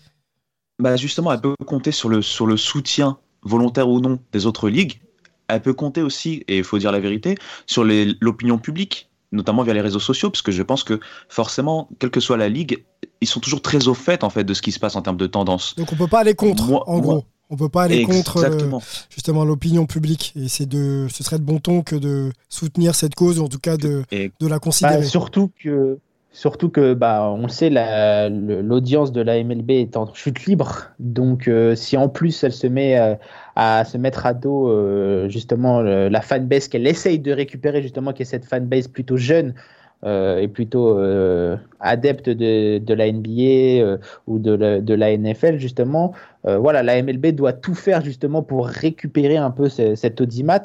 bah 0.78 0.96
justement, 0.96 1.32
elle 1.32 1.40
peut 1.40 1.54
compter 1.64 1.90
sur 1.90 2.08
le, 2.08 2.20
sur 2.20 2.46
le 2.46 2.56
soutien, 2.56 3.18
volontaire 3.42 3.88
ou 3.88 4.00
non, 4.00 4.18
des 4.32 4.44
autres 4.46 4.68
ligues. 4.68 5.00
Elle 5.48 5.62
peut 5.62 5.72
compter 5.72 6.02
aussi, 6.02 6.44
et 6.48 6.58
il 6.58 6.64
faut 6.64 6.78
dire 6.78 6.92
la 6.92 7.00
vérité, 7.00 7.36
sur 7.66 7.84
l'opinion 7.84 8.58
publique, 8.58 9.08
notamment 9.36 9.62
via 9.62 9.74
les 9.74 9.80
réseaux 9.80 10.00
sociaux, 10.00 10.30
parce 10.30 10.42
que 10.42 10.50
je 10.52 10.62
pense 10.62 10.82
que 10.82 10.98
forcément, 11.28 11.88
quelle 11.98 12.10
que 12.10 12.20
soit 12.20 12.36
la 12.36 12.48
ligue, 12.48 12.84
ils 13.20 13.28
sont 13.28 13.40
toujours 13.40 13.62
très 13.62 13.86
au 13.88 13.94
fait 13.94 14.24
en 14.24 14.30
fait 14.30 14.44
de 14.44 14.54
ce 14.54 14.62
qui 14.62 14.72
se 14.72 14.78
passe 14.80 14.96
en 14.96 15.02
termes 15.02 15.16
de 15.16 15.26
tendance. 15.26 15.74
Donc 15.76 15.92
on 15.92 15.96
peut 15.96 16.08
pas 16.08 16.20
aller 16.20 16.34
contre, 16.34 16.64
Moi- 16.64 16.82
en 16.88 16.94
moi- 16.94 17.02
gros. 17.02 17.24
On 17.48 17.56
peut 17.56 17.68
pas 17.68 17.84
aller 17.84 18.02
contre 18.02 18.38
euh, 18.38 18.78
justement 19.08 19.44
l'opinion 19.44 19.86
publique. 19.86 20.32
Et 20.34 20.48
c'est 20.48 20.66
de, 20.66 21.06
ce 21.08 21.22
serait 21.22 21.38
de 21.38 21.44
bon 21.44 21.60
ton 21.60 21.82
que 21.82 21.94
de 21.94 22.32
soutenir 22.48 22.96
cette 22.96 23.14
cause 23.14 23.38
ou 23.38 23.44
en 23.44 23.48
tout 23.48 23.60
cas 23.60 23.76
de, 23.76 24.02
Et 24.10 24.32
de 24.40 24.46
la 24.48 24.58
considérer. 24.58 24.96
Bah, 24.98 25.04
surtout 25.04 25.52
que, 25.62 25.96
surtout 26.36 26.68
que 26.68 26.92
bah, 26.92 27.30
on 27.34 27.42
le 27.44 27.48
sait, 27.48 27.70
l'audience 28.30 29.10
de 29.10 29.22
la 29.22 29.42
MLB 29.42 29.70
est 29.70 29.96
en 29.96 30.12
chute 30.12 30.44
libre. 30.44 30.90
Donc, 30.98 31.48
euh, 31.48 31.74
si 31.74 31.96
en 31.96 32.10
plus 32.10 32.44
elle 32.44 32.52
se 32.52 32.66
met 32.66 32.98
euh, 33.00 33.14
à 33.56 33.86
se 33.86 33.96
mettre 33.96 34.26
à 34.26 34.34
dos 34.34 34.68
euh, 34.68 35.30
justement 35.30 35.80
la 35.80 36.20
fanbase 36.20 36.68
qu'elle 36.68 36.86
essaye 36.86 37.18
de 37.18 37.32
récupérer, 37.32 37.80
justement, 37.80 38.12
qui 38.12 38.20
est 38.22 38.26
cette 38.26 38.44
fanbase 38.44 38.86
plutôt 38.86 39.16
jeune. 39.16 39.54
et 40.04 40.48
plutôt 40.48 40.98
adepte 41.80 42.28
de, 42.28 42.94
la 42.94 43.06
NBA 43.10 43.98
ou 44.26 44.38
de 44.38 44.52
la, 44.52 44.80
de 44.80 44.94
la 44.94 45.16
NFL 45.16 45.56
justement 45.56 46.12
voilà 46.44 46.82
la 46.82 47.02
MLB 47.02 47.28
doit 47.34 47.54
tout 47.54 47.74
faire 47.74 48.02
justement 48.04 48.42
pour 48.42 48.68
récupérer 48.68 49.38
un 49.38 49.50
peu 49.50 49.68
ce- 49.68 49.94
cet 49.96 50.20
audimat 50.20 50.62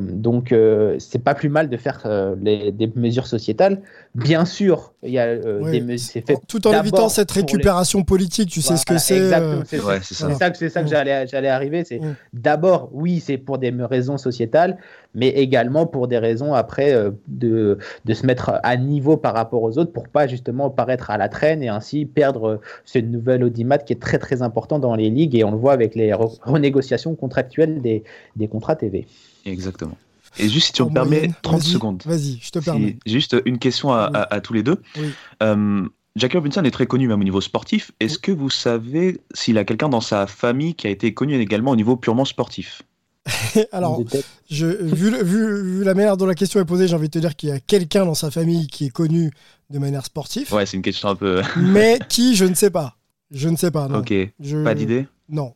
donc, 0.00 0.50
euh, 0.52 0.96
c'est 0.98 1.20
pas 1.22 1.34
plus 1.34 1.48
mal 1.48 1.68
de 1.68 1.76
faire 1.76 2.00
euh, 2.06 2.34
les- 2.42 2.72
des 2.72 2.90
mesures 2.96 3.26
sociétales. 3.28 3.80
Bien 4.14 4.44
sûr, 4.44 4.92
il 5.04 5.10
y 5.12 5.18
a 5.18 5.26
euh, 5.26 5.60
Oui. 5.62 5.80
des 5.80 5.98
fait 5.98 6.36
Tout 6.48 6.66
en 6.66 6.72
évitant 6.80 7.08
cette 7.08 7.34
les- 7.34 7.42
récupération 7.42 8.02
politique, 8.02 8.50
tu 8.50 8.60
sais 8.60 8.76
ce 8.76 8.84
que 8.84 8.98
c'est. 8.98 9.16
exactement, 9.18 9.60
euh, 9.60 9.64
c'est 9.66 9.80
Ouais, 9.80 10.00
ça. 10.02 10.50
que 10.50 10.58
c'est 10.58 10.68
ça 10.68 10.82
que 10.82 10.88
j'allais 10.88 11.48
arriver. 11.48 11.84
C'est 11.84 12.00
d'abord, 12.32 12.88
oui, 12.92 13.20
c'est 13.20 13.38
pour 13.38 13.58
des 13.58 13.70
raisons 13.70 14.18
sociétales, 14.18 14.78
mais 15.14 15.28
également 15.28 15.86
pour 15.86 16.08
des 16.08 16.18
raisons 16.18 16.54
après 16.54 16.92
euh, 16.92 17.10
de, 17.28 17.78
de 18.04 18.14
se 18.14 18.26
mettre 18.26 18.58
à 18.62 18.76
niveau 18.76 19.16
par 19.16 19.34
rapport 19.34 19.62
aux 19.62 19.78
autres 19.78 19.92
pour 19.92 20.08
pas 20.08 20.26
justement 20.26 20.70
paraître 20.70 21.10
à 21.10 21.18
la 21.18 21.28
traîne 21.28 21.62
et 21.62 21.68
ainsi 21.68 22.04
perdre 22.04 22.44
euh, 22.48 22.56
ce 22.84 22.98
nouvel 22.98 23.44
audimat 23.44 23.78
qui 23.78 23.92
est 23.92 24.00
très 24.00 24.18
très 24.18 24.42
important 24.42 24.78
dans 24.78 24.94
les 24.96 25.08
ligues 25.10 25.34
et 25.36 25.44
on 25.44 25.50
le 25.52 25.56
voit 25.56 25.72
avec 25.72 25.94
les 25.94 26.10
re- 26.12 26.38
renégociations 26.42 27.14
contractuelles 27.14 27.80
des, 27.80 28.02
des 28.36 28.48
contrats 28.48 28.76
TV. 28.76 29.06
Exactement. 29.44 29.96
Et 30.38 30.48
juste 30.48 30.68
si 30.68 30.72
tu 30.72 30.82
en 30.82 30.88
me 30.88 30.94
permets 30.94 31.10
moyenne. 31.16 31.34
30 31.42 31.60
Vas-y, 31.62 31.70
secondes. 31.72 32.02
Vas-y, 32.06 32.38
je 32.42 32.50
te 32.50 32.58
permets. 32.58 32.96
juste 33.06 33.36
une 33.44 33.58
question 33.58 33.92
à, 33.92 34.08
Oui. 34.10 34.16
à- 34.16 34.34
à 34.34 34.40
tous 34.40 34.52
les 34.54 34.62
deux. 34.62 34.80
Oui. 34.96 35.10
Euh, 35.42 35.86
Jackie 36.16 36.36
Robinson 36.36 36.62
est 36.64 36.70
très 36.70 36.86
connu 36.86 37.08
même 37.08 37.20
au 37.20 37.24
niveau 37.24 37.40
sportif. 37.40 37.90
Est-ce 38.00 38.18
que 38.18 38.32
vous 38.32 38.50
savez 38.50 39.20
s'il 39.34 39.56
a 39.58 39.64
quelqu'un 39.64 39.88
dans 39.88 40.00
sa 40.00 40.26
famille 40.26 40.74
qui 40.74 40.86
a 40.86 40.90
été 40.90 41.12
connu 41.14 41.34
également 41.40 41.70
au 41.72 41.76
niveau 41.76 41.96
purement 41.96 42.24
sportif? 42.24 42.82
Alors, 43.72 44.02
je, 44.50 44.66
vu, 44.66 45.10
le- 45.10 45.22
vu, 45.22 45.62
vu 45.78 45.84
la 45.84 45.94
manière 45.94 46.16
dont 46.16 46.26
la 46.26 46.34
question 46.34 46.60
est 46.60 46.64
posée, 46.64 46.88
j'ai 46.88 46.94
envie 46.96 47.08
de 47.08 47.12
te 47.12 47.18
dire 47.18 47.36
qu'il 47.36 47.50
y 47.50 47.52
a 47.52 47.60
quelqu'un 47.60 48.04
dans 48.04 48.14
sa 48.14 48.30
famille 48.30 48.66
qui 48.66 48.86
est 48.86 48.90
connu 48.90 49.30
de 49.70 49.78
manière 49.78 50.04
sportive, 50.04 50.52
Ouais, 50.52 50.66
c'est 50.66 50.76
une 50.76 50.82
question 50.82 51.08
un 51.08 51.14
peu. 51.14 51.40
mais 51.56 51.98
qui, 52.08 52.34
je 52.36 52.44
ne 52.44 52.54
sais 52.54 52.70
pas. 52.70 52.96
Je 53.30 53.48
ne 53.48 53.56
sais 53.56 53.70
pas, 53.70 53.86
non. 53.88 53.98
ok, 54.00 54.12
Je- 54.40 54.62
pas 54.64 54.74
d'idée? 54.74 55.06
Non. 55.28 55.54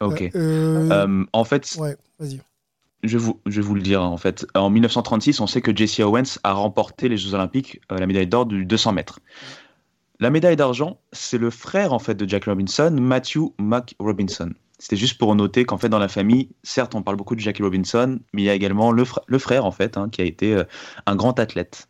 Ok. 0.00 0.22
Euh, 0.22 0.30
euh, 0.34 1.06
Euh, 1.06 1.24
en 1.32 1.44
fait, 1.44 1.74
Ouais, 1.78 1.96
vas-y. 2.18 2.40
Je, 3.04 3.18
vous, 3.18 3.40
vais 3.46 3.60
vous 3.62 3.74
le 3.74 3.82
dire. 3.82 4.02
En 4.02 4.16
fait, 4.16 4.46
en 4.54 4.70
1936, 4.70 5.40
on 5.40 5.46
sait 5.46 5.60
que 5.60 5.74
Jesse 5.74 6.00
Owens 6.00 6.38
a 6.42 6.52
remporté 6.52 7.08
les 7.08 7.16
Jeux 7.16 7.34
Olympiques, 7.34 7.80
euh, 7.92 7.98
la 7.98 8.06
médaille 8.06 8.26
d'or 8.26 8.46
du 8.46 8.64
200 8.64 8.92
mètres. 8.92 9.20
La 10.20 10.30
médaille 10.30 10.56
d'argent, 10.56 11.00
c'est 11.12 11.38
le 11.38 11.50
frère 11.50 11.92
en 11.92 11.98
fait 11.98 12.14
de 12.14 12.28
Jack 12.28 12.44
Robinson, 12.44 12.96
Matthew 12.98 13.52
Mac 13.58 13.94
Robinson. 13.98 14.50
C'était 14.78 14.96
juste 14.96 15.18
pour 15.18 15.34
noter 15.34 15.64
qu'en 15.64 15.78
fait 15.78 15.88
dans 15.88 15.98
la 15.98 16.08
famille, 16.08 16.50
certes 16.62 16.94
on 16.94 17.02
parle 17.02 17.16
beaucoup 17.16 17.34
de 17.34 17.40
Jackie 17.40 17.62
Robinson, 17.62 18.18
mais 18.32 18.42
il 18.42 18.44
y 18.44 18.50
a 18.50 18.54
également 18.54 18.92
le 18.92 19.38
frère 19.38 19.64
en 19.64 19.70
fait, 19.70 19.96
hein, 19.96 20.08
qui 20.10 20.20
a 20.20 20.24
été 20.24 20.54
euh, 20.54 20.64
un 21.06 21.16
grand 21.16 21.38
athlète. 21.38 21.88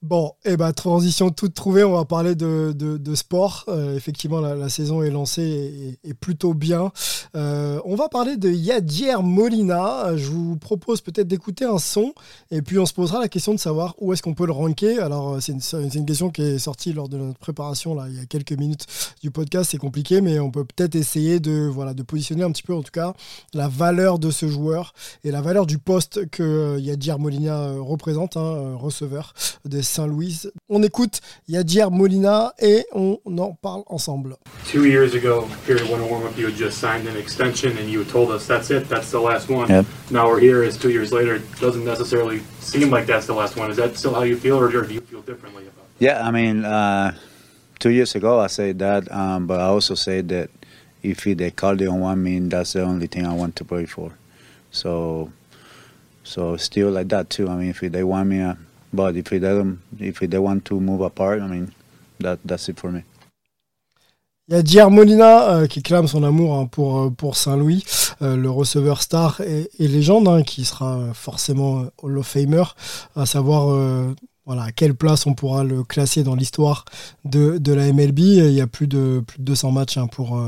Bon, 0.00 0.30
et 0.44 0.52
eh 0.52 0.56
ben, 0.56 0.72
transition 0.72 1.30
toute 1.30 1.54
trouvée, 1.54 1.82
on 1.82 1.90
va 1.90 2.04
parler 2.04 2.36
de, 2.36 2.72
de, 2.72 3.14
sport. 3.16 3.64
Euh, 3.66 3.96
effectivement, 3.96 4.40
la, 4.40 4.68
saison 4.68 5.02
est 5.02 5.10
lancée 5.10 5.98
et, 6.04 6.14
plutôt 6.14 6.54
bien. 6.54 6.92
Euh, 7.34 7.80
on 7.84 7.96
va 7.96 8.08
parler 8.08 8.36
de 8.36 8.48
Yadier 8.48 9.16
Molina. 9.20 10.16
Je 10.16 10.30
vous 10.30 10.56
propose 10.56 11.00
peut-être 11.00 11.26
d'écouter 11.26 11.64
un 11.64 11.78
son 11.78 12.14
et 12.52 12.62
puis 12.62 12.78
on 12.78 12.86
se 12.86 12.92
posera 12.92 13.18
la 13.18 13.28
question 13.28 13.52
de 13.54 13.58
savoir 13.58 13.96
où 13.98 14.12
est-ce 14.12 14.22
qu'on 14.22 14.34
peut 14.34 14.46
le 14.46 14.52
ranker. 14.52 15.00
Alors, 15.00 15.34
euh, 15.34 15.40
c'est 15.40 15.50
une, 15.50 15.90
une, 15.92 16.06
question 16.06 16.30
qui 16.30 16.42
est 16.42 16.58
sortie 16.60 16.92
lors 16.92 17.08
de 17.08 17.18
notre 17.18 17.40
préparation, 17.40 17.96
là, 17.96 18.04
il 18.08 18.16
y 18.16 18.20
a 18.20 18.26
quelques 18.26 18.52
minutes 18.52 18.86
du 19.20 19.32
podcast. 19.32 19.72
C'est 19.72 19.78
compliqué, 19.78 20.20
mais 20.20 20.38
on 20.38 20.52
peut 20.52 20.64
peut-être 20.64 20.94
essayer 20.94 21.40
de, 21.40 21.68
voilà, 21.68 21.92
de 21.92 22.04
positionner 22.04 22.44
un 22.44 22.52
petit 22.52 22.62
peu, 22.62 22.74
en 22.74 22.82
tout 22.82 22.92
cas, 22.92 23.14
la 23.52 23.66
valeur 23.66 24.20
de 24.20 24.30
ce 24.30 24.46
joueur 24.46 24.94
et 25.24 25.32
la 25.32 25.40
valeur 25.40 25.66
du 25.66 25.78
poste 25.78 26.30
que 26.30 26.78
Yadier 26.78 27.16
Molina 27.18 27.72
représente, 27.80 28.36
hein, 28.36 28.76
receveur 28.76 29.34
des 29.64 29.87
Saint-Louis. 29.88 30.46
On 30.68 30.82
écoute 30.82 31.20
Yadier 31.48 31.90
Molina 31.90 32.52
et 32.58 32.84
on 32.92 33.18
en 33.26 33.52
parle 33.60 33.84
ensemble. 33.88 34.36
Two 34.66 34.84
years 34.84 35.14
ago, 35.14 35.48
here 35.66 35.76
at 35.76 35.88
Warm-Up, 35.88 36.36
you 36.36 36.46
had 36.46 36.54
just 36.54 36.78
signed 36.78 37.08
an 37.08 37.16
extension 37.16 37.76
and 37.78 37.90
you 37.90 38.04
told 38.04 38.30
us 38.30 38.46
that's 38.46 38.70
it, 38.70 38.88
that's 38.88 39.10
the 39.10 39.20
last 39.20 39.48
one. 39.48 39.68
Yep. 39.68 39.86
Now 40.10 40.28
we're 40.28 40.40
here, 40.40 40.62
it's 40.62 40.76
two 40.76 40.90
years 40.90 41.12
later. 41.12 41.36
It 41.36 41.60
doesn't 41.60 41.84
necessarily 41.84 42.40
seem 42.60 42.90
like 42.90 43.06
that's 43.06 43.26
the 43.26 43.34
last 43.34 43.56
one. 43.56 43.70
Is 43.70 43.76
that 43.76 43.96
still 43.96 44.14
how 44.14 44.22
you 44.22 44.36
feel, 44.36 44.58
or 44.58 44.70
do 44.70 44.94
you 44.94 45.00
feel 45.00 45.22
differently 45.22 45.64
about 45.64 45.84
it? 45.84 46.04
Yeah, 46.04 46.26
I 46.26 46.30
mean, 46.30 46.64
uh, 46.64 47.14
two 47.78 47.90
years 47.90 48.14
ago 48.14 48.38
I 48.38 48.48
said 48.48 48.78
that, 48.78 49.10
um, 49.10 49.46
but 49.46 49.60
I 49.60 49.64
also 49.64 49.94
said 49.94 50.28
that 50.28 50.50
if 51.02 51.24
they 51.24 51.50
call 51.50 51.76
the 51.76 51.86
on 51.86 52.00
one 52.00 52.22
mean 52.22 52.48
that's 52.48 52.72
the 52.72 52.82
only 52.82 53.06
thing 53.06 53.26
I 53.26 53.32
want 53.32 53.56
to 53.56 53.64
play 53.64 53.86
for. 53.86 54.12
So, 54.70 55.32
so 56.24 56.56
still 56.56 56.90
like 56.90 57.08
that 57.08 57.30
too. 57.30 57.48
I 57.48 57.56
mean, 57.56 57.70
if 57.70 57.80
they 57.80 58.04
want 58.04 58.28
me, 58.28 58.40
uh, 58.40 58.54
But 58.92 59.16
if 59.16 59.30
they, 59.30 59.62
if 60.00 60.20
they 60.20 60.38
want 60.38 60.64
to 60.66 60.80
move 60.80 61.02
apart, 61.02 61.40
I 61.42 61.46
mean, 61.46 61.68
that, 62.20 62.38
that's 62.44 62.68
it 62.68 62.80
for 62.80 62.90
me. 62.90 63.02
Il 64.50 64.54
y 64.54 64.56
a 64.56 64.62
Dier 64.62 64.88
Molina 64.88 65.50
euh, 65.50 65.66
qui 65.66 65.82
clame 65.82 66.08
son 66.08 66.22
amour 66.22 66.56
hein, 66.56 66.64
pour, 66.64 66.98
euh, 67.00 67.10
pour 67.10 67.36
Saint-Louis, 67.36 67.84
euh, 68.22 68.34
le 68.34 68.48
receveur 68.48 69.02
star 69.02 69.42
et, 69.42 69.68
et 69.78 69.88
légende, 69.88 70.26
hein, 70.26 70.42
qui 70.42 70.64
sera 70.64 71.12
forcément 71.12 71.84
Hall 72.02 72.16
of 72.16 72.26
Famer, 72.26 72.62
à 73.14 73.26
savoir 73.26 73.70
euh, 73.70 74.14
voilà, 74.46 74.62
à 74.62 74.72
quelle 74.72 74.94
place 74.94 75.26
on 75.26 75.34
pourra 75.34 75.64
le 75.64 75.84
classer 75.84 76.22
dans 76.22 76.34
l'histoire 76.34 76.86
de, 77.26 77.58
de 77.58 77.72
la 77.74 77.92
MLB. 77.92 78.18
Il 78.20 78.52
y 78.52 78.62
a 78.62 78.66
plus 78.66 78.86
de, 78.86 79.22
plus 79.26 79.38
de 79.38 79.44
200 79.44 79.70
matchs 79.70 79.98
hein, 79.98 80.06
pour, 80.06 80.42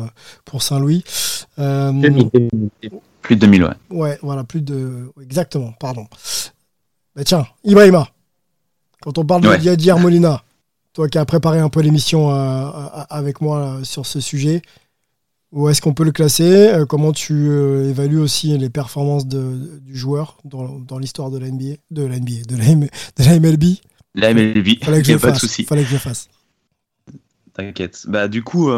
pour 0.46 0.62
Saint-Louis. 0.62 1.04
Plus 1.56 3.36
de 3.36 3.40
2000, 3.40 3.64
ouais. 3.64 3.70
Ouais, 3.90 4.18
voilà, 4.22 4.44
plus 4.44 4.62
de. 4.62 5.12
Exactement, 5.22 5.72
pardon. 5.78 6.06
Bah 7.14 7.22
tiens, 7.24 7.46
Ibrahima, 7.64 8.08
quand 9.00 9.18
on 9.18 9.24
parle 9.24 9.42
de 9.42 9.64
Yadier 9.64 9.94
Molina, 9.94 10.42
toi 10.92 11.08
qui 11.08 11.18
as 11.18 11.24
préparé 11.24 11.58
un 11.58 11.68
peu 11.68 11.80
l'émission 11.80 12.30
euh, 12.30 12.68
avec 13.08 13.40
moi 13.40 13.80
sur 13.82 14.06
ce 14.06 14.20
sujet, 14.20 14.62
où 15.52 15.68
est-ce 15.68 15.80
qu'on 15.80 15.94
peut 15.94 16.04
le 16.04 16.12
classer 16.12 16.68
euh, 16.68 16.86
Comment 16.86 17.12
tu 17.12 17.48
euh, 17.48 17.88
évalues 17.88 18.18
aussi 18.18 18.56
les 18.56 18.70
performances 18.70 19.26
de, 19.26 19.80
du 19.80 19.96
joueur 19.96 20.38
dans, 20.44 20.98
l'histoire 20.98 21.30
de 21.30 21.38
la 21.38 21.50
NBA, 21.50 21.76
de 21.90 22.04
la 22.04 22.18
NBA, 22.18 22.42
de 22.48 22.56
la, 22.56 22.74
de 22.74 23.24
la 23.24 23.40
MLB 23.40 23.64
La 24.14 24.34
MLB, 24.34 24.68
il 24.68 25.02
n'y 25.06 25.12
a 25.12 25.18
pas 25.18 25.32
de 25.32 25.38
souci. 25.38 25.64
Fallait 25.64 25.82
que 25.82 25.88
je 25.88 25.96
fasse. 25.96 26.28
T'inquiète. 27.54 28.04
Bah, 28.06 28.28
du 28.28 28.44
coup, 28.44 28.70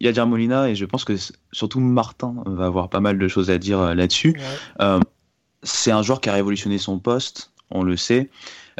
Yadier 0.00 0.26
Molina, 0.26 0.68
et 0.68 0.74
je 0.74 0.84
pense 0.84 1.04
que 1.04 1.14
surtout 1.52 1.80
Martin 1.80 2.34
va 2.44 2.66
avoir 2.66 2.90
pas 2.90 3.00
mal 3.00 3.18
de 3.18 3.28
choses 3.28 3.50
à 3.50 3.58
dire 3.58 3.94
là-dessus. 3.94 4.38
c'est 5.62 5.90
un 5.90 6.02
joueur 6.02 6.20
qui 6.20 6.28
a 6.28 6.34
révolutionné 6.34 6.76
son 6.76 6.98
poste, 6.98 7.52
on 7.70 7.82
le 7.82 7.96
sait. 7.96 8.28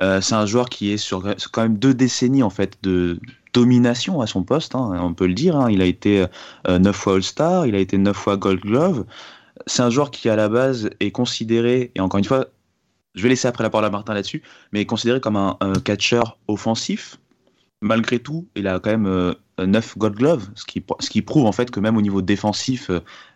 Euh, 0.03 0.21
c'est 0.21 0.35
un 0.35 0.47
joueur 0.47 0.69
qui 0.69 0.93
est 0.93 0.97
sur, 0.97 1.23
quand 1.53 1.63
même 1.63 1.77
deux 1.77 1.95
décennies 1.95 2.43
en 2.43 2.51
fait 2.51 2.79
de 2.83 3.21
domination 3.53 4.21
à 4.21 4.27
son 4.27 4.43
poste, 4.45 4.75
hein, 4.75 4.99
on 5.01 5.13
peut 5.13 5.27
le 5.27 5.35
dire. 5.35 5.57
Hein. 5.57 5.71
Il 5.71 5.83
a 5.83 5.85
été 5.85 6.27
euh, 6.69 6.79
neuf 6.79 6.97
fois 6.97 7.15
All-Star, 7.15 7.67
il 7.67 7.75
a 7.75 7.79
été 7.79 7.99
neuf 7.99 8.17
fois 8.17 8.37
Gold 8.37 8.61
Glove. 8.61 9.05
C'est 9.67 9.83
un 9.83 9.91
joueur 9.91 10.11
qui 10.11 10.29
à 10.29 10.37
la 10.37 10.49
base 10.49 10.91
est 11.01 11.11
considéré, 11.11 11.91
et 11.95 12.01
encore 12.01 12.19
une 12.19 12.25
fois, 12.25 12.47
je 13.15 13.23
vais 13.23 13.29
laisser 13.29 13.49
après 13.49 13.63
la 13.63 13.71
parole 13.71 13.85
à 13.85 13.91
Martin 13.91 14.15
là-dessus, 14.15 14.43
mais 14.73 14.81
est 14.81 14.87
considéré 14.87 15.21
comme 15.21 15.37
un, 15.37 15.57
catcher 15.85 16.23
offensif. 16.49 17.19
Malgré 17.83 18.19
tout, 18.19 18.47
il 18.57 18.69
a 18.69 18.79
quand 18.79 18.91
même 18.91 19.07
euh, 19.07 19.35
neuf 19.59 19.99
Gold 19.99 20.15
Glove, 20.15 20.49
ce 20.55 20.65
qui, 20.65 20.83
ce 21.01 21.11
qui 21.11 21.21
prouve 21.21 21.45
en 21.45 21.53
fait 21.53 21.71
que 21.71 21.81
même 21.81 21.97
au 21.97 22.03
niveau 22.03 22.23
défensif, 22.23 22.91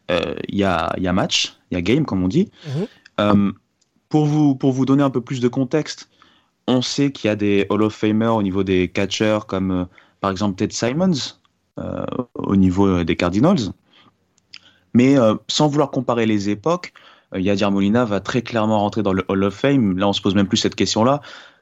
il 0.08 0.54
y, 0.54 0.64
a, 0.64 0.94
y, 0.98 1.06
a, 1.06 1.12
match, 1.12 1.56
il 1.70 1.74
y 1.74 1.78
a 1.78 1.82
game 1.82 2.06
comme 2.06 2.22
on 2.22 2.28
dit. 2.28 2.50
Mhm. 3.18 3.54
pour, 4.08 4.26
vous, 4.26 4.54
pour 4.54 4.72
vous 4.72 4.86
donner 4.86 5.02
un 5.02 5.10
peu 5.10 5.20
plus 5.20 5.40
de 5.40 5.48
contexte, 5.48 6.08
on 6.66 6.82
sait 6.82 7.12
qu'il 7.12 7.28
y 7.28 7.30
a 7.30 7.36
des 7.36 7.66
Hall 7.70 7.82
of 7.82 7.94
Famers 7.94 8.34
au 8.34 8.42
niveau 8.42 8.64
des 8.64 8.88
catchers, 8.88 9.40
comme 9.46 9.70
euh, 9.70 9.84
par 10.20 10.30
exemple 10.30 10.56
Ted 10.56 10.72
Simons, 10.72 11.36
euh, 11.78 12.04
au 12.34 12.56
niveau 12.56 12.86
euh, 12.86 13.04
des 13.04 13.16
Cardinals. 13.16 13.72
Mais 14.96 15.16
sans 15.48 15.66
vouloir 15.66 15.90
comparer 15.90 16.24
les 16.24 16.50
époques, 16.50 16.92
Yadir 17.34 17.72
Molina 17.72 18.04
va 18.04 18.20
très 18.20 18.42
clairement 18.42 18.78
rentrer 18.78 19.02
dans 19.02 19.12
le 19.12 19.24
Hall 19.26 19.42
of 19.42 19.52
Fame. 19.52 19.98
Là, 19.98 20.06
on 20.06 20.12
se 20.12 20.22
pose 20.22 20.36
même 20.36 20.46
plus 20.46 20.58
cette 20.58 20.76
question-là. 20.76 21.20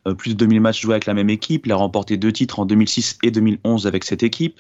Euh, 0.09 0.15
plus 0.15 0.31
de 0.31 0.35
2000 0.35 0.61
matchs 0.61 0.83
joués 0.83 0.95
avec 0.95 1.07
la 1.07 1.15
même 1.15 1.31
équipe. 1.31 1.65
Il 1.65 1.71
a 1.71 1.77
remporté 1.77 2.17
deux 2.17 2.33
titres 2.33 2.59
en 2.59 2.67
2006 2.67 3.19
et 3.23 3.31
2011 3.31 3.87
avec 3.87 4.03
cette 4.03 4.25
équipe. 4.25 4.59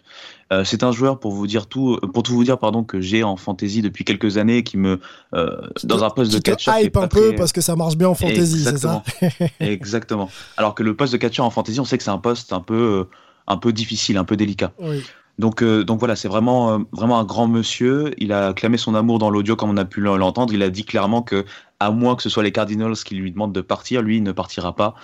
Euh, 0.52 0.62
c'est 0.62 0.84
un 0.84 0.92
joueur 0.92 1.18
pour 1.18 1.32
vous 1.32 1.48
dire 1.48 1.66
tout, 1.66 1.94
euh, 1.94 2.06
pour 2.06 2.22
tout 2.22 2.32
vous 2.32 2.44
dire 2.44 2.58
pardon 2.58 2.84
que 2.84 3.00
j'ai 3.00 3.24
en 3.24 3.36
fantasy 3.36 3.82
depuis 3.82 4.04
quelques 4.04 4.36
années, 4.36 4.62
qui 4.62 4.76
me 4.76 5.00
dans 5.32 6.04
un 6.04 6.10
poste 6.10 6.32
de 6.32 6.38
catcher. 6.38 6.70
hype 6.76 6.96
un 6.96 7.08
peu 7.08 7.34
parce 7.34 7.50
que 7.50 7.60
ça 7.60 7.74
marche 7.74 7.96
bien 7.96 8.08
en 8.08 8.14
fantasy, 8.14 8.62
c'est 8.62 8.78
ça 8.78 9.02
Exactement. 9.60 10.30
Alors 10.56 10.76
que 10.76 10.84
le 10.84 10.94
poste 10.94 11.12
de 11.12 11.18
catcher 11.18 11.42
en 11.42 11.50
fantasy, 11.50 11.80
on 11.80 11.84
sait 11.84 11.98
que 11.98 12.04
c'est 12.04 12.10
un 12.10 12.18
poste 12.18 12.52
un 12.52 12.60
peu 12.60 13.08
un 13.48 13.56
peu 13.56 13.72
difficile, 13.72 14.18
un 14.18 14.24
peu 14.24 14.36
délicat. 14.36 14.70
Oui. 14.78 15.02
Donc, 15.38 15.64
donc 15.64 15.98
voilà, 15.98 16.14
c'est 16.14 16.28
vraiment, 16.28 16.84
vraiment 16.92 17.18
un 17.18 17.24
grand 17.24 17.48
monsieur. 17.48 18.12
Il 18.18 18.32
a 18.32 18.52
clamé 18.52 18.76
son 18.76 18.94
amour 18.94 19.18
dans 19.18 19.30
l'audio 19.30 19.56
comme 19.56 19.70
on 19.70 19.76
a 19.76 19.84
pu 19.84 20.00
l'entendre. 20.00 20.52
Il 20.52 20.62
a 20.62 20.70
dit 20.70 20.84
clairement 20.84 21.22
que, 21.22 21.44
à 21.80 21.90
moins 21.90 22.14
que 22.14 22.22
ce 22.22 22.28
soit 22.28 22.44
les 22.44 22.52
Cardinals 22.52 22.94
qui 22.94 23.16
lui 23.16 23.32
demandent 23.32 23.54
de 23.54 23.62
partir, 23.62 24.02
lui 24.02 24.18
il 24.18 24.22
ne 24.22 24.30
partira 24.30 24.76
pas. 24.76 24.94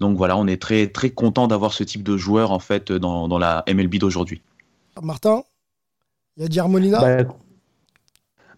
Donc 0.00 0.16
voilà, 0.16 0.36
on 0.36 0.46
est 0.46 0.60
très 0.60 0.88
très 0.88 1.10
content 1.10 1.48
d'avoir 1.48 1.72
ce 1.72 1.84
type 1.84 2.02
de 2.02 2.16
joueur 2.16 2.52
en 2.52 2.58
fait 2.58 2.92
dans, 2.92 3.28
dans 3.28 3.38
la 3.38 3.64
MLB 3.68 3.96
d'aujourd'hui. 3.96 4.42
Martin, 5.02 5.42
il 6.36 6.52
y 6.54 6.60
a 6.60 6.68
bah, 7.00 7.34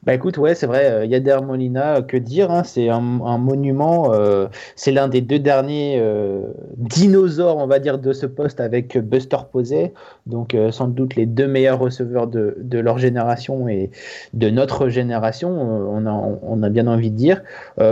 bah, 0.04 0.14
écoute, 0.14 0.38
ouais, 0.38 0.54
c'est 0.54 0.66
vrai, 0.66 0.90
euh, 0.90 1.04
Yader 1.04 1.38
Molina, 1.44 1.96
euh, 1.96 2.02
que 2.02 2.16
dire, 2.16 2.50
hein, 2.50 2.62
c'est 2.62 2.88
un, 2.88 3.00
monument, 3.00 4.14
euh, 4.14 4.46
c'est 4.76 4.92
l'un 4.92 5.08
des 5.08 5.20
deux 5.20 5.38
derniers 5.38 6.02
dinosaures, 6.76 7.56
on 7.56 7.66
va 7.66 7.78
dire, 7.78 7.98
de 7.98 8.12
ce 8.12 8.26
poste 8.26 8.60
avec 8.60 8.96
Buster 8.98 9.38
Posey, 9.50 9.92
donc 10.26 10.56
sans 10.70 10.88
doute 10.88 11.16
les 11.16 11.26
deux 11.26 11.46
meilleurs 11.46 11.78
receveurs 11.78 12.26
de, 12.26 12.54
leur 12.78 12.98
génération 12.98 13.68
et 13.68 13.90
de 14.34 14.50
notre 14.50 14.88
génération, 14.88 15.50
on 15.50 16.06
a, 16.06 16.38
on, 16.42 16.62
a, 16.62 16.68
bien 16.68 16.86
envie 16.86 17.10
de 17.10 17.16
dire. 17.16 17.42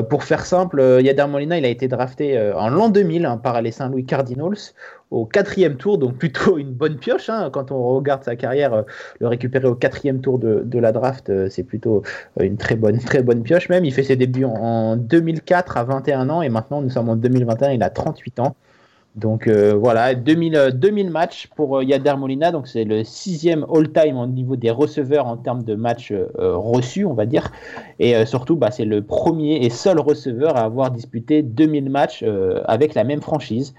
pour 0.09 0.25
faire 0.25 0.45
simple, 0.47 0.81
Yader 1.03 1.27
Molina, 1.29 1.59
il 1.59 1.65
a 1.65 1.69
été 1.69 1.89
drafté 1.89 2.39
en 2.57 2.69
l'an 2.69 2.89
2000 2.89 3.27
hein, 3.27 3.37
par 3.37 3.61
les 3.63 3.73
Saint-Louis 3.73 4.05
Cardinals, 4.05 4.73
au 5.11 5.25
quatrième 5.25 5.77
tour, 5.77 5.99
donc 5.99 6.17
plutôt 6.17 6.59
une 6.59 6.73
bonne 6.73 6.97
pioche. 6.97 7.29
Hein, 7.29 7.51
quand 7.53 7.71
on 7.71 7.95
regarde 7.95 8.25
sa 8.25 8.37
carrière, 8.37 8.73
euh, 8.75 8.83
le 9.21 9.29
récupérer 9.29 9.67
au 9.67 9.75
quatrième 9.75 10.21
tour 10.21 10.39
de, 10.39 10.79
la 10.79 10.93
draft, 10.93 11.31
euh, 11.31 11.49
c'est 11.49 11.63
plutôt 11.63 12.03
euh, 12.41 12.45
une 12.45 12.57
très 12.57 12.77
bonne, 12.77 12.99
très 12.99 13.23
bonne 13.23 13.43
pioche 13.43 13.69
même. 13.69 13.85
Il 13.85 13.93
fait 13.93 14.03
ses 14.03 14.17
débuts 14.17 14.45
en 14.45 14.97
2004 14.97 15.77
à 15.77 15.85
21 15.85 16.29
ans 16.29 16.43
et 16.43 16.49
maintenant 16.49 16.83
nous 16.83 16.91
sommes 16.91 17.09
en 17.09 17.17
2021, 17.17 17.73
il 17.73 17.83
a 17.83 17.91
38 17.91 18.41
ans. 18.41 18.57
Donc 19.15 19.49
voilà, 19.49 20.15
2000, 20.15 20.73
2000 20.75 21.11
matchs 21.11 21.49
pour 21.57 21.83
Yader 21.83 22.17
Molina, 22.19 22.53
donc 22.53 22.69
c'est 22.69 22.85
le 22.85 23.03
sixième 23.03 23.65
all-time 23.75 24.19
au 24.19 24.27
niveau 24.27 24.57
des 24.57 24.71
receveurs 24.71 25.27
en 25.27 25.39
termes 25.39 25.63
de 25.63 25.75
matchs 25.75 26.13
reçus, 26.37 27.07
on 27.07 27.15
va 27.15 27.25
dire. 27.25 27.51
Et 27.99 28.27
surtout, 28.27 28.57
bah, 28.57 28.71
c'est 28.71 28.85
le 28.85 29.01
premier 29.01 29.65
et 29.65 29.71
seul 29.71 29.99
receveur 30.01 30.59
à 30.59 30.65
avoir 30.65 30.91
disputé 30.91 31.43
2000 31.43 31.89
matchs 31.89 32.27
avec 32.67 32.93
la 32.93 33.05
même 33.05 33.23
franchise. 33.23 33.73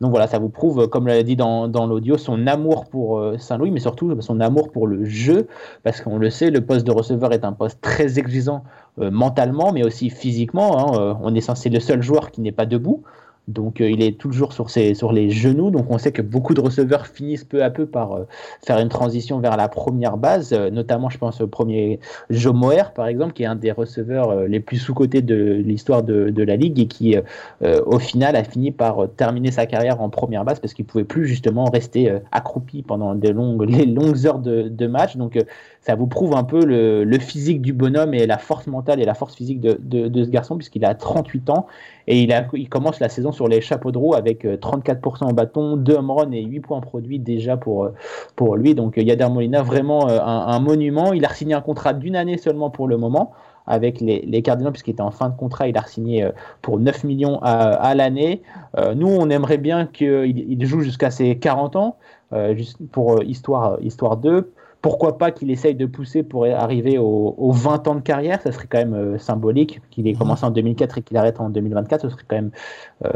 Donc 0.00 0.10
voilà, 0.10 0.26
ça 0.26 0.38
vous 0.38 0.48
prouve, 0.48 0.88
comme 0.88 1.06
l'a 1.06 1.22
dit 1.22 1.36
dans, 1.36 1.66
l'audio, 1.86 2.16
son 2.16 2.46
amour 2.46 2.86
pour 2.86 3.18
euh, 3.18 3.36
Saint-Louis, 3.36 3.70
mais 3.70 3.80
surtout 3.80 4.18
son 4.20 4.40
amour 4.40 4.72
pour 4.72 4.86
le 4.86 5.04
jeu, 5.04 5.46
parce 5.82 6.00
qu'on 6.00 6.16
le 6.16 6.30
sait, 6.30 6.50
le 6.50 6.62
poste 6.62 6.86
de 6.86 6.92
receveur 6.92 7.32
est 7.34 7.44
un 7.44 7.52
poste 7.52 7.82
très 7.82 8.18
exigeant 8.18 8.64
euh, 8.98 9.10
mentalement, 9.10 9.72
mais 9.72 9.84
aussi 9.84 10.08
physiquement. 10.08 10.78
Hein. 10.78 10.98
Euh, 10.98 11.14
on 11.22 11.34
est 11.34 11.42
censé 11.42 11.68
le 11.68 11.80
seul 11.80 12.02
joueur 12.02 12.30
qui 12.30 12.40
n'est 12.40 12.52
pas 12.52 12.64
debout. 12.64 13.02
Donc 13.48 13.80
euh, 13.80 13.90
il 13.90 14.02
est 14.02 14.18
toujours 14.18 14.52
sur, 14.52 14.70
ses, 14.70 14.94
sur 14.94 15.12
les 15.12 15.30
genoux. 15.30 15.70
Donc 15.70 15.90
on 15.90 15.98
sait 15.98 16.12
que 16.12 16.22
beaucoup 16.22 16.54
de 16.54 16.60
receveurs 16.60 17.06
finissent 17.06 17.44
peu 17.44 17.62
à 17.62 17.70
peu 17.70 17.86
par 17.86 18.12
euh, 18.12 18.24
faire 18.64 18.78
une 18.78 18.88
transition 18.88 19.40
vers 19.40 19.56
la 19.56 19.68
première 19.68 20.16
base. 20.16 20.52
Euh, 20.52 20.70
notamment, 20.70 21.10
je 21.10 21.18
pense 21.18 21.40
au 21.40 21.46
premier 21.46 22.00
Joe 22.30 22.54
Moer, 22.54 22.92
par 22.94 23.06
exemple, 23.06 23.32
qui 23.32 23.42
est 23.42 23.46
un 23.46 23.56
des 23.56 23.72
receveurs 23.72 24.46
les 24.46 24.60
plus 24.60 24.78
sous-cotés 24.78 25.22
de 25.22 25.62
l'histoire 25.64 26.02
de, 26.02 26.30
de, 26.30 26.42
la 26.42 26.56
ligue 26.56 26.78
et 26.78 26.86
qui, 26.86 27.16
au 27.60 27.98
final, 27.98 28.36
a 28.36 28.44
fini 28.44 28.70
par 28.70 29.08
terminer 29.16 29.50
sa 29.50 29.66
carrière 29.66 30.00
en 30.00 30.08
première 30.08 30.44
base 30.44 30.60
parce 30.60 30.74
qu'il 30.74 30.84
pouvait 30.84 31.04
plus 31.04 31.26
justement 31.26 31.64
rester 31.64 32.12
accroupi 32.32 32.82
pendant 32.82 33.14
des 33.14 33.32
longues, 33.32 33.62
les 33.68 33.86
longues 33.86 34.26
heures 34.26 34.38
de, 34.38 34.68
de 34.68 34.86
match. 34.86 35.16
Donc 35.16 35.38
ça 35.80 35.94
vous 35.94 36.06
prouve 36.06 36.34
un 36.34 36.44
peu 36.44 36.64
le, 36.64 37.18
physique 37.18 37.62
du 37.62 37.72
bonhomme 37.72 38.12
et 38.12 38.26
la 38.26 38.38
force 38.38 38.66
mentale 38.66 39.00
et 39.00 39.04
la 39.04 39.14
force 39.14 39.34
physique 39.34 39.60
de, 39.60 39.78
ce 40.24 40.30
garçon 40.30 40.56
puisqu'il 40.56 40.84
a 40.84 40.94
38 40.94 41.50
ans 41.50 41.66
et 42.06 42.22
il, 42.22 42.68
commence 42.68 43.00
la 43.00 43.08
saison 43.08 43.32
sur 43.32 43.48
les 43.48 43.60
chapeaux 43.60 43.90
de 43.90 43.98
roue 43.98 44.14
avec 44.14 44.44
34% 44.44 45.24
en 45.24 45.32
bâton, 45.32 45.76
2 45.76 45.94
home 45.94 46.34
et 46.34 46.42
8 46.42 46.60
points 46.60 46.80
produits 46.80 47.18
déjà 47.18 47.56
pour, 47.56 47.90
pour 48.36 48.56
lui. 48.56 48.74
Donc 48.74 48.96
Yader 48.96 49.28
Molina, 49.30 49.62
vraiment 49.62 50.08
un, 50.08 50.60
monument. 50.60 51.12
Il 51.12 51.24
a 51.24 51.32
signé 51.32 51.54
un 51.54 51.60
contrat 51.60 51.94
d'une 51.94 52.16
année 52.16 52.36
seulement 52.36 52.68
pour 52.68 52.86
le 52.86 52.96
moment 52.96 53.32
avec 53.66 54.00
les, 54.00 54.22
les 54.26 54.42
Cardinals, 54.42 54.72
puisqu'il 54.72 54.90
était 54.90 55.00
en 55.00 55.12
fin 55.12 55.28
de 55.28 55.36
contrat, 55.36 55.68
il 55.68 55.78
a 55.78 55.86
signé 55.86 56.24
euh, 56.24 56.32
pour 56.60 56.80
9 56.80 57.04
millions 57.04 57.38
à, 57.42 57.94
l'année. 57.94 58.42
Euh, 58.76 58.94
nous, 58.94 59.08
on 59.08 59.30
aimerait 59.30 59.58
bien 59.58 59.86
qu'il 59.86 60.66
joue 60.66 60.80
jusqu'à 60.80 61.10
ses 61.10 61.38
40 61.38 61.76
ans, 61.76 61.96
euh, 62.32 62.54
juste 62.56 62.78
pour 62.90 63.22
histoire, 63.22 63.78
histoire 63.80 64.16
2 64.16 64.52
pourquoi 64.82 65.18
pas 65.18 65.30
qu'il 65.30 65.50
essaye 65.50 65.74
de 65.74 65.86
pousser 65.86 66.22
pour 66.22 66.46
arriver 66.46 66.98
aux, 66.98 67.52
20 67.52 67.88
ans 67.88 67.94
de 67.94 68.00
carrière, 68.00 68.40
ça 68.40 68.50
serait 68.52 68.66
quand 68.68 68.78
même 68.78 69.18
symbolique, 69.18 69.80
qu'il 69.90 70.08
ait 70.08 70.14
commencé 70.14 70.44
en 70.44 70.50
2004 70.50 70.98
et 70.98 71.02
qu'il 71.02 71.16
arrête 71.16 71.38
en 71.40 71.50
2024, 71.50 72.02
ce 72.02 72.08
serait 72.08 72.22
quand 72.26 72.36
même 72.36 72.50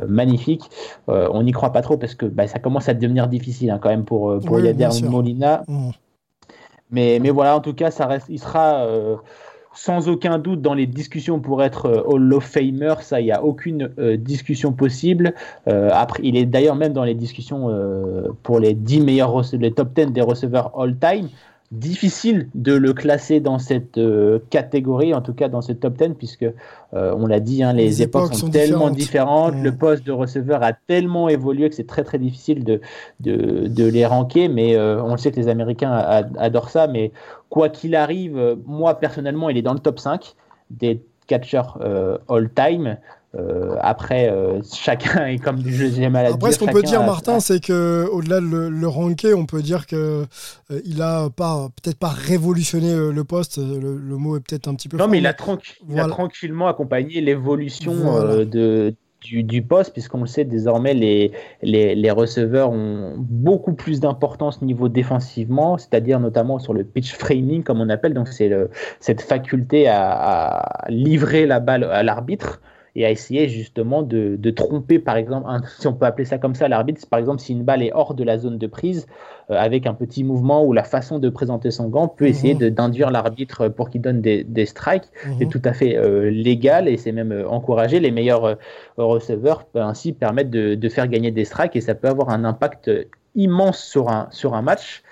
magnifique. 0.07 0.69
on 1.09 1.43
n'y 1.43 1.53
croit 1.53 1.73
pas 1.73 1.81
trop 1.81 1.97
parce 1.97 2.15
que 2.15 2.27
bah, 2.27 2.47
ça 2.47 2.59
commence 2.59 2.89
à 2.89 2.95
devenir 2.95 3.29
difficile 3.29 3.71
hein, 3.71 3.79
quand 3.81 3.89
même 3.89 4.05
pour, 4.05 4.39
pour 4.41 4.61
Yader 4.61 4.89
Molina. 5.09 5.63
Mmh. 5.67 5.91
Mais, 6.91 7.19
mais 7.21 7.31
voilà, 7.31 7.57
en 7.57 7.61
tout 7.61 7.75
cas, 7.75 7.91
ça 7.91 8.07
reste, 8.07 8.27
il 8.29 8.39
sera 8.39 8.87
sans 9.75 10.09
aucun 10.09 10.39
doute 10.39 10.63
dans 10.63 10.75
les 10.75 10.87
discussions 10.87 11.41
pour 11.41 11.63
être 11.63 11.87
euh, 11.87 12.03
Hall 12.07 12.33
of 12.33 12.45
Famer, 12.45 12.95
ça, 13.01 13.21
il 13.21 13.25
n'y 13.25 13.33
a 13.33 13.43
aucune 13.43 13.91
euh, 13.99 14.17
discussion 14.17 14.73
possible. 14.73 15.35
Euh, 15.69 15.91
après, 15.93 16.21
il 16.25 16.37
est 16.37 16.47
d'ailleurs 16.47 16.77
même 16.77 16.93
dans 16.93 17.05
les 17.05 17.15
discussions 17.15 17.69
pour 18.43 18.61
les 18.61 18.75
10 18.75 19.01
meilleurs, 19.01 19.43
les 19.53 19.73
top 19.73 19.93
10 19.95 20.13
des 20.13 20.21
receveurs 20.21 20.79
all-time 20.79 21.29
difficile 21.75 22.49
de 22.55 22.73
le 22.73 22.93
classer 22.93 23.41
dans 23.41 23.59
cette 23.59 23.99
euh, 23.99 24.39
catégorie, 24.51 25.13
en 25.13 25.21
tout 25.21 25.35
cas 25.35 25.49
dans 25.49 25.61
ce 25.61 25.73
top 25.73 25.97
10, 25.97 26.15
puisque 26.17 26.45
euh, 26.45 27.15
on 27.17 27.27
l'a 27.27 27.41
dit, 27.41 27.63
hein, 27.63 27.73
les, 27.73 28.03
époques, 28.03 28.35
sont, 28.35 28.49
tellement 28.49 28.91
différentes, 28.91 29.55
le 29.57 29.77
poste 29.77 30.05
de 30.05 30.13
receveur 30.13 30.63
a 30.63 30.73
tellement 30.73 31.29
évolué 31.29 31.69
que 31.69 31.75
c'est 31.75 31.87
très 31.87 32.05
très 32.05 32.19
difficile 32.19 32.65
de, 32.65 32.81
de, 33.21 33.85
les 33.85 34.07
ranker, 34.07 34.49
mais 34.49 34.77
euh, 34.77 35.03
on 35.03 35.13
le 35.13 35.19
sait 35.19 35.31
que 35.31 35.37
les 35.37 35.49
Américains 35.49 35.93
adorent 36.39 36.71
ça, 36.71 36.87
mais 36.87 37.13
quoi 37.51 37.69
qu'il 37.69 37.95
arrive, 37.95 38.57
moi 38.67 38.95
personnellement, 38.99 39.51
il 39.51 39.57
est 39.57 39.63
dans 39.63 39.75
le 39.75 39.81
top 39.81 39.99
5 39.99 40.35
des 40.71 41.03
catcheurs 41.27 41.79
all-time. 42.29 42.99
Euh, 43.37 43.77
après, 43.81 44.31
euh, 44.31 44.61
chacun 44.73 45.27
est 45.27 45.39
comme 45.39 45.59
du 45.59 45.75
jeu, 45.75 45.91
j'ai 45.91 46.09
mal 46.09 46.27
Après, 46.27 46.53
ce 46.53 46.59
qu'on 46.59 46.67
peut 46.67 46.83
dire, 46.83 47.03
Martin, 47.03 47.41
c'est 47.41 47.61
que 47.61 48.07
au-delà 48.13 48.41
de 48.41 48.47
le, 48.47 48.69
le, 48.69 48.89
ranker, 48.89 49.35
on 49.35 49.47
peut 49.47 49.63
dire 49.63 49.87
que 49.87 50.25
euh, 50.71 50.81
il 50.85 51.03
a 51.03 51.31
pas, 51.31 51.69
peut-être 51.83 51.99
pas 51.99 52.09
révolutionné 52.09 52.95
le 52.95 53.25
poste. 53.25 53.59
Le, 53.59 54.17
mot 54.17 54.37
est 54.37 54.41
peut-être 54.41 54.69
un 54.69 54.75
petit 54.75 54.89
peu. 54.89 54.97
Non, 54.97 55.09
mais 55.09 55.19
il 55.19 55.27
a, 55.27 55.35
il 55.89 55.99
a, 55.99 56.07
tranquillement 56.07 56.69
accompagné 56.69 57.21
l'évolution 57.21 57.93
de, 58.45 58.95
du, 59.21 59.43
du, 59.43 59.63
poste, 59.63 59.93
puisqu'on 59.93 60.21
le 60.21 60.27
sait 60.27 60.45
désormais, 60.45 60.95
les, 60.95 61.33
les, 61.63 61.97
les 61.97 62.11
receveurs 62.13 62.71
ont 62.71 63.15
beaucoup 63.19 63.73
plus 63.73 63.99
d'importance 63.99 64.63
niveau 64.63 64.89
défensivement, 64.89 65.77
c'est-à-dire 65.77 66.21
notamment 66.21 66.61
sur 66.61 66.73
le 66.73 66.85
pitch 66.85 67.15
framing, 67.15 67.65
comme 67.65 67.81
on 67.81 67.89
appelle. 67.89 68.15
Donc, 68.15 68.29
c'est 68.29 68.53
cette 69.01 69.23
faculté 69.23 69.89
à, 69.89 70.13
à 70.13 70.91
livrer 70.91 71.47
la 71.47 71.59
balle 71.59 71.83
à 71.85 72.05
l'arbitre 72.05 72.61
et 72.97 73.05
à 73.05 73.11
essayer 73.11 73.49
justement 73.49 74.03
de, 74.03 74.37
de 74.39 74.51
tromper, 74.51 74.99
par 74.99 75.17
exemple, 75.17 75.49
si 75.79 75.87
on 75.89 75.95
peut 75.95 76.07
appeler 76.07 76.25
ça 76.25 76.39
comme 76.39 76.55
ça, 76.55 76.69
l'arbitre, 76.69 77.07
par 77.09 77.19
exemple, 77.19 77.41
si 77.41 77.53
une 77.53 77.65
balle 77.65 77.83
est 77.83 77.93
hors 77.93 78.15
de 78.15 78.23
la 78.23 78.39
zone 78.39 78.57
de 78.57 78.67
prise, 78.69 79.07
euh, 79.51 79.57
avec 79.57 79.87
un 79.87 79.95
petit 79.95 80.23
mouvement 80.23 80.65
ou 80.65 80.73
la 80.73 80.85
façon 80.85 81.19
de 81.19 81.29
présenter 81.29 81.71
son 81.71 81.89
gant, 81.89 82.07
peut 82.07 82.27
essayer 82.27 82.55
mhm. 82.55 82.71
d'induire 82.71 83.11
l'arbitre 83.11 83.69
pour 83.69 83.91
qu'il 83.91 84.01
donne 84.01 84.21
des, 84.21 84.45
des 84.45 84.65
strikes. 84.65 85.05
Mhm. 85.27 85.35
C'est 85.39 85.47
tout 85.47 85.63
à 85.65 85.73
fait 85.73 85.97
euh, 85.97 86.31
légal 86.31 86.89
et 86.89 86.97
c'est 86.97 87.13
même 87.13 87.33
euh, 87.33 87.49
encouragé. 87.49 87.99
Les 87.99 88.13
meilleurs 88.13 88.59
receveurs 88.97 89.65
peuvent 89.65 89.83
ainsi 89.83 90.13
permettre 90.13 90.51
de, 90.51 90.77
de, 90.77 90.89
faire 90.89 91.09
gagner 91.09 91.33
des 91.33 91.45
strikes 91.45 91.75
et 91.75 91.81
ça 91.81 91.95
peut 91.95 92.09
avoir 92.09 92.31
un 92.31 92.45
impact 92.45 92.91
immense 93.35 93.83
sur 93.83 94.09
un, 94.09 94.29
sur 94.31 94.55
un 94.55 94.63
match. 94.63 95.03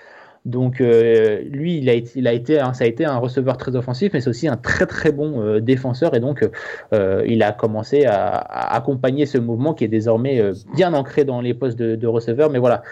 Donc 0.45 0.81
euh, 0.81 1.41
lui, 1.49 1.77
il 1.77 1.89
a, 1.89 1.93
été, 1.93 2.57
ça 2.73 2.83
a 2.83 2.87
été 2.87 3.05
un 3.05 3.17
receveur 3.17 3.57
très 3.57 3.75
offensif, 3.77 4.11
mais 4.13 4.19
c'est 4.19 4.29
aussi 4.29 4.47
un 4.47 4.57
très 4.57 4.85
très 4.85 5.11
bon 5.11 5.41
euh, 5.41 5.61
défenseur. 5.61 6.15
Et 6.15 6.19
donc 6.19 6.47
euh, 6.93 7.23
il 7.25 7.43
a 7.43 7.53
commencé 7.53 8.05
à, 8.05 8.37
accompagner 8.73 9.25
ce 9.25 9.37
mouvement 9.37 9.73
qui 9.73 9.85
est 9.85 9.89
désormais 9.89 10.41
bien 10.75 10.93
ancré 10.93 11.23
dans 11.23 11.39
les 11.39 11.53
postes 11.53 11.79
de, 11.79 11.95
de 11.95 12.07
receveur. 12.07 12.49
Mais 12.49 12.59
voilà, 12.59 12.83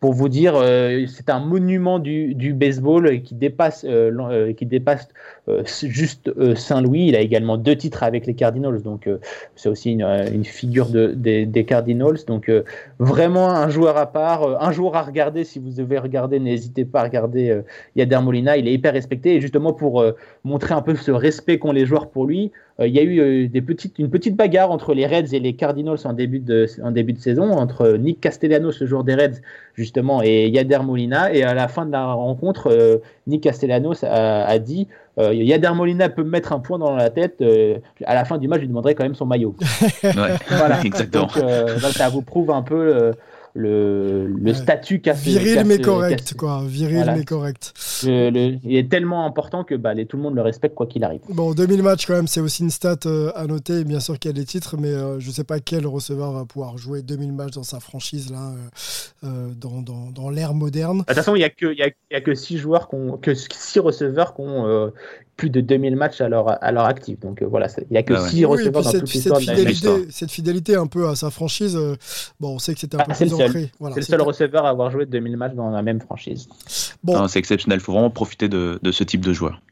pour 0.00 0.14
vous 0.14 0.30
dire, 0.30 0.54
euh, 0.56 1.04
c'est 1.08 1.28
un 1.28 1.40
monument 1.40 1.98
du, 1.98 2.34
du, 2.34 2.54
baseball 2.54 3.20
qui 3.20 3.34
dépasse, 3.34 3.84
euh, 3.86 4.10
euh, 4.18 4.52
qui 4.54 4.64
dépasse 4.64 5.08
juste 5.82 6.30
Saint-Louis. 6.54 7.08
Il 7.08 7.16
a 7.16 7.20
également 7.20 7.58
deux 7.58 7.76
titres 7.76 8.02
avec 8.02 8.26
les 8.26 8.34
Cardinals, 8.34 8.82
donc 8.82 9.08
c'est 9.56 9.68
aussi 9.68 9.92
une, 9.92 10.02
une, 10.02 10.44
figure 10.44 10.88
de, 10.88 11.08
des, 11.08 11.44
des 11.44 11.64
Cardinals. 11.64 12.24
Donc 12.26 12.50
vraiment 12.98 13.50
un 13.50 13.68
joueur 13.68 13.96
à 13.96 14.06
part, 14.06 14.62
un 14.62 14.70
joueur 14.70 14.94
à 14.96 15.02
regarder. 15.02 15.44
Si 15.44 15.58
vous 15.58 15.70
devez 15.70 15.98
regarder, 15.98 16.38
n'hésitez 16.38 16.84
pas 16.84 17.00
à 17.00 17.02
regarder 17.02 17.60
Yader 17.96 18.20
Molina. 18.22 18.56
Il 18.56 18.68
est 18.68 18.72
hyper 18.72 18.92
respecté 18.92 19.34
et 19.34 19.40
justement 19.40 19.72
pour 19.72 20.04
montrer 20.44 20.72
un 20.72 20.82
peu 20.82 20.94
ce 20.94 21.10
respect 21.10 21.58
qu'ont 21.58 21.72
les 21.72 21.84
joueurs 21.84 22.10
pour 22.10 22.26
lui. 22.26 22.52
Euh, 22.80 22.86
il 22.86 22.94
y 22.94 22.98
a 22.98 23.02
eu 23.02 23.20
euh, 23.20 23.48
des 23.48 23.60
petites, 23.60 23.98
une 23.98 24.10
petite 24.10 24.36
bagarre 24.36 24.70
entre 24.70 24.94
les 24.94 25.06
Reds 25.06 25.34
et 25.34 25.40
les 25.40 25.54
Cardinals 25.54 25.98
en 26.04 26.12
début 26.12 26.38
de, 26.38 26.66
en 26.82 26.90
début 26.90 27.12
de 27.12 27.18
saison, 27.18 27.52
entre 27.52 27.96
Nick 27.96 28.20
Castellanos, 28.20 28.80
le 28.80 28.86
joueur 28.86 29.04
des 29.04 29.14
Reds, 29.14 29.40
justement, 29.74 30.22
et 30.22 30.48
Yader 30.48 30.78
Molina. 30.84 31.32
Et 31.32 31.42
à 31.42 31.54
la 31.54 31.68
fin 31.68 31.84
de 31.84 31.92
la 31.92 32.12
rencontre, 32.12 32.68
euh, 32.70 32.98
Nick 33.26 33.42
Castellanos 33.42 34.04
a, 34.04 34.58
dit 34.58 34.88
Yader 35.18 35.72
Molina 35.74 36.08
peut 36.08 36.22
me 36.22 36.30
mettre 36.30 36.52
un 36.54 36.60
point 36.60 36.78
dans 36.78 36.96
la 36.96 37.10
tête. 37.10 37.44
à 38.04 38.14
la 38.14 38.24
fin 38.24 38.38
du 38.38 38.48
match, 38.48 38.58
je 38.58 38.62
lui 38.62 38.68
demanderai 38.68 38.94
quand 38.94 39.04
même 39.04 39.14
son 39.14 39.26
maillot. 39.26 39.54
voilà. 40.48 40.80
Exactement. 40.82 41.28
ça 41.28 42.08
vous 42.08 42.22
prouve 42.22 42.50
un 42.50 42.62
peu 42.62 43.12
le, 43.54 44.26
le 44.26 44.54
statut 44.54 45.00
qu'a 45.00 45.12
Viril 45.12 45.64
mais 45.66 45.78
correct, 45.78 46.34
quoi. 46.34 46.62
Viril 46.66 47.12
mais 47.16 47.24
correct. 47.24 47.72
il 48.04 48.76
est 48.76 48.90
tellement 48.90 49.26
important 49.26 49.64
que 49.64 49.74
bah, 49.74 49.94
les, 49.94 50.06
tout 50.06 50.16
le 50.16 50.22
monde 50.22 50.34
le 50.34 50.42
respecte 50.42 50.74
quoi 50.74 50.86
qu'il 50.86 51.04
arrive. 51.04 51.20
Bon, 51.28 51.52
2000 51.52 51.82
matchs 51.82 52.06
quand 52.06 52.14
même, 52.14 52.26
c'est 52.26 52.40
aussi 52.40 52.62
une 52.62 52.70
stat 52.70 52.96
euh, 53.06 53.32
à 53.34 53.46
noter. 53.46 53.84
Bien 53.84 54.00
sûr 54.00 54.18
qu'il 54.18 54.30
y 54.30 54.34
a 54.34 54.36
des 54.36 54.44
titres, 54.44 54.76
mais 54.78 54.92
euh, 54.92 55.18
je 55.18 55.28
ne 55.28 55.32
sais 55.32 55.44
pas 55.44 55.60
quel 55.60 55.86
receveur 55.86 56.32
va 56.32 56.44
pouvoir 56.44 56.78
jouer 56.78 57.02
2000 57.02 57.32
matchs 57.32 57.52
dans 57.52 57.62
sa 57.62 57.80
franchise 57.80 58.30
là, 58.30 58.52
euh, 59.24 59.48
dans, 59.56 59.82
dans, 59.82 60.10
dans 60.10 60.30
l'ère 60.30 60.54
moderne. 60.54 60.98
De 60.98 61.04
toute 61.04 61.16
façon, 61.16 61.34
il 61.34 61.40
n'y 61.40 61.44
a 61.44 61.50
que, 61.50 61.72
il 61.72 61.78
y 61.78 62.14
a, 62.14 62.20
que 62.20 62.34
6 62.34 62.58
joueurs, 62.58 62.88
que 63.20 63.34
6 63.34 63.80
receveurs 63.80 64.34
qui 64.34 64.42
ont 64.42 64.92
plus 65.40 65.48
de 65.48 65.62
2000 65.62 65.96
matchs 65.96 66.20
à 66.20 66.28
leur, 66.28 66.62
à 66.62 66.70
leur 66.70 66.84
actif. 66.84 67.18
Donc 67.20 67.40
euh, 67.40 67.46
voilà, 67.46 67.66
il 67.78 67.92
n'y 67.92 67.96
a 67.96 68.02
que 68.02 68.14
6 68.28 68.44
receveurs 68.44 68.82
dans 68.82 68.90
cette, 68.90 69.00
toute 69.00 69.08
cette 69.08 69.38
fidélité, 69.38 69.88
cette 70.10 70.30
fidélité 70.30 70.76
un 70.76 70.86
peu 70.86 71.08
à 71.08 71.16
sa 71.16 71.30
franchise, 71.30 71.76
euh, 71.76 71.96
bon, 72.38 72.56
on 72.56 72.58
sait 72.58 72.74
que 72.74 72.80
c'était 72.80 72.96
un 72.96 73.00
ah, 73.00 73.04
peu 73.04 73.14
plus 73.14 73.32
ancré. 73.32 73.72
Voilà, 73.80 73.94
c'est 73.94 74.00
le 74.00 74.06
seul 74.06 74.20
receveur 74.20 74.66
à 74.66 74.68
avoir 74.68 74.90
joué 74.90 75.06
2000 75.06 75.38
matchs 75.38 75.54
dans 75.54 75.70
la 75.70 75.80
même 75.80 76.00
franchise. 76.00 76.46
Bon. 77.02 77.26
C'est 77.26 77.38
exceptionnel, 77.38 77.78
il 77.78 77.82
faut 77.82 77.92
vraiment 77.92 78.10
profiter 78.10 78.50
de, 78.50 78.78
de, 78.82 78.92
ce 78.92 79.02
type 79.02 79.24
de 79.24 79.32
joueur. 79.32 79.62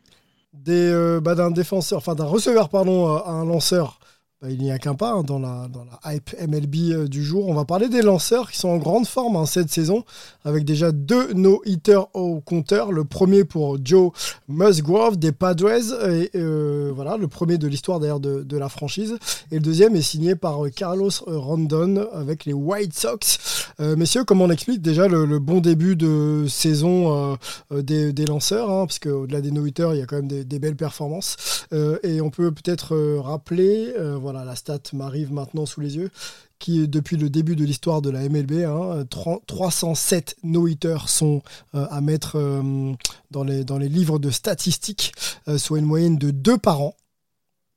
Euh, 0.68 1.20
bah, 1.20 1.34
d'un 1.34 1.50
défenseur, 1.50 1.98
enfin 1.98 2.14
d'un 2.14 2.24
receveur, 2.24 2.70
pardon, 2.70 3.14
à 3.14 3.30
un 3.30 3.44
lanceur 3.44 3.97
bah, 4.40 4.50
il 4.50 4.62
n'y 4.62 4.70
a 4.70 4.78
qu'un 4.78 4.94
pas 4.94 5.10
hein, 5.10 5.24
dans, 5.24 5.40
la, 5.40 5.66
dans 5.66 5.84
la 5.84 6.14
hype 6.14 6.30
MLB 6.40 6.92
euh, 6.92 7.08
du 7.08 7.24
jour. 7.24 7.48
On 7.48 7.54
va 7.54 7.64
parler 7.64 7.88
des 7.88 8.02
lanceurs 8.02 8.52
qui 8.52 8.58
sont 8.58 8.68
en 8.68 8.76
grande 8.76 9.04
forme 9.04 9.34
hein, 9.34 9.46
cette 9.46 9.68
saison, 9.68 10.04
avec 10.44 10.64
déjà 10.64 10.92
deux 10.92 11.32
no-hitters 11.32 12.06
au 12.14 12.40
compteur. 12.40 12.92
Le 12.92 13.02
premier 13.02 13.42
pour 13.42 13.78
Joe 13.84 14.12
Musgrove 14.46 15.18
des 15.18 15.32
Padres, 15.32 16.08
et 16.08 16.30
euh, 16.36 16.92
voilà, 16.94 17.16
le 17.16 17.26
premier 17.26 17.58
de 17.58 17.66
l'histoire 17.66 17.98
d'ailleurs 17.98 18.20
de, 18.20 18.56
la 18.56 18.68
franchise. 18.68 19.18
Et 19.50 19.56
le 19.56 19.60
deuxième 19.60 19.96
est 19.96 20.02
signé 20.02 20.36
par 20.36 20.64
euh, 20.64 20.70
Carlos 20.70 21.10
Rondon 21.26 22.06
avec 22.12 22.44
les 22.44 22.52
White 22.52 22.96
Sox. 22.96 23.38
messieurs, 23.80 24.22
comment 24.22 24.44
on 24.44 24.50
explique 24.50 24.82
déjà 24.82 25.08
le, 25.08 25.38
bon 25.40 25.60
début 25.60 25.96
de 25.96 26.44
saison 26.48 27.36
des, 27.72 28.24
lanceurs, 28.24 28.70
hein, 28.70 28.86
parce 28.86 29.00
qu'au-delà 29.00 29.40
des 29.40 29.50
no-hitters, 29.50 29.94
il 29.94 29.98
y 29.98 30.02
a 30.02 30.06
quand 30.06 30.16
même 30.16 30.28
des 30.28 30.58
belles 30.60 30.76
performances. 30.76 31.66
et 32.02 32.20
on 32.20 32.30
peut 32.30 32.52
peut-être 32.52 32.96
rappeler 33.18 33.94
voilà, 34.30 34.44
la 34.44 34.56
stat 34.56 34.80
m'arrive 34.92 35.32
maintenant 35.32 35.64
sous 35.64 35.80
les 35.80 35.96
yeux, 35.96 36.10
qui 36.58 36.86
depuis 36.86 37.16
le 37.16 37.30
début 37.30 37.56
de 37.56 37.64
l'histoire 37.64 38.02
de 38.02 38.10
la 38.10 38.28
MLB, 38.28 38.66
307 39.08 40.36
hein, 40.36 40.40
no-hitters 40.42 41.08
sont 41.08 41.40
euh, 41.74 41.86
à 41.90 42.02
mettre 42.02 42.36
euh, 42.36 42.92
dans, 43.30 43.42
les, 43.42 43.88
livres 43.88 44.18
de 44.18 44.30
statistiques, 44.30 45.14
euh, 45.48 45.56
soit 45.56 45.78
une 45.78 45.86
moyenne 45.86 46.18
de 46.18 46.30
2 46.30 46.58
par 46.58 46.82
an. 46.82 46.94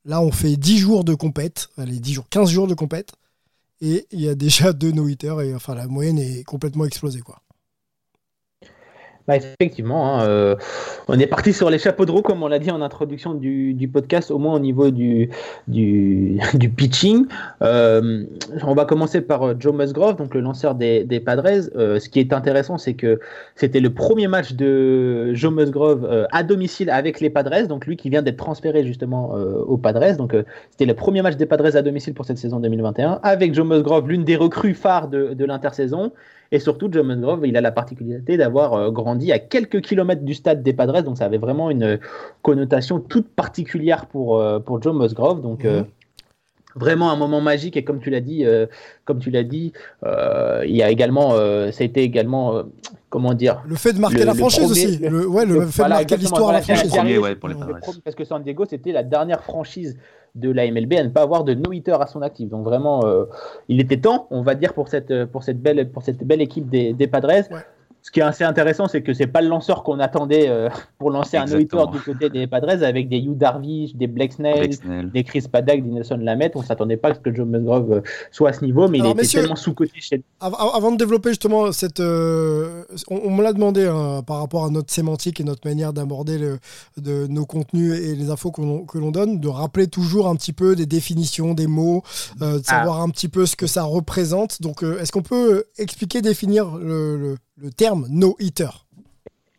Là, 0.04 0.20
on 0.20 0.30
fait 0.30 0.56
10 0.56 0.76
jours 0.76 1.04
de 1.04 1.14
compète, 1.14 1.70
allez, 1.78 1.98
10 1.98 2.12
jours, 2.12 2.28
15 2.28 2.50
jours 2.50 2.66
de 2.66 2.74
compète, 2.74 3.12
et 3.80 4.06
il 4.10 4.20
y 4.20 4.28
a 4.28 4.34
déjà 4.34 4.74
deux 4.74 4.92
no-hitters, 4.92 5.40
et 5.40 5.54
enfin 5.54 5.74
la 5.74 5.86
moyenne 5.86 6.18
est 6.18 6.44
complètement 6.44 6.84
explosée, 6.84 7.20
quoi. 7.20 7.41
Bah, 9.28 9.36
effectivement, 9.36 10.18
hein, 10.18 10.26
euh, 10.26 10.56
on 11.06 11.16
est 11.18 11.28
parti 11.28 11.52
sur 11.52 11.70
les 11.70 11.78
chapeaux 11.78 12.04
de 12.04 12.10
roue, 12.10 12.22
comme 12.22 12.42
on 12.42 12.48
l'a 12.48 12.58
dit 12.58 12.72
en 12.72 12.82
introduction 12.82 13.34
du, 13.34 13.88
podcast, 13.92 14.32
au 14.32 14.38
moins 14.38 14.56
au 14.56 14.58
niveau 14.58 14.90
du, 14.90 15.30
du, 15.68 16.68
pitching. 16.76 17.26
Euh, 17.62 18.24
on 18.64 18.74
va 18.74 18.84
commencer 18.84 19.20
par 19.20 19.46
euh, 19.46 19.54
Joe 19.56 19.74
Musgrove, 19.74 20.16
donc 20.16 20.34
le 20.34 20.40
lanceur 20.40 20.74
des, 20.74 21.04
des 21.04 21.20
Padres. 21.20 21.68
Ce 21.72 22.08
qui 22.08 22.18
est 22.18 22.32
intéressant, 22.32 22.78
c'est 22.78 22.94
que 22.94 23.20
c'était 23.54 23.80
le 23.80 23.90
premier 23.90 24.26
match 24.26 24.54
de 24.54 25.32
Joe 25.34 25.52
Musgrove 25.52 26.26
à 26.32 26.42
domicile 26.42 26.90
avec 26.90 27.20
les 27.20 27.30
Padres, 27.30 27.68
donc 27.68 27.86
lui 27.86 27.96
qui 27.96 28.10
vient 28.10 28.22
d'être 28.22 28.36
transféré 28.36 28.84
justement 28.84 29.32
aux 29.32 29.76
Padres. 29.76 30.16
Donc 30.16 30.34
c'était 30.70 30.86
le 30.86 30.94
premier 30.94 31.22
match 31.22 31.36
des 31.36 31.46
Padres 31.46 31.76
à 31.76 31.82
domicile 31.82 32.14
pour 32.14 32.24
cette 32.24 32.38
saison 32.38 32.58
2021, 32.58 33.20
avec 33.22 33.54
Joe 33.54 33.66
Musgrove, 33.66 34.08
l'une 34.08 34.24
des 34.24 34.36
recrues 34.36 34.74
phares 34.74 35.08
de, 35.08 35.34
de 35.34 35.44
l'intersaison. 35.44 36.12
Et 36.52 36.58
surtout, 36.58 36.88
Joe 36.92 37.04
Musgrove, 37.04 37.46
il 37.46 37.56
a 37.56 37.62
la 37.62 37.72
particularité 37.72 38.36
d'avoir 38.36 38.74
euh, 38.74 38.90
grandi 38.90 39.32
à 39.32 39.38
quelques 39.38 39.80
kilomètres 39.80 40.22
du 40.22 40.34
stade 40.34 40.62
des 40.62 40.74
Padres, 40.74 41.02
donc 41.02 41.16
ça 41.16 41.24
avait 41.24 41.38
vraiment 41.38 41.70
une 41.70 41.98
connotation 42.42 43.00
toute 43.00 43.28
particulière 43.28 44.04
pour, 44.06 44.38
euh, 44.38 44.60
pour 44.60 44.80
Joe 44.82 44.94
Musgrove. 44.94 45.40
Donc, 45.40 45.64
euh, 45.64 45.82
vraiment 46.74 47.10
un 47.10 47.16
moment 47.16 47.40
magique 47.40 47.76
et 47.76 47.84
comme 47.84 48.00
tu 48.00 48.10
l'as 48.10 48.20
dit, 48.20 48.44
comme 49.04 49.18
tu 49.18 49.30
l'as 49.30 49.44
dit, 49.44 49.72
il 50.04 50.76
y 50.76 50.82
a 50.82 50.90
également, 50.90 51.30
ça 51.30 51.82
a 51.82 51.84
été 51.84 52.02
également, 52.02 52.62
comment 53.10 53.34
dire, 53.34 53.62
le 53.66 53.76
fait 53.76 53.92
de 53.92 54.00
marquer 54.00 54.24
la 54.24 54.34
franchise 54.34 54.70
aussi, 54.70 54.98
le, 54.98 55.26
ouais, 55.26 55.46
le, 55.46 55.66
fait 55.66 55.84
de 55.84 55.88
marquer 55.88 56.16
l'histoire 56.16 56.50
à 56.50 56.52
la 56.52 56.62
franchise. 56.62 56.92
parce 58.04 58.16
que 58.16 58.24
San 58.24 58.42
Diego, 58.42 58.64
c'était 58.68 58.92
la 58.92 59.02
dernière 59.02 59.42
franchise 59.42 59.96
de 60.34 60.50
la 60.50 60.70
MLB 60.70 60.94
à 60.94 61.04
ne 61.04 61.08
pas 61.08 61.22
avoir 61.22 61.44
de 61.44 61.54
no-hitter 61.54 61.96
à 62.00 62.06
son 62.06 62.22
actif. 62.22 62.48
Donc 62.48 62.64
vraiment, 62.64 63.04
euh, 63.04 63.24
il 63.68 63.80
était 63.80 63.98
temps, 63.98 64.26
on 64.30 64.42
va 64.42 64.54
dire, 64.54 64.72
pour 64.72 64.88
cette, 64.88 65.26
pour 65.26 65.42
cette, 65.42 65.60
belle, 65.60 65.90
pour 65.90 66.02
cette 66.02 66.24
belle 66.24 66.40
équipe 66.40 66.68
des, 66.68 66.92
des 66.92 67.06
Padres. 67.06 67.44
Ce 68.02 68.10
qui 68.10 68.18
est 68.18 68.24
assez 68.24 68.42
intéressant, 68.42 68.88
c'est 68.88 69.02
que 69.02 69.14
c'est 69.14 69.28
pas 69.28 69.40
le 69.40 69.48
lanceur 69.48 69.84
qu'on 69.84 70.00
attendait 70.00 70.48
euh, 70.48 70.68
pour 70.98 71.10
lancer 71.10 71.36
un 71.36 71.44
no-hitter 71.44 71.84
du 71.92 72.00
côté 72.00 72.30
des 72.30 72.48
Padres 72.48 72.82
avec 72.82 73.08
des 73.08 73.18
Hugh 73.18 73.36
Darvish, 73.38 73.94
des 73.94 74.08
Blake 74.08 74.32
Snell, 74.32 74.70
des 75.12 75.24
Chris 75.24 75.44
Paddock, 75.50 75.82
des 75.82 75.88
Nelson 75.88 76.18
Lamette. 76.20 76.56
On 76.56 76.62
s'attendait 76.62 76.96
pas 76.96 77.10
à 77.10 77.14
ce 77.14 77.20
que 77.20 77.32
Joe 77.32 77.46
Musgrove 77.46 77.92
euh, 77.92 78.00
soit 78.32 78.50
à 78.50 78.52
ce 78.52 78.64
niveau, 78.64 78.88
mais 78.88 78.98
il 78.98 79.06
était 79.06 79.24
tellement 79.24 79.56
sous-côté 79.56 80.00
chez 80.00 80.22
Avant 80.40 80.90
de 80.90 80.96
développer 80.96 81.30
justement 81.30 81.70
cette. 81.70 82.00
Euh, 82.00 82.84
on, 83.08 83.30
me 83.30 83.42
l'a 83.42 83.52
demandé 83.52 83.86
hein, 83.86 84.22
par 84.26 84.38
rapport 84.38 84.64
à 84.64 84.70
notre 84.70 84.92
sémantique 84.92 85.40
et 85.40 85.44
notre 85.44 85.66
manière 85.66 85.92
d'aborder 85.92 86.38
de, 86.96 87.26
nos 87.28 87.46
contenus 87.46 87.94
et 87.94 88.16
les 88.16 88.30
infos 88.30 88.50
que 88.50 88.98
l'on 88.98 89.10
donne, 89.12 89.38
de 89.38 89.48
rappeler 89.48 89.86
toujours 89.86 90.28
un 90.28 90.34
petit 90.34 90.52
peu 90.52 90.74
des 90.74 90.86
définitions, 90.86 91.54
des 91.54 91.68
mots, 91.68 92.02
de 92.40 92.60
savoir 92.64 92.98
ah. 93.00 93.04
un 93.04 93.10
petit 93.10 93.28
peu 93.28 93.46
ce 93.46 93.54
que 93.54 93.68
ça 93.68 93.84
représente. 93.84 94.60
Donc, 94.60 94.82
est-ce 94.82 95.12
qu'on 95.12 95.22
peut 95.22 95.64
expliquer, 95.78 96.20
définir 96.20 96.76
le 96.76 97.12
le 97.16 97.36
terme 97.70 98.06
no-hitter 98.10 98.68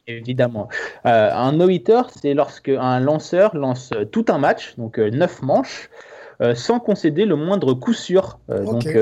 Évidemment. 0.07 0.67
Euh, 1.05 1.29
un 1.31 1.53
no-hitter, 1.53 2.01
c'est 2.21 2.33
lorsque 2.33 2.69
un 2.69 2.99
lanceur 2.99 3.55
lance 3.55 3.91
tout 4.11 4.25
un 4.27 4.37
match, 4.37 4.75
donc 4.77 4.99
euh, 4.99 5.09
neuf 5.09 5.41
manches, 5.41 5.89
euh, 6.41 6.55
sans 6.55 6.79
concéder 6.79 7.25
le 7.25 7.35
moindre 7.35 7.73
coup 7.73 7.93
sûr. 7.93 8.39
Donc 8.49 8.97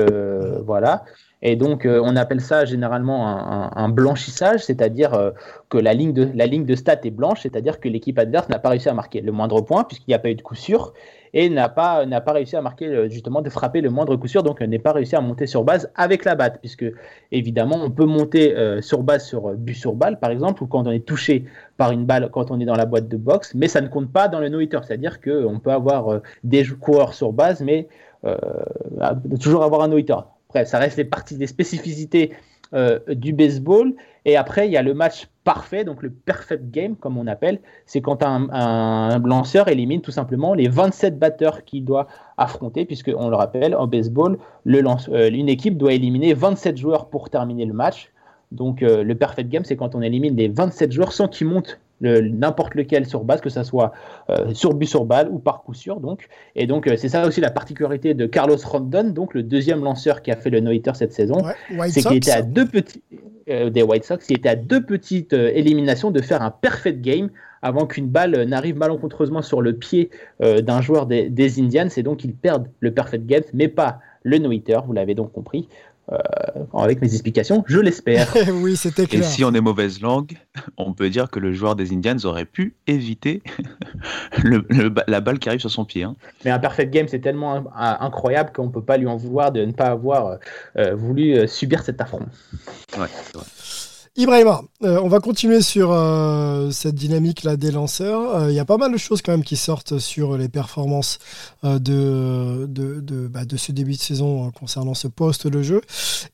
voilà. 0.64 1.04
Et 1.44 1.56
donc, 1.56 1.88
on 1.90 2.14
appelle 2.14 2.40
ça 2.40 2.64
généralement 2.64 3.76
un, 3.76 3.88
blanchissage, 3.88 4.64
c'est-à-dire 4.64 5.32
que 5.70 5.76
la 5.76 5.92
ligne, 5.92 6.12
de, 6.12 6.30
la 6.34 6.46
ligne 6.46 6.64
de 6.64 6.76
stat 6.76 7.00
est 7.02 7.10
blanche, 7.10 7.40
c'est-à-dire 7.42 7.80
que 7.80 7.88
l'équipe 7.88 8.16
adverse 8.16 8.48
n'a 8.48 8.60
pas 8.60 8.68
réussi 8.68 8.88
à 8.88 8.94
marquer 8.94 9.20
le 9.22 9.32
moindre 9.32 9.60
point, 9.60 9.82
puisqu'il 9.82 10.10
n'y 10.10 10.14
a 10.14 10.20
pas 10.20 10.30
eu 10.30 10.36
de 10.36 10.42
coup 10.42 10.54
sûr 10.54 10.92
et 11.34 11.48
n'a 11.48 11.68
pas, 11.68 12.04
n'a 12.06 12.20
pas 12.20 12.32
réussi 12.32 12.56
à 12.56 12.62
marquer, 12.62 12.86
euh, 12.86 13.08
justement, 13.08 13.40
de 13.40 13.48
frapper 13.48 13.80
le 13.80 13.90
moindre 13.90 14.16
coup 14.16 14.28
sûr, 14.28 14.42
donc 14.42 14.60
euh, 14.60 14.66
n'est 14.66 14.78
pas 14.78 14.92
réussi 14.92 15.16
à 15.16 15.20
monter 15.20 15.46
sur 15.46 15.64
base 15.64 15.90
avec 15.94 16.24
la 16.24 16.34
batte, 16.34 16.58
puisque 16.60 16.84
évidemment, 17.30 17.76
on 17.82 17.90
peut 17.90 18.04
monter 18.04 18.56
euh, 18.56 18.82
sur 18.82 19.02
base 19.02 19.26
sur 19.26 19.52
but 19.54 19.74
sur 19.74 19.94
balle, 19.94 20.18
par 20.18 20.30
exemple, 20.30 20.62
ou 20.62 20.66
quand 20.66 20.86
on 20.86 20.90
est 20.90 21.06
touché 21.06 21.46
par 21.76 21.92
une 21.92 22.04
balle 22.04 22.28
quand 22.30 22.50
on 22.50 22.60
est 22.60 22.64
dans 22.64 22.76
la 22.76 22.86
boîte 22.86 23.08
de 23.08 23.16
boxe, 23.16 23.54
mais 23.54 23.68
ça 23.68 23.80
ne 23.80 23.88
compte 23.88 24.12
pas 24.12 24.28
dans 24.28 24.40
le 24.40 24.48
no-hitter, 24.48 24.80
c'est-à-dire 24.86 25.20
qu'on 25.20 25.58
peut 25.58 25.72
avoir 25.72 26.20
des 26.44 26.64
coureurs 26.66 27.14
sur 27.14 27.32
base, 27.32 27.62
mais 27.62 27.88
toujours 29.40 29.64
avoir 29.64 29.82
un 29.82 29.88
no-hitter. 29.88 30.16
Après, 30.48 30.66
ça 30.66 30.78
reste 30.78 30.98
les 30.98 31.04
parties, 31.04 31.36
les 31.36 31.46
spécificités 31.46 32.32
du 33.08 33.32
baseball. 33.32 33.94
Et 34.24 34.36
après, 34.36 34.68
il 34.68 34.72
y 34.72 34.76
a 34.76 34.82
le 34.82 34.94
match 34.94 35.28
parfait, 35.44 35.84
donc 35.84 36.02
le 36.02 36.10
perfect 36.10 36.70
game, 36.70 36.96
comme 36.96 37.18
on 37.18 37.26
appelle. 37.26 37.60
C'est 37.86 38.00
quand 38.00 38.22
un, 38.22 39.18
lanceur 39.24 39.68
élimine 39.68 40.00
tout 40.00 40.10
simplement 40.10 40.54
les 40.54 40.68
27 40.68 41.18
batteurs 41.18 41.64
qu'il 41.64 41.84
doit 41.84 42.06
affronter, 42.36 42.84
puisque 42.84 43.10
on 43.16 43.28
le 43.28 43.36
rappelle, 43.36 43.74
en 43.74 43.86
baseball, 43.86 44.38
euh, 44.66 45.30
une 45.30 45.48
équipe 45.48 45.76
doit 45.76 45.92
éliminer 45.92 46.34
27 46.34 46.76
joueurs 46.76 47.06
pour 47.06 47.30
terminer 47.30 47.64
le 47.64 47.72
match. 47.72 48.12
Donc 48.52 48.82
euh, 48.82 49.02
le 49.02 49.14
perfect 49.14 49.48
game, 49.48 49.64
c'est 49.64 49.76
quand 49.76 49.94
on 49.94 50.02
élimine 50.02 50.36
les 50.36 50.48
27 50.48 50.92
joueurs 50.92 51.12
sans 51.12 51.26
qu'ils 51.26 51.48
montent 51.48 51.80
n'importe 52.02 52.74
lequel 52.74 53.06
sur 53.06 53.24
base, 53.24 53.40
que 53.40 53.50
ça 53.50 53.64
soit 53.64 53.92
euh, 54.30 54.52
sur 54.52 54.74
but 54.74 54.86
sur 54.86 55.04
balle 55.04 55.28
ou 55.30 55.38
par 55.38 55.62
coup 55.62 55.74
sûr. 55.74 56.00
Donc. 56.00 56.28
Et 56.56 56.66
donc, 56.66 56.90
c'est 56.96 57.08
ça 57.08 57.26
aussi 57.26 57.40
la 57.40 57.50
particularité 57.50 58.14
de 58.14 58.26
Carlos 58.26 58.56
Rondon, 58.64 59.04
donc 59.04 59.34
le 59.34 59.42
deuxième 59.42 59.82
lanceur 59.82 60.22
qui 60.22 60.30
a 60.30 60.36
fait 60.36 60.50
le 60.50 60.60
no-hitter 60.60 60.92
cette 60.94 61.12
saison. 61.12 61.38
c'est 61.88 62.02
qu'il 62.02 62.16
était 62.16 62.32
à 62.32 62.42
deux 62.42 62.66
petits. 62.66 63.02
Euh, 63.48 63.70
des 63.70 63.82
White 63.82 64.04
Sox, 64.04 64.18
il 64.28 64.36
était 64.36 64.48
à 64.48 64.56
deux 64.56 64.82
petites 64.82 65.32
euh, 65.32 65.50
éliminations 65.54 66.10
de 66.10 66.20
faire 66.22 66.42
un 66.42 66.50
perfect 66.50 67.00
game 67.00 67.30
avant 67.60 67.86
qu'une 67.86 68.08
balle 68.08 68.44
n'arrive 68.44 68.76
malencontreusement 68.76 69.42
sur 69.42 69.62
le 69.62 69.72
pied 69.74 70.10
euh, 70.42 70.60
d'un 70.60 70.80
joueur 70.80 71.06
des, 71.06 71.60
Indians. 71.60 71.86
C'est 71.88 72.02
donc 72.02 72.18
qu'ils 72.18 72.34
perdent 72.34 72.68
le 72.80 72.92
perfect 72.92 73.26
game, 73.26 73.42
mais 73.52 73.68
pas 73.68 74.00
le 74.24 74.38
no-hitter, 74.38 74.78
vous 74.86 74.92
l'avez 74.92 75.14
donc 75.14 75.32
compris. 75.32 75.68
Avec 76.74 77.00
mes 77.00 77.12
explications, 77.12 77.64
je 77.66 77.78
l'espère. 77.78 78.34
oui, 78.54 78.76
c'était 78.76 79.06
clair. 79.06 79.22
Et 79.22 79.24
si 79.24 79.44
on 79.44 79.52
est 79.54 79.60
mauvaise 79.60 80.00
langue, 80.00 80.36
on 80.76 80.92
peut 80.92 81.08
dire 81.10 81.30
que 81.30 81.38
le 81.38 81.52
joueur 81.52 81.76
des 81.76 81.92
Indians 81.92 82.16
aurait 82.24 82.44
pu 82.44 82.74
éviter 82.86 83.42
la 85.06 85.20
balle 85.20 85.38
qui 85.38 85.48
arrive 85.48 85.60
sur 85.60 85.70
son 85.70 85.84
pied. 85.84 86.02
Hein. 86.02 86.16
Mais 86.44 86.50
un 86.50 86.58
perfect 86.58 86.92
game, 86.92 87.08
c'est 87.08 87.20
tellement 87.20 87.64
incroyable 87.76 88.52
qu'on 88.52 88.66
ne 88.66 88.72
peut 88.72 88.82
pas 88.82 88.96
lui 88.96 89.06
en 89.06 89.16
vouloir 89.16 89.52
de 89.52 89.64
ne 89.64 89.72
pas 89.72 89.86
avoir 89.86 90.38
voulu 90.94 91.48
subir 91.48 91.82
cet 91.82 92.00
affront. 92.00 92.26
Ouais, 92.98 93.06
Ibrahima, 94.14 94.60
euh, 94.82 95.00
on 95.02 95.08
va 95.08 95.20
continuer 95.20 95.62
sur 95.62 95.90
euh, 95.90 96.70
cette 96.70 96.96
dynamique-là 96.96 97.56
des 97.56 97.70
lanceurs. 97.70 98.36
Euh, 98.36 98.50
il 98.50 98.54
y 98.54 98.58
a 98.58 98.66
pas 98.66 98.76
mal 98.76 98.92
de 98.92 98.98
choses 98.98 99.22
quand 99.22 99.32
même 99.32 99.42
qui 99.42 99.56
sortent 99.56 99.98
sur 99.98 100.36
les 100.36 100.50
performances 100.50 101.18
de, 101.62 102.66
de, 102.68 103.26
bah, 103.28 103.46
de, 103.46 103.56
ce 103.56 103.72
début 103.72 103.92
de 103.92 104.00
saison 104.00 104.50
concernant 104.50 104.92
ce 104.92 105.08
poste 105.08 105.46
de 105.46 105.62
jeu 105.62 105.80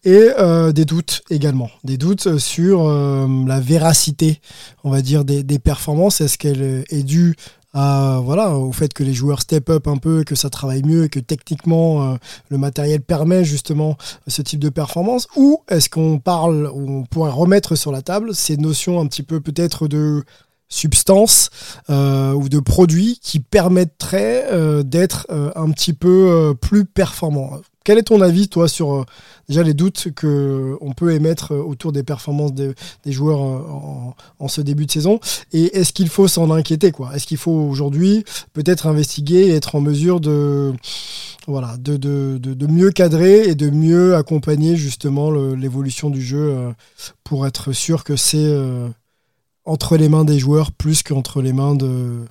et 0.03 0.29
des 0.72 0.85
doutes 0.85 1.22
également. 1.31 1.70
Des 1.85 1.99
doutes 1.99 2.39
sur 2.39 2.89
la 2.89 3.61
véracité, 3.61 4.41
on 4.83 4.91
va 4.91 5.01
dire, 5.01 5.24
des, 5.24 5.45
des 5.45 5.59
performances. 5.61 6.20
Est-ce 6.20 6.39
qu'elle 6.39 6.85
est 6.89 7.03
due 7.05 7.37
voilà, 7.75 8.57
au 8.57 8.73
fait 8.73 8.93
que 8.93 9.05
les 9.05 9.14
joueurs 9.14 9.41
step 9.41 9.71
up 9.71 9.87
un 9.89 9.97
peu, 9.97 10.25
que 10.25 10.35
ça 10.35 10.51
travaille 10.51 10.83
mieux, 10.83 11.09
que 11.09 11.21
techniquement 11.21 12.03
euh, 12.03 12.16
le 12.49 12.59
matériel 12.59 13.01
permet 13.01 13.45
justement 13.45 13.97
ce 14.27 14.43
type 14.43 14.61
de 14.61 14.69
performance. 14.69 15.29
Ou 15.37 15.62
est-ce 15.69 15.89
qu'on 15.89 16.19
parle, 16.19 16.71
ou 16.73 17.01
on 17.01 17.05
pourrait 17.05 17.31
remettre 17.31 17.77
sur 17.77 17.93
la 17.93 18.03
table 18.03 18.35
ces 18.35 18.57
notions 18.57 19.01
un 19.01 19.07
petit 19.07 19.23
peu 19.23 19.41
peut-être 19.41 19.89
de 19.89 20.25
substance 20.69 21.51
euh, 21.91 22.33
ou 22.33 22.49
de 22.49 22.61
produits 22.61 23.19
qui 23.23 23.41
permettraient 23.41 24.47
euh, 24.51 24.83
d'être 24.83 25.27
un 25.31 25.71
petit 25.71 25.93
peu 25.93 26.55
plus 26.61 26.85
performants. 26.85 27.61
Quel 27.89 27.97
est 27.97 28.03
ton 28.03 28.21
avis, 28.21 28.51
toi, 28.51 28.69
sur 28.69 28.97
euh, 28.97 29.05
déjà 29.49 29.62
les 29.62 29.73
doutes 29.73 30.09
qu'on 30.14 30.93
peut 30.95 31.14
émettre 31.14 31.55
euh, 31.55 31.62
autour 31.62 31.91
des 31.91 32.03
performances 32.03 32.53
des 32.53 32.75
joueurs 33.07 33.43
euh, 33.43 34.12
en, 34.41 34.49
ce 34.49 34.61
début 34.61 34.85
de 34.85 34.91
saison? 34.91 35.21
Et 35.55 35.75
est-ce 35.75 35.95
qu'il 35.95 36.11
faut 36.11 36.29
s'en 36.29 36.51
inquiéter 36.51 36.93
quoi? 36.93 37.16
Est-ce 37.16 37.27
qu'il 37.27 37.39
faut 37.39 37.51
aujourd'hui 37.51 38.25
peut-être 38.53 38.89
investiguer 38.89 39.47
et 39.47 39.55
être 39.55 39.75
en 39.75 39.81
mesure 39.81 40.21
de, 40.21 40.75
voilà, 41.47 41.79
de, 41.79 41.97
de, 41.97 42.37
de, 42.37 42.66
mieux 42.66 42.91
cadrer 42.91 43.49
et 43.49 43.55
de 43.55 43.71
mieux 43.71 44.16
accompagner 44.16 44.77
justement 44.77 45.31
l'évolution 45.31 46.11
du 46.11 46.21
jeu 46.21 46.75
pour 47.25 47.47
être 47.47 47.73
sûr 47.73 48.05
que 48.05 48.16
c'est 48.16 48.55
entre 49.69 49.97
les 49.97 50.09
mains 50.09 50.25
des 50.25 50.39
joueurs 50.39 50.73
plus 50.73 51.03
qu'entre 51.03 51.43
les 51.43 51.53
mains 51.53 51.75
de, 51.75 52.25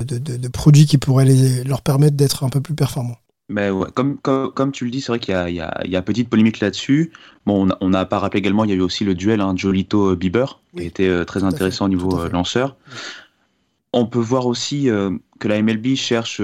de, 0.00 0.48
produits 0.48 0.86
qui 0.86 0.98
pourraient 0.98 1.24
les, 1.24 1.64
leur 1.64 1.82
permettre 1.82 2.16
d'être 2.16 2.44
un 2.44 2.48
peu 2.48 2.60
plus 2.60 2.74
performants 2.74 3.16
mais 3.48 3.68
comme, 3.94 4.18
comme, 4.18 4.72
tu 4.72 4.86
le 4.86 4.90
dis, 4.90 5.02
c'est 5.02 5.12
vrai 5.12 5.18
qu'il 5.18 5.34
y 5.34 5.36
a, 5.36 5.50
il 5.50 5.86
y, 5.86 5.90
y 5.90 5.96
a 5.96 6.02
petite 6.02 6.30
polémique 6.30 6.60
là-dessus. 6.60 7.12
Bon, 7.44 7.68
on 7.80 7.88
n'a 7.90 8.06
pas 8.06 8.18
rappelé 8.18 8.38
également, 8.38 8.64
il 8.64 8.70
y 8.70 8.72
a 8.72 8.76
eu 8.76 8.80
aussi 8.80 9.04
le 9.04 9.14
duel 9.14 9.42
hein, 9.42 9.54
Jolito-Bieber, 9.54 10.60
qui 10.74 10.84
était 10.84 11.08
euh, 11.08 11.24
très 11.24 11.44
intéressant 11.44 11.84
au 11.84 11.88
niveau 11.88 12.18
euh, 12.18 12.30
lanceur. 12.30 12.76
On 13.92 14.06
peut 14.06 14.20
voir 14.20 14.46
aussi 14.46 14.88
euh, 14.88 15.10
que 15.38 15.48
la 15.48 15.60
MLB 15.60 15.96
cherche 15.96 16.40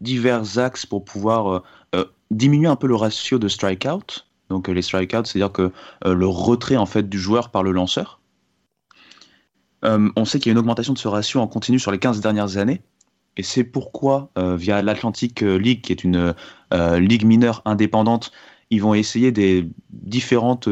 divers 0.00 0.58
axes 0.58 0.84
pour 0.84 1.04
pouvoir 1.04 1.62
diminuer 2.32 2.66
un 2.66 2.76
peu 2.76 2.88
le 2.88 2.96
ratio 2.96 3.38
de 3.38 3.46
strikeout. 3.46 4.26
Donc 4.50 4.66
les 4.66 4.82
strikeouts, 4.82 5.26
c'est-à-dire 5.26 5.52
que 5.52 5.70
le 6.04 6.26
retrait 6.26 6.76
en 6.76 6.86
fait 6.86 7.08
du 7.08 7.18
joueur 7.20 7.50
par 7.50 7.62
le 7.62 7.70
lanceur. 7.70 8.17
On 9.82 10.24
sait 10.24 10.38
qu'il 10.38 10.50
y 10.50 10.50
a 10.50 10.52
une 10.52 10.58
augmentation 10.58 10.92
de 10.92 10.98
ce 10.98 11.08
ratio 11.08 11.40
en 11.40 11.46
continu 11.46 11.78
sur 11.78 11.90
les 11.90 11.98
15 11.98 12.20
dernières 12.20 12.56
années. 12.56 12.82
Et 13.36 13.42
c'est 13.44 13.64
pourquoi, 13.64 14.30
euh, 14.36 14.56
via 14.56 14.82
l'Atlantic 14.82 15.42
euh, 15.42 15.56
League, 15.56 15.82
qui 15.82 15.92
est 15.92 16.02
une 16.02 16.34
euh, 16.74 16.98
ligue 16.98 17.24
mineure 17.24 17.62
indépendante, 17.64 18.32
ils 18.70 18.82
vont 18.82 18.94
essayer 18.94 19.30
des 19.30 19.68
différentes, 19.90 20.68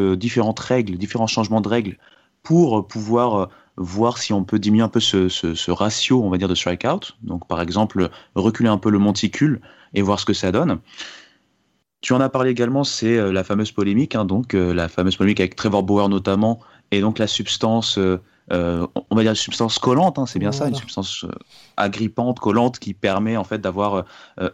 règles, 0.59 0.99
différents 0.99 1.29
changements 1.29 1.61
de 1.61 1.69
règles 1.69 1.97
pour 2.43 2.87
pouvoir 2.89 3.49
voir 3.77 4.19
si 4.19 4.33
on 4.33 4.45
peut 4.45 4.59
diminuer 4.59 4.85
un 4.85 4.89
peu 4.89 5.01
ce, 5.01 5.71
ratio, 5.71 6.23
on 6.23 6.29
va 6.29 6.39
dire, 6.39 6.49
de 6.49 6.55
strikeout. 6.55 7.15
Donc, 7.23 7.47
par 7.47 7.61
exemple, 7.61 8.11
reculer 8.35 8.69
un 8.69 8.79
peu 8.79 8.91
le 8.91 8.99
monticule 8.99 9.61
et 9.95 10.03
voir 10.03 10.21
ce 10.21 10.25
que 10.25 10.35
ça 10.35 10.53
donne. 10.53 10.81
Tu 12.01 12.13
en 12.13 12.21
as 12.21 12.29
parlé 12.29 12.51
également, 12.51 12.85
c'est 12.85 13.17
euh, 13.17 13.33
la 13.33 13.43
fameuse 13.43 13.73
polémique, 13.73 14.15
hein, 14.15 14.25
donc 14.25 14.55
euh, 14.55 14.75
la 14.75 14.89
fameuse 14.89 15.17
polémique 15.17 15.41
avec 15.41 15.57
Trevor 15.57 15.83
Bauer 15.83 16.09
notamment, 16.09 16.61
et 16.91 17.01
donc 17.01 17.19
la 17.19 17.27
substance, 17.27 17.99
euh, 18.53 18.87
on 19.11 19.17
va 19.17 19.23
dire 19.23 19.33
une 19.33 19.37
substance 19.37 19.79
collante, 19.79 20.19
hein, 20.19 20.27
c'est 20.27 20.39
bien 20.39 20.53
ça, 20.53 20.69
une 20.69 20.75
substance 20.75 21.25
agrippante, 21.77 22.39
collante, 22.39 22.79
qui 22.79 22.95
permet 22.95 23.37
en 23.37 23.45
fait 23.45 23.59
d'avoir 23.59 24.05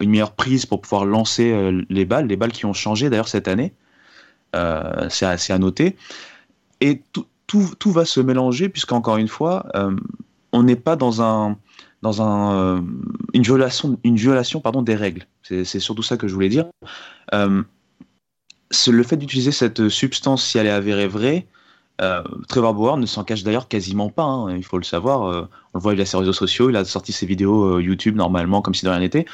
une 0.00 0.10
meilleure 0.10 0.32
prise 0.32 0.66
pour 0.66 0.80
pouvoir 0.80 1.04
lancer 1.04 1.72
les 1.88 2.04
balles, 2.04 2.26
les 2.26 2.36
balles 2.36 2.52
qui 2.52 2.64
ont 2.66 2.72
changé 2.72 3.10
d'ailleurs 3.10 3.28
cette 3.28 3.48
année, 3.48 3.74
c'est 4.54 5.26
assez 5.26 5.52
à 5.52 5.58
noter. 5.58 5.96
Et 6.80 7.00
tout, 7.12 7.26
tout, 7.78 7.92
va 7.92 8.04
se 8.04 8.20
mélanger, 8.20 8.68
puisqu'encore 8.68 9.16
une 9.18 9.28
fois, 9.28 9.66
euh, 9.74 9.94
on 10.52 10.62
n'est 10.62 10.76
pas 10.76 10.96
dans, 10.96 11.22
un, 11.22 11.56
dans 12.02 12.22
un, 12.22 12.56
euh, 12.56 12.80
une 13.34 13.42
violation, 13.42 13.98
une 14.04 14.16
violation 14.16 14.60
pardon, 14.60 14.82
des 14.82 14.94
règles. 14.94 15.26
C'est 15.42 15.80
surtout 15.80 16.02
ça 16.02 16.16
que 16.16 16.28
je 16.28 16.34
voulais 16.34 16.48
dire. 16.48 16.66
Euh, 17.34 17.62
le 18.88 19.02
fait 19.02 19.16
d'utiliser 19.16 19.52
cette 19.52 19.88
substance, 19.90 20.44
si 20.44 20.58
elle 20.58 20.66
est 20.66 20.70
avérée 20.70 21.08
vraie, 21.08 21.46
Trevor 22.48 22.74
Bauer 22.74 22.96
ne 22.96 23.06
s'en 23.06 23.24
cache 23.24 23.44
d'ailleurs 23.44 23.68
quasiment 23.68 24.08
pas, 24.10 24.24
hein, 24.24 24.56
il 24.56 24.64
faut 24.64 24.78
le 24.78 24.84
savoir. 24.84 25.20
on 25.22 25.78
le 25.78 25.80
voit 25.80 25.94
via 25.94 26.04
ses 26.04 26.16
réseaux 26.16 26.32
sociaux, 26.32 26.68
il 26.68 26.76
a 26.76 26.84
sorti 26.84 27.12
ses 27.12 27.26
vidéos 27.26 27.78
YouTube 27.78 28.16
normalement, 28.16 28.60
comme 28.60 28.74
si 28.74 28.84
de 28.84 28.90
rien 28.90 29.00
n'était. 29.00 29.24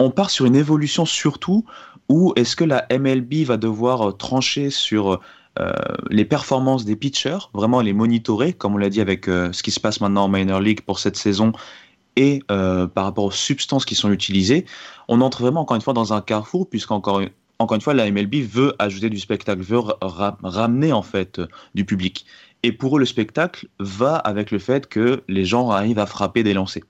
on 0.00 0.10
part 0.10 0.30
sur 0.30 0.44
une 0.44 0.56
évolution 0.56 1.06
surtout 1.06 1.64
où 2.08 2.32
est-ce 2.36 2.56
que 2.56 2.64
la 2.64 2.86
MLB 2.90 3.44
va 3.44 3.56
devoir 3.56 4.16
trancher 4.16 4.70
sur 4.70 5.20
euh, 5.58 5.72
les 6.10 6.24
performances 6.24 6.84
des 6.84 6.96
pitchers, 6.96 7.38
vraiment 7.54 7.80
les 7.80 7.94
monitorer, 7.94 8.52
comme 8.52 8.74
on 8.74 8.78
l'a 8.78 8.90
dit 8.90 9.00
avec 9.00 9.26
euh, 9.28 9.52
ce 9.52 9.62
qui 9.62 9.70
se 9.70 9.80
passe 9.80 10.00
maintenant 10.00 10.24
en 10.24 10.28
Minor 10.28 10.60
League 10.60 10.82
pour 10.82 10.98
cette 10.98 11.16
saison, 11.16 11.52
et 12.16 12.42
euh, 12.50 12.86
par 12.86 13.04
rapport 13.04 13.24
aux 13.24 13.30
substances 13.30 13.86
qui 13.86 13.94
sont 13.94 14.10
utilisées, 14.10 14.66
on 15.08 15.20
entre 15.22 15.40
vraiment 15.42 15.62
encore 15.62 15.76
une 15.76 15.82
fois 15.82 15.94
dans 15.94 16.12
un 16.12 16.20
carrefour, 16.20 16.68
puisqu'encore 16.68 17.22
encore 17.58 17.74
une 17.74 17.80
fois, 17.80 17.94
la 17.94 18.10
MLB 18.10 18.36
veut 18.36 18.74
ajouter 18.78 19.10
du 19.10 19.18
spectacle, 19.18 19.62
veut 19.62 19.80
ramener 20.00 20.92
en 20.92 21.02
fait 21.02 21.40
du 21.74 21.84
public. 21.84 22.26
Et 22.62 22.72
pour 22.72 22.96
eux, 22.96 23.00
le 23.00 23.06
spectacle 23.06 23.68
va 23.78 24.16
avec 24.16 24.50
le 24.50 24.58
fait 24.58 24.88
que 24.88 25.22
les 25.28 25.44
gens 25.44 25.70
arrivent 25.70 25.98
à 25.98 26.06
frapper 26.06 26.42
des 26.42 26.54
lancers, 26.54 26.82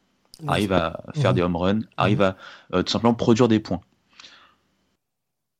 arrivent 0.47 0.73
à 0.73 1.05
faire 1.14 1.35
des 1.35 1.43
home 1.43 1.57
runs, 1.57 1.81
arrivent 1.97 2.23
à 2.23 2.37
tout 2.71 2.91
simplement 2.91 3.14
produire 3.14 3.49
des 3.49 3.61
points 3.61 3.81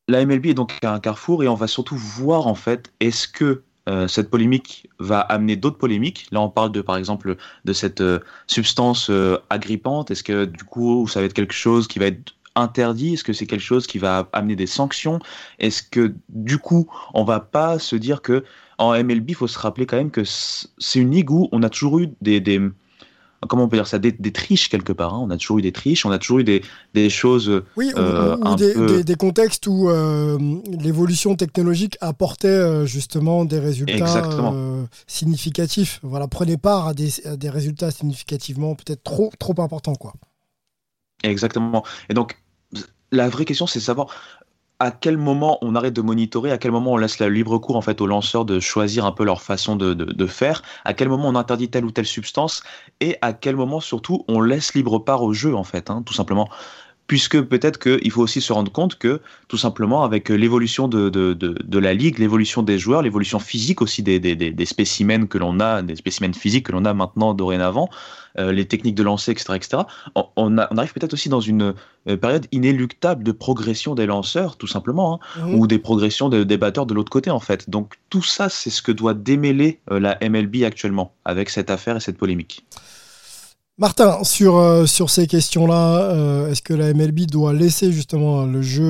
la 0.09 0.25
MLB 0.25 0.47
est 0.47 0.55
donc 0.55 0.73
un 0.83 1.01
carrefour 1.01 1.43
et 1.43 1.49
on 1.49 1.55
va 1.55 1.67
surtout 1.67 1.97
voir 1.97 2.47
en 2.47 2.55
fait 2.55 2.93
est-ce 3.01 3.27
que 3.27 3.63
euh, 3.89 4.09
cette 4.09 4.31
polémique 4.31 4.89
va 4.99 5.21
amener 5.21 5.57
d'autres 5.57 5.79
polémiques? 5.79 6.27
Là, 6.33 6.41
on 6.41 6.49
parle 6.49 6.73
de, 6.73 6.81
par 6.81 6.97
exemple, 6.97 7.37
de 7.65 7.73
cette 7.73 8.01
euh, 8.01 8.19
substance 8.49 9.11
euh, 9.11 9.39
agrippante. 9.49 10.11
Est-ce 10.11 10.25
que 10.25 10.45
du 10.45 10.65
coup, 10.65 11.07
ça 11.07 11.21
va 11.21 11.27
être 11.27 11.35
quelque 11.35 11.55
chose 11.55 11.87
qui 11.87 12.01
va 12.01 12.07
être 12.07 12.35
interdit? 12.57 13.15
Est-ce 13.15 13.25
que 13.25 13.33
c'est 13.33 13.47
quelque 13.47 13.61
chose 13.61 13.87
qui 13.87 13.99
va 13.99 14.29
amener 14.33 14.57
des 14.57 14.67
sanctions? 14.67 15.21
Est-ce 15.59 15.83
que 15.83 16.15
du 16.29 16.59
coup, 16.59 16.89
on 17.15 17.25
va 17.25 17.41
pas 17.41 17.79
se 17.79 17.97
dire 17.97 18.23
que 18.23 18.45
en 18.79 18.93
MLB, 18.93 19.31
il 19.31 19.35
faut 19.35 19.47
se 19.47 19.59
rappeler 19.59 19.87
quand 19.87 19.97
même 19.97 20.11
que 20.11 20.23
c'est 20.25 20.99
une 20.99 21.11
ligue 21.11 21.31
où 21.31 21.49
on 21.53 21.63
a 21.63 21.71
toujours 21.71 21.99
eu 22.01 22.09
des, 22.21 22.41
comment 23.49 23.65
on 23.65 23.69
peut 23.69 23.77
dire 23.77 23.87
ça, 23.87 23.99
des, 23.99 24.13
triches 24.33 24.69
quelque 24.69 24.93
part. 24.93 25.15
Hein. 25.15 25.21
On 25.23 25.31
a 25.31 25.37
toujours 25.37 25.59
eu 25.59 25.63
des 25.63 25.73
triches, 25.73 26.05
on 26.07 26.11
a 26.11 26.19
toujours 26.19 26.41
eu 26.41 26.45
des, 26.45 26.63
des 26.95 27.11
choses. 27.11 27.63
Oui, 27.77 27.93
ou, 27.95 27.99
euh, 27.99 29.03
des, 29.03 29.15
contextes 29.15 29.67
où 29.67 29.89
euh, 29.89 30.39
l'évolution 30.67 31.37
technologique 31.37 31.97
apportait 32.01 32.49
euh, 32.49 32.87
justement 32.87 33.45
des 33.45 33.59
résultats 33.59 34.23
significatifs. 35.07 36.01
Voilà, 36.03 36.29
prenez 36.29 36.57
part 36.57 36.89
à 36.89 36.95
des, 36.95 37.11
des 37.37 37.51
résultats 37.51 37.91
significativement 37.91 38.75
peut-être 38.75 39.03
trop, 39.03 39.31
trop 39.39 39.55
importants. 39.59 39.95
Quoi. 39.95 40.15
Exactement. 41.23 41.85
Et 42.09 42.15
donc, 42.15 42.37
la 43.17 43.29
vraie 43.29 43.45
question, 43.45 43.67
c'est 43.67 43.81
de 43.81 43.85
savoir 43.85 44.09
à 44.79 44.91
quel 44.91 45.17
moment 45.17 45.59
on 45.63 45.75
arrête 45.75 45.95
de 45.95 46.03
monitorer, 46.03 46.51
à 46.53 46.59
quel 46.59 46.71
moment 46.71 46.93
on 46.93 46.97
laisse 46.99 47.19
la 47.19 47.31
libre 47.31 47.59
cours 47.59 47.77
en 47.77 47.81
fait 47.81 48.01
aux 48.01 48.07
lanceurs 48.07 48.45
de 48.45 48.61
choisir 48.61 49.07
un 49.07 49.13
peu 49.13 49.25
leur 49.25 49.41
façon 49.41 49.75
de, 49.75 50.27
faire, 50.27 50.63
à 50.85 50.93
quel 50.93 51.09
moment 51.09 51.29
on 51.29 51.35
interdit 51.35 51.71
telle 51.71 51.85
ou 51.85 51.91
telle 51.91 52.07
substance, 52.07 52.63
et 53.01 53.17
à 53.23 53.33
quel 53.33 53.57
moment 53.57 53.81
surtout 53.81 54.25
on 54.29 54.41
laisse 54.41 54.75
libre 54.75 54.99
part 54.99 55.23
au 55.23 55.33
jeu 55.33 55.55
en 55.55 55.65
fait, 55.65 55.89
hein, 55.89 56.03
tout 56.05 56.13
simplement 56.13 56.49
puisque 57.07 57.41
peut-être 57.41 57.79
qu'il 57.79 58.11
faut 58.11 58.23
aussi 58.23 58.41
se 58.41 58.53
rendre 58.53 58.73
compte 58.73 58.97
que, 58.97 59.21
tout 59.49 59.57
simplement, 59.57 60.03
avec 60.05 60.29
l'évolution 60.29 60.89
de, 60.89 61.09
de, 61.09 61.35
de, 61.35 61.79
la 61.79 61.95
ligue, 61.95 62.19
l'évolution 62.19 62.63
des 62.63 62.79
joueurs, 62.79 63.03
l'évolution 63.03 63.39
physique 63.39 63.83
aussi 63.83 64.03
des, 64.03 64.19
des, 64.19 64.35
des 64.35 64.67
spécimens 64.67 65.27
que 65.27 65.39
l'on 65.39 65.61
a, 65.61 65.83
des 65.83 65.97
spécimens 65.97 66.33
physiques 66.33 66.67
que 66.67 66.73
l'on 66.73 66.85
a 66.85 66.95
maintenant 66.95 67.35
dorénavant, 67.35 67.89
euh, 68.39 68.53
les 68.53 68.67
techniques 68.67 68.95
de 68.95 69.03
lancer, 69.03 69.31
etc., 69.31 69.55
etc., 69.55 69.83
on, 70.15 70.27
on, 70.37 70.59
arrive 70.59 70.93
peut-être 70.93 71.15
aussi 71.15 71.29
dans 71.29 71.41
une 71.41 71.75
euh, 72.09 72.17
période 72.17 72.47
inéluctable 72.53 73.25
de 73.25 73.33
progression 73.33 73.95
des 73.95 74.07
lanceurs, 74.07 74.57
tout 74.57 74.67
simplement, 74.67 75.21
hein, 75.39 75.53
ou 75.53 75.67
des 75.67 75.79
progressions 75.79 76.29
des 76.29 76.57
batteurs 76.57 76.87
de 76.87 76.95
l'autre 76.95 77.11
côté, 77.11 77.31
en 77.31 77.41
fait. 77.41 77.71
Donc 77.71 77.95
tout 78.11 78.23
ça, 78.23 78.49
c'est 78.49 78.71
ce 78.71 78.83
que 78.83 78.93
doit 78.93 79.15
démêler 79.15 79.81
euh, 79.91 80.01
la 80.01 80.19
MLB 80.21 80.65
actuellement, 80.65 81.15
avec 81.25 81.49
cette 81.51 81.71
affaire 81.71 81.97
et 81.97 82.01
cette 82.01 82.19
polémique. 82.19 82.67
Martin, 83.79 84.25
sur, 84.25 84.57
euh, 84.57 84.87
sur 84.87 85.11
ces 85.11 85.27
questions-là, 85.27 86.01
euh, 86.01 86.51
est-ce 86.51 86.63
que 86.63 86.73
la 86.73 86.95
MLB 86.95 87.27
doit 87.27 87.53
laisser 87.53 87.93
justement 87.93 88.47
le 88.47 88.63
jeu 88.63 88.83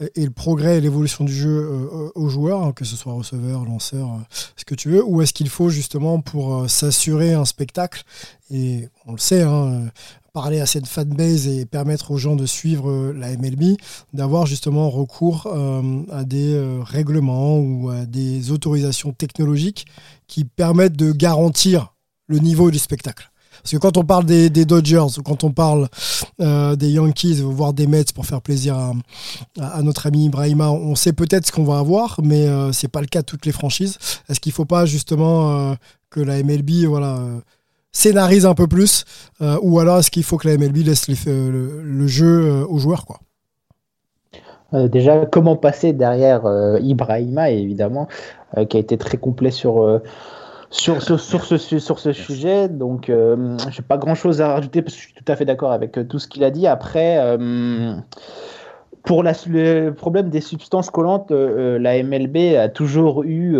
euh, 0.00 0.08
et 0.16 0.24
le 0.24 0.32
progrès 0.32 0.78
et 0.78 0.80
l'évolution 0.80 1.22
du 1.24 1.32
jeu 1.32 1.88
aux 2.16 2.28
joueurs, 2.28 2.64
hein, 2.64 2.72
que 2.72 2.84
ce 2.84 2.96
soit 2.96 3.12
receveur, 3.12 3.64
lanceur, 3.64 4.18
ce 4.56 4.64
que 4.64 4.74
tu 4.74 4.90
veux, 4.90 5.04
ou 5.04 5.22
est-ce 5.22 5.32
qu'il 5.32 5.48
faut 5.48 5.68
justement 5.68 6.20
pour 6.20 6.68
s'assurer 6.68 7.34
un 7.34 7.44
spectacle, 7.44 8.02
et 8.50 8.88
on 9.06 9.12
le 9.12 9.18
sait, 9.18 9.42
hein, 9.42 9.84
parler 10.32 10.60
à 10.60 10.66
cette 10.66 10.88
fanbase 10.88 11.46
et 11.46 11.64
permettre 11.64 12.10
aux 12.10 12.18
gens 12.18 12.34
de 12.34 12.46
suivre 12.46 13.12
la 13.12 13.36
MLB, 13.36 13.76
d'avoir 14.12 14.46
justement 14.46 14.90
recours 14.90 15.46
à 16.10 16.24
des 16.24 16.60
règlements 16.82 17.58
ou 17.58 17.90
à 17.90 18.06
des 18.06 18.50
autorisations 18.50 19.12
technologiques 19.12 19.86
qui 20.26 20.42
permettent 20.44 20.96
de 20.96 21.12
garantir 21.12 21.94
le 22.26 22.40
niveau 22.40 22.72
du 22.72 22.80
spectacle 22.80 23.30
parce 23.64 23.72
que 23.72 23.78
quand 23.78 23.96
on 23.96 24.04
parle 24.04 24.26
des, 24.26 24.50
Dodgers 24.50 25.18
ou 25.18 25.22
quand 25.22 25.42
on 25.42 25.50
parle 25.50 25.88
euh, 26.42 26.76
des 26.76 26.90
Yankees, 26.90 27.40
voire 27.40 27.72
des 27.72 27.86
Mets 27.86 28.04
pour 28.14 28.26
faire 28.26 28.42
plaisir 28.42 28.76
à, 29.58 29.82
notre 29.82 30.06
ami 30.06 30.26
Ibrahima, 30.26 30.70
on 30.70 30.94
sait 30.94 31.14
peut-être 31.14 31.46
ce 31.46 31.52
qu'on 31.52 31.64
va 31.64 31.78
avoir, 31.78 32.20
mais 32.22 32.46
euh, 32.46 32.72
ce 32.72 32.84
n'est 32.84 32.90
pas 32.90 33.00
le 33.00 33.06
cas 33.06 33.20
de 33.20 33.24
toutes 33.24 33.46
les 33.46 33.52
franchises. 33.52 33.96
Est-ce 34.28 34.38
qu'il 34.38 34.50
ne 34.50 34.54
faut 34.54 34.66
pas 34.66 34.84
justement 34.84 35.70
euh, 35.70 35.74
que 36.10 36.20
la 36.20 36.42
MLB 36.42 36.84
voilà, 36.86 37.18
scénarise 37.90 38.44
un 38.44 38.54
peu 38.54 38.66
plus 38.66 39.06
ou 39.40 39.78
alors 39.78 39.98
est-ce 39.98 40.10
qu'il 40.10 40.24
faut 40.24 40.36
que 40.36 40.46
la 40.46 40.58
MLB 40.58 40.84
laisse 40.84 41.08
le, 41.26 42.06
jeu 42.06 42.66
aux 42.68 42.78
joueurs 42.78 43.06
quoi? 43.06 43.18
Déjà, 44.88 45.24
comment 45.24 45.56
passer 45.56 45.94
derrière 45.94 46.42
Ibrahima, 46.82 47.50
évidemment, 47.50 48.08
qui 48.68 48.76
a 48.76 48.80
été 48.80 48.98
très 48.98 49.16
complet 49.16 49.50
sur, 49.50 50.00
sur, 50.74 51.02
ce, 51.02 51.78
sur 51.78 51.98
ce 51.98 52.12
sujet. 52.12 52.68
Donc, 52.68 53.08
euh, 53.08 53.56
je 53.70 53.80
n'ai 53.80 53.86
pas 53.86 53.96
grand-chose 53.96 54.40
à 54.40 54.54
rajouter 54.54 54.82
parce 54.82 54.94
que 54.94 55.00
je 55.00 55.06
suis 55.06 55.14
tout 55.14 55.32
à 55.32 55.36
fait 55.36 55.44
d'accord 55.44 55.72
avec 55.72 55.96
euh, 55.96 56.04
tout 56.04 56.18
ce 56.18 56.26
qu'il 56.26 56.42
a 56.44 56.50
dit. 56.50 56.66
Après, 56.66 57.18
euh, 57.18 57.94
pour 59.04 59.22
la, 59.22 59.32
le 59.46 59.90
problème 59.90 60.30
des 60.30 60.40
substances 60.40 60.90
collantes, 60.90 61.30
la 61.30 62.02
MLB 62.02 62.56
a 62.56 62.68
toujours 62.68 63.22
eu 63.22 63.56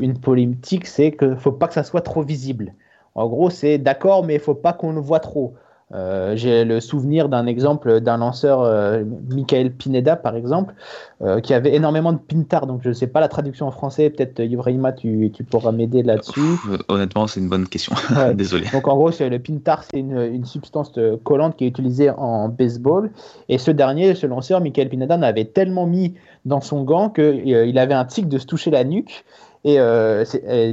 une 0.00 0.18
politique, 0.18 0.86
c'est 0.86 1.12
qu'il 1.12 1.30
ne 1.30 1.36
faut 1.36 1.52
pas 1.52 1.68
que 1.68 1.74
ça 1.74 1.84
soit 1.84 2.00
trop 2.00 2.22
visible. 2.22 2.72
En 3.14 3.28
gros, 3.28 3.50
c'est 3.50 3.78
d'accord, 3.78 4.24
mais 4.24 4.34
il 4.34 4.38
ne 4.38 4.42
faut 4.42 4.54
pas 4.54 4.72
qu'on 4.72 4.92
le 4.92 5.00
voit 5.00 5.20
trop. 5.20 5.54
Euh, 5.94 6.34
j'ai 6.34 6.64
le 6.64 6.80
souvenir 6.80 7.28
d'un 7.28 7.46
exemple 7.46 8.00
d'un 8.00 8.16
lanceur, 8.16 8.60
euh, 8.60 9.04
Michael 9.30 9.70
Pineda 9.70 10.16
par 10.16 10.34
exemple, 10.34 10.74
euh, 11.22 11.40
qui 11.40 11.54
avait 11.54 11.76
énormément 11.76 12.12
de 12.12 12.18
pintar. 12.18 12.66
Donc 12.66 12.80
je 12.82 12.88
ne 12.88 12.94
sais 12.94 13.06
pas 13.06 13.20
la 13.20 13.28
traduction 13.28 13.68
en 13.68 13.70
français, 13.70 14.10
peut-être 14.10 14.40
Ibrahima, 14.40 14.92
tu, 14.92 15.30
tu 15.32 15.44
pourras 15.44 15.70
m'aider 15.70 16.02
là-dessus. 16.02 16.40
Honnêtement, 16.88 17.28
c'est 17.28 17.38
une 17.38 17.48
bonne 17.48 17.68
question. 17.68 17.94
Désolé. 18.34 18.66
Donc 18.72 18.88
en 18.88 18.96
gros, 18.96 19.10
le 19.10 19.38
pintar, 19.38 19.84
c'est 19.84 20.00
une, 20.00 20.18
une, 20.18 20.44
substance 20.44 20.92
collante 21.22 21.56
qui 21.56 21.64
est 21.64 21.68
utilisée 21.68 22.10
en 22.10 22.48
baseball. 22.48 23.10
Et 23.48 23.58
ce 23.58 23.70
dernier, 23.70 24.16
ce 24.16 24.26
lanceur, 24.26 24.60
Michael 24.60 24.88
Pineda, 24.88 25.16
en 25.16 25.22
avait 25.22 25.44
tellement 25.44 25.86
mis 25.86 26.14
dans 26.46 26.60
son 26.60 26.82
gant 26.82 27.10
qu'il 27.10 27.78
avait 27.78 27.94
un 27.94 28.04
tic 28.04 28.28
de 28.28 28.38
se 28.38 28.46
toucher 28.46 28.70
la 28.70 28.82
nuque. 28.82 29.24
Et 29.66 29.80
euh, 29.80 30.24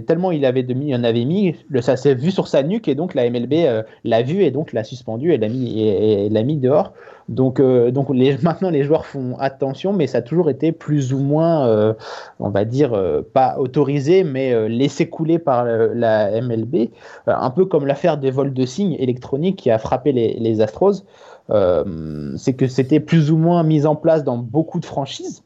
tellement 0.01 0.29
il 0.29 0.45
avait 0.45 0.61
de 0.61 0.71
il 0.71 0.95
en 0.95 1.03
avait 1.03 1.25
mis, 1.25 1.55
ça 1.81 1.97
s'est 1.97 2.13
vu 2.13 2.29
sur 2.29 2.47
sa 2.47 2.61
nuque 2.61 2.87
et 2.87 2.93
donc 2.93 3.15
la 3.15 3.27
MLB 3.27 3.53
euh, 3.53 3.81
l'a 4.03 4.21
vu 4.21 4.43
et 4.43 4.51
donc 4.51 4.71
l'a 4.71 4.83
suspendu 4.83 5.33
et 5.33 5.39
l'a 5.39 5.49
mis, 5.49 5.81
et, 5.81 6.43
mis 6.43 6.57
dehors. 6.57 6.93
Donc, 7.27 7.59
euh, 7.59 7.89
donc 7.89 8.09
maintenant 8.43 8.69
les 8.69 8.83
joueurs 8.83 9.07
font 9.07 9.35
attention, 9.39 9.93
mais 9.93 10.05
ça 10.05 10.19
a 10.19 10.21
toujours 10.21 10.47
été 10.51 10.71
plus 10.71 11.11
ou 11.11 11.17
moins, 11.17 11.95
on 12.39 12.49
va 12.49 12.65
dire, 12.65 12.95
pas 13.33 13.57
autorisé, 13.57 14.23
mais 14.23 14.69
laissé 14.69 15.09
couler 15.09 15.39
par 15.39 15.65
la 15.65 16.39
MLB. 16.39 16.89
un 17.25 17.49
peu 17.49 17.65
comme 17.65 17.87
l'affaire 17.87 18.19
des 18.19 18.29
vols 18.29 18.53
de 18.53 18.65
signes 18.67 18.95
électroniques 18.99 19.55
qui 19.55 19.71
a 19.71 19.79
frappé 19.79 20.11
les 20.11 20.61
Astros. 20.61 21.03
c'est 21.49 22.53
que 22.53 22.67
c'était 22.67 22.99
plus 22.99 23.31
ou 23.31 23.37
moins 23.37 23.63
mis 23.63 23.87
en 23.87 23.95
place 23.95 24.23
dans 24.23 24.37
beaucoup 24.37 24.79
de 24.79 24.85
franchises 24.85 25.43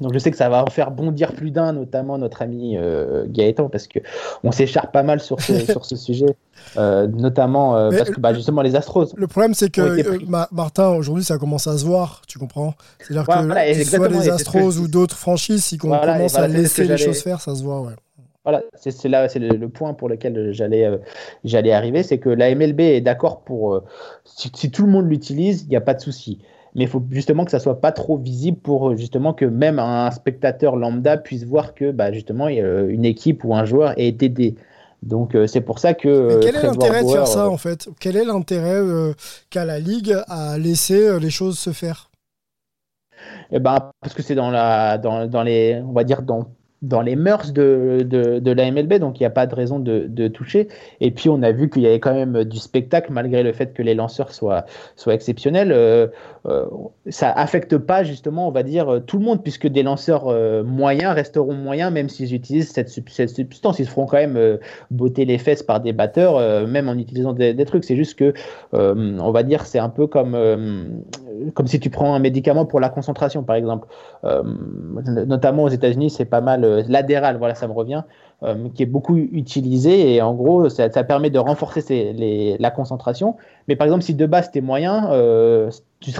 Donc 0.00 0.12
je 0.12 0.18
sais 0.18 0.30
que 0.30 0.36
ça 0.36 0.48
va 0.48 0.62
en 0.62 0.70
faire 0.70 0.90
bondir 0.90 1.32
plus 1.32 1.50
d'un, 1.50 1.72
notamment 1.72 2.18
notre 2.18 2.42
ami 2.42 2.76
euh, 2.76 3.24
Gaëtan, 3.26 3.68
parce 3.68 3.88
que 3.88 3.98
on 4.44 4.52
s'écharpe 4.52 4.92
pas 4.92 5.02
mal 5.02 5.18
sur 5.20 5.40
ce, 5.40 5.54
sur 5.72 5.86
ce 5.86 5.96
sujet, 5.96 6.36
euh, 6.76 7.06
notamment 7.06 7.76
euh, 7.76 7.90
parce 7.90 8.10
que 8.10 8.20
bah, 8.20 8.34
justement 8.34 8.60
les 8.60 8.76
Astros. 8.76 9.06
Le 9.16 9.26
problème 9.26 9.54
c'est 9.54 9.70
que 9.70 10.24
Martin, 10.52 10.90
aujourd'hui 10.90 11.24
ça 11.24 11.38
commence 11.38 11.66
à 11.66 11.78
se 11.78 11.86
voir, 11.86 12.22
tu 12.28 12.38
comprends? 12.38 12.74
C'est-à-dire 13.00 13.26
que 13.26 13.84
soit 13.84 14.08
les 14.08 14.28
Astros 14.28 14.78
ou 14.78 14.88
d'autres 14.88 15.16
franchises, 15.16 15.64
si 15.64 15.78
on 15.82 15.98
commence 15.98 16.36
à 16.36 16.46
laisser 16.46 16.84
les 16.84 16.98
choses 16.98 17.22
faire, 17.22 17.40
ça 17.40 17.54
se 17.54 17.62
voit, 17.62 17.80
ouais. 17.80 17.94
Voilà, 18.44 18.62
c'est 18.76 19.08
là, 19.08 19.28
c'est 19.28 19.40
le, 19.40 19.68
point 19.68 19.92
pour 19.92 20.08
lequel 20.08 20.52
j'allais 20.52 20.88
j'allais 21.44 21.72
arriver, 21.72 22.02
c'est 22.02 22.18
que 22.18 22.30
la 22.30 22.54
MLB 22.54 22.80
est 22.80 23.00
d'accord 23.00 23.40
pour 23.40 23.82
si, 24.24 24.50
si, 24.54 24.70
tout 24.70 24.86
le 24.86 24.92
monde 24.92 25.08
l'utilise, 25.08 25.64
il 25.64 25.68
n'y 25.68 25.76
a 25.76 25.82
pas 25.82 25.94
de 25.94 26.00
souci 26.00 26.38
mais 26.78 26.84
il 26.84 26.88
faut 26.88 27.02
justement 27.10 27.44
que 27.44 27.50
ça 27.50 27.58
soit 27.58 27.80
pas 27.80 27.90
trop 27.90 28.16
visible 28.16 28.56
pour 28.56 28.90
euh, 28.90 28.96
justement 28.96 29.34
que 29.34 29.44
même 29.44 29.80
un 29.80 30.12
spectateur 30.12 30.76
lambda 30.76 31.16
puisse 31.16 31.44
voir 31.44 31.74
que 31.74 31.90
bah, 31.90 32.12
justement 32.12 32.46
euh, 32.46 32.88
une 32.88 33.04
équipe 33.04 33.44
ou 33.44 33.52
un 33.54 33.64
joueur 33.64 33.94
est 33.98 34.22
aidé. 34.22 34.54
Donc 35.02 35.34
euh, 35.34 35.48
c'est 35.48 35.60
pour 35.60 35.80
ça 35.80 35.94
que. 35.94 36.38
quel 36.40 36.54
est 36.54 36.62
l'intérêt 36.62 37.02
de 37.02 37.08
faire 37.08 37.26
ça 37.26 37.50
en 37.50 37.56
fait? 37.56 37.88
Quel 37.98 38.16
est 38.16 38.24
l'intérêt 38.24 38.80
qu'a 39.50 39.64
la 39.64 39.80
ligue 39.80 40.16
à 40.28 40.56
laisser 40.56 41.18
les 41.18 41.30
choses 41.30 41.58
se 41.58 41.70
faire? 41.70 42.10
Eh 43.50 43.58
ben, 43.58 43.90
parce 44.00 44.14
que 44.14 44.22
c'est 44.22 44.36
dans 44.36 44.52
la 44.52 44.98
dans, 44.98 45.26
dans 45.26 45.42
les 45.42 45.82
on 45.84 45.92
va 45.92 46.04
dire 46.04 46.22
dans 46.22 46.46
dans 46.82 47.02
les 47.02 47.16
mœurs 47.16 47.52
de, 47.52 48.06
de, 48.08 48.38
de 48.38 48.50
la 48.52 48.70
MLB, 48.70 48.94
donc 48.94 49.18
il 49.18 49.22
n'y 49.22 49.26
a 49.26 49.30
pas 49.30 49.46
de 49.46 49.54
raison 49.54 49.78
de, 49.78 50.06
de, 50.08 50.28
toucher. 50.28 50.68
Et 51.00 51.10
puis 51.10 51.28
on 51.28 51.42
a 51.42 51.52
vu 51.52 51.70
qu'il 51.70 51.82
y 51.82 51.86
avait 51.86 52.00
quand 52.00 52.14
même 52.14 52.44
du 52.44 52.58
spectacle, 52.58 53.12
malgré 53.12 53.42
le 53.42 53.52
fait 53.52 53.72
que 53.72 53.82
les 53.82 53.94
lanceurs 53.94 54.32
soient, 54.32 54.64
soient 54.96 55.14
exceptionnels. 55.14 55.72
Euh, 55.72 56.06
euh, 56.46 56.66
ça 57.08 57.32
affecte 57.32 57.78
pas 57.78 58.04
justement, 58.04 58.48
on 58.48 58.50
va 58.50 58.62
dire, 58.62 59.02
tout 59.06 59.18
le 59.18 59.24
monde, 59.24 59.42
puisque 59.42 59.66
des 59.66 59.82
lanceurs 59.82 60.28
euh, 60.28 60.62
moyens 60.62 61.14
resteront 61.14 61.54
moyens, 61.54 61.92
même 61.92 62.08
s'ils 62.08 62.34
utilisent 62.34 62.70
cette, 62.70 62.88
substance. 62.88 63.78
Ils 63.78 63.84
se 63.84 63.90
feront 63.90 64.06
quand 64.06 64.16
même 64.16 64.36
euh, 64.36 64.58
botter 64.90 65.24
les 65.24 65.38
fesses 65.38 65.62
par 65.62 65.80
des 65.80 65.92
batteurs, 65.92 66.36
euh, 66.36 66.66
même 66.66 66.88
en 66.88 66.96
utilisant 66.96 67.32
des 67.32 67.64
trucs. 67.64 67.84
C'est 67.84 67.96
juste 67.96 68.18
que, 68.18 68.32
on 68.72 69.30
va 69.30 69.42
dire, 69.42 69.66
c'est 69.66 69.78
un 69.78 69.88
peu 69.88 70.06
comme, 70.06 70.36
comme 71.54 71.66
si 71.66 71.80
tu 71.80 71.90
prends 71.90 72.14
un 72.14 72.18
médicament 72.18 72.66
pour 72.66 72.80
la 72.80 72.88
concentration, 72.88 73.42
par 73.42 73.56
exemple. 73.56 73.88
notamment 74.24 75.64
aux 75.64 75.68
États-Unis, 75.68 76.10
c'est 76.10 76.24
pas 76.24 76.40
mal 76.40 76.64
euh, 76.64 76.82
l'adéral, 76.88 77.36
voilà, 77.38 77.54
ça 77.54 77.66
me 77.66 77.72
revient, 77.72 78.02
euh, 78.44 78.68
qui 78.72 78.84
est 78.84 78.86
beaucoup 78.86 79.16
utilisé 79.16 80.14
et 80.14 80.22
en 80.22 80.32
gros, 80.32 80.68
ça, 80.68 80.88
permet 81.02 81.28
de 81.28 81.40
renforcer 81.40 82.12
les, 82.12 82.56
la 82.58 82.70
concentration. 82.70 83.36
Mais 83.66 83.74
par 83.74 83.86
exemple, 83.86 84.04
si 84.04 84.14
de 84.14 84.26
base 84.26 84.52
t'es 84.52 84.60
moyen, 84.60 85.10
euh, 85.10 85.72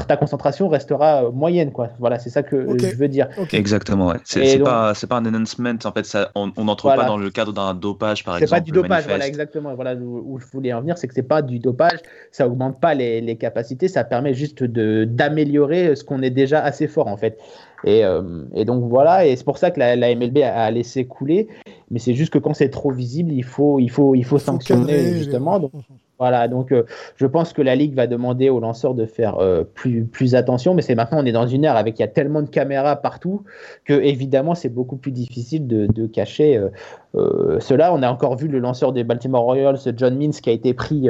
ta 0.08 0.16
concentration 0.16 0.68
restera 0.68 1.30
moyenne, 1.30 1.70
quoi. 1.70 1.90
Voilà, 2.00 2.18
c'est 2.18 2.30
ça 2.30 2.42
que 2.42 2.76
je 2.76 2.96
veux 2.96 3.06
dire. 3.06 3.28
Exactement, 3.52 4.08
ouais. 4.08 4.16
C'est 4.24 4.58
pas, 4.58 4.94
pas 5.08 5.16
un 5.16 5.26
enhancement, 5.26 5.78
en 5.84 5.92
fait, 5.92 6.04
ça, 6.04 6.32
on 6.34 6.50
n'entre 6.64 6.92
pas 6.92 7.04
dans 7.04 7.18
le 7.18 7.30
cadre 7.30 7.52
d'un 7.52 7.72
dopage, 7.72 8.24
par 8.24 8.36
exemple. 8.36 8.48
C'est 8.48 8.56
pas 8.56 8.64
du 8.64 8.72
dopage, 8.72 9.04
voilà, 9.06 9.28
exactement. 9.28 9.76
Voilà 9.76 9.94
où, 9.94 10.40
je 10.40 10.46
voulais 10.52 10.72
en 10.72 10.80
venir, 10.80 10.98
c'est 10.98 11.06
que 11.06 11.14
c'est 11.14 11.22
pas 11.22 11.40
du 11.40 11.60
dopage, 11.60 12.00
ça 12.32 12.48
augmente 12.48 12.80
pas 12.80 12.94
les, 12.94 13.20
les 13.20 13.36
capacités, 13.36 13.86
ça 13.86 14.02
permet 14.02 14.34
juste 14.34 14.64
d'améliorer 14.64 15.94
ce 15.94 16.02
qu'on 16.02 16.22
est 16.22 16.30
déjà 16.30 16.64
assez 16.64 16.88
fort, 16.88 17.06
en 17.06 17.16
fait. 17.16 17.38
Et, 17.84 18.04
euh, 18.04 18.44
et, 18.54 18.64
donc 18.64 18.84
voilà, 18.88 19.26
et 19.26 19.36
c'est 19.36 19.44
pour 19.44 19.58
ça 19.58 19.70
que 19.70 19.78
la, 19.78 19.96
la 19.96 20.14
MLB 20.14 20.38
a, 20.38 20.70
laissé 20.70 21.06
couler. 21.06 21.48
Mais 21.90 21.98
c'est 21.98 22.14
juste 22.14 22.32
que 22.32 22.38
quand 22.38 22.54
c'est 22.54 22.70
trop 22.70 22.90
visible, 22.90 23.32
il 23.32 23.44
faut, 23.44 23.78
il 23.78 23.88
faut, 23.88 24.14
il 24.14 24.24
faut 24.24 24.38
sanctionner 24.38 25.14
justement. 25.14 25.58
Donc, 25.60 25.72
voilà, 26.18 26.48
donc 26.48 26.72
euh, 26.72 26.82
je 27.14 27.26
pense 27.26 27.52
que 27.52 27.62
la 27.62 27.76
Ligue 27.76 27.94
va 27.94 28.08
demander 28.08 28.50
aux 28.50 28.58
lanceurs 28.58 28.94
de 28.94 29.06
faire 29.06 29.38
euh, 29.38 29.62
plus, 29.62 30.04
plus 30.04 30.34
attention, 30.34 30.74
mais 30.74 30.82
c'est 30.82 30.96
maintenant, 30.96 31.22
on 31.22 31.26
est 31.26 31.32
dans 31.32 31.46
une 31.46 31.64
ère 31.64 31.76
avec 31.76 31.96
il 31.98 32.02
y 32.02 32.04
a 32.04 32.08
tellement 32.08 32.42
de 32.42 32.48
caméras 32.48 32.96
partout 32.96 33.44
que 33.84 33.92
évidemment 33.92 34.56
c'est 34.56 34.68
beaucoup 34.68 34.96
plus 34.96 35.12
difficile 35.12 35.68
de, 35.68 35.86
de 35.86 36.06
cacher 36.08 36.60
euh, 37.14 37.60
cela. 37.60 37.94
On 37.94 38.02
a 38.02 38.10
encore 38.10 38.36
vu 38.36 38.48
le 38.48 38.58
lanceur 38.58 38.92
des 38.92 39.04
Baltimore 39.04 39.42
Royals, 39.42 39.78
John 39.96 40.16
Means, 40.16 40.32
qui 40.32 40.50
a 40.50 40.52
été 40.52 40.74
pris 40.74 41.08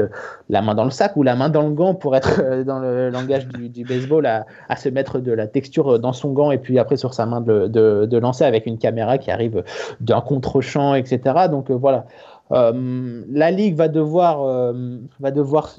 la 0.51 0.61
main 0.61 0.75
dans 0.75 0.85
le 0.85 0.91
sac 0.91 1.17
ou 1.17 1.23
la 1.23 1.37
main 1.37 1.49
dans 1.49 1.63
le 1.63 1.73
gant 1.73 1.95
pour 1.95 2.15
être 2.15 2.63
dans 2.65 2.79
le 2.79 3.09
langage 3.09 3.49
du, 3.49 3.71
du 3.71 3.85
baseball 3.85 4.27
à, 4.27 4.45
à, 4.69 4.77
se 4.77 4.91
mettre 4.91 5.21
de 5.21 5.33
la 5.33 5.47
texture 5.47 5.99
dans 5.99 6.13
son 6.13 6.33
gant 6.33 6.51
et 6.51 6.59
puis 6.59 6.79
après 6.79 6.99
sur 6.99 7.15
sa 7.15 7.25
main 7.25 7.41
de, 7.41 7.67
de, 7.67 8.05
de 8.05 8.19
lancer 8.19 8.45
avec 8.45 8.67
une 8.67 8.77
caméra 8.77 9.17
qui 9.17 9.31
arrive 9.31 9.65
d'un 10.01 10.21
contre-champ, 10.21 10.95
etc. 10.95 11.49
Donc 11.51 11.71
voilà. 11.71 12.05
Euh, 12.53 13.23
la 13.31 13.51
Ligue 13.51 13.77
va 13.77 13.89
devoir, 13.89 14.43
euh, 14.43 14.99
va 15.21 15.31
devoir 15.31 15.71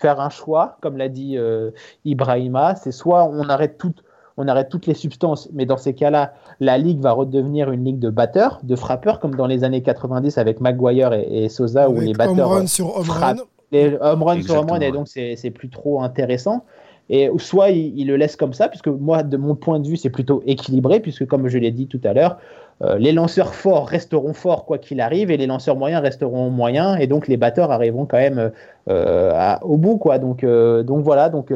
faire 0.00 0.20
un 0.20 0.30
choix, 0.30 0.76
comme 0.80 0.96
l'a 0.96 1.08
dit 1.08 1.36
euh, 1.36 1.70
Ibrahima. 2.04 2.74
C'est 2.76 2.92
soit 2.92 3.24
on 3.24 3.48
arrête, 3.48 3.78
tout, 3.78 3.94
on 4.36 4.48
arrête 4.48 4.68
toutes 4.68 4.86
les 4.86 4.94
substances, 4.94 5.48
mais 5.52 5.66
dans 5.66 5.76
ces 5.76 5.94
cas-là, 5.94 6.34
la 6.60 6.78
Ligue 6.78 7.00
va 7.00 7.12
redevenir 7.12 7.70
une 7.70 7.84
ligue 7.84 7.98
de 7.98 8.10
batteurs, 8.10 8.60
de 8.62 8.76
frappeurs, 8.76 9.20
comme 9.20 9.34
dans 9.34 9.46
les 9.46 9.64
années 9.64 9.82
90 9.82 10.38
avec 10.38 10.60
Maguire 10.60 11.12
et, 11.12 11.48
Sosa, 11.48 11.88
où 11.88 12.00
les 12.00 12.12
batteurs 12.12 12.50
home 12.50 12.66
sur 12.66 12.96
home 12.96 13.04
frappent. 13.04 13.38
Les 13.72 13.96
home 14.00 14.22
run 14.22 14.42
sur 14.42 14.56
home 14.56 14.70
run, 14.70 14.80
et 14.80 14.92
donc 14.92 15.08
c'est 15.08 15.50
plus 15.50 15.68
trop 15.68 16.02
intéressant. 16.02 16.64
Et 17.10 17.30
soit 17.38 17.70
il, 17.70 17.98
il, 17.98 18.06
le 18.06 18.16
laisse 18.16 18.36
comme 18.36 18.54
ça, 18.54 18.68
puisque 18.68 18.88
moi, 18.88 19.22
de 19.22 19.36
mon 19.36 19.54
point 19.54 19.78
de 19.78 19.86
vue, 19.86 19.96
c'est 19.96 20.10
plutôt 20.10 20.42
équilibré, 20.46 21.00
puisque 21.00 21.26
comme 21.26 21.48
je 21.48 21.58
l'ai 21.58 21.70
dit 21.70 21.86
tout 21.86 22.00
à 22.04 22.14
l'heure, 22.14 22.38
euh, 22.82 22.98
les 22.98 23.12
lanceurs 23.12 23.54
forts 23.54 23.86
resteront 23.86 24.32
forts 24.32 24.64
quoi 24.64 24.78
qu'il 24.78 25.00
arrive 25.00 25.30
et 25.30 25.36
les 25.36 25.46
lanceurs 25.46 25.76
moyens 25.76 26.02
resteront 26.02 26.50
moyens 26.50 26.96
et 27.00 27.06
donc 27.06 27.28
les 27.28 27.36
batteurs 27.36 27.70
arriveront 27.70 28.04
quand 28.04 28.18
même 28.18 28.50
euh, 28.88 29.56
au 29.62 29.76
bout 29.76 29.96
quoi. 29.96 30.18
Donc, 30.18 30.42
euh, 30.42 30.82
donc 30.82 31.04
voilà. 31.04 31.28
Donc 31.28 31.52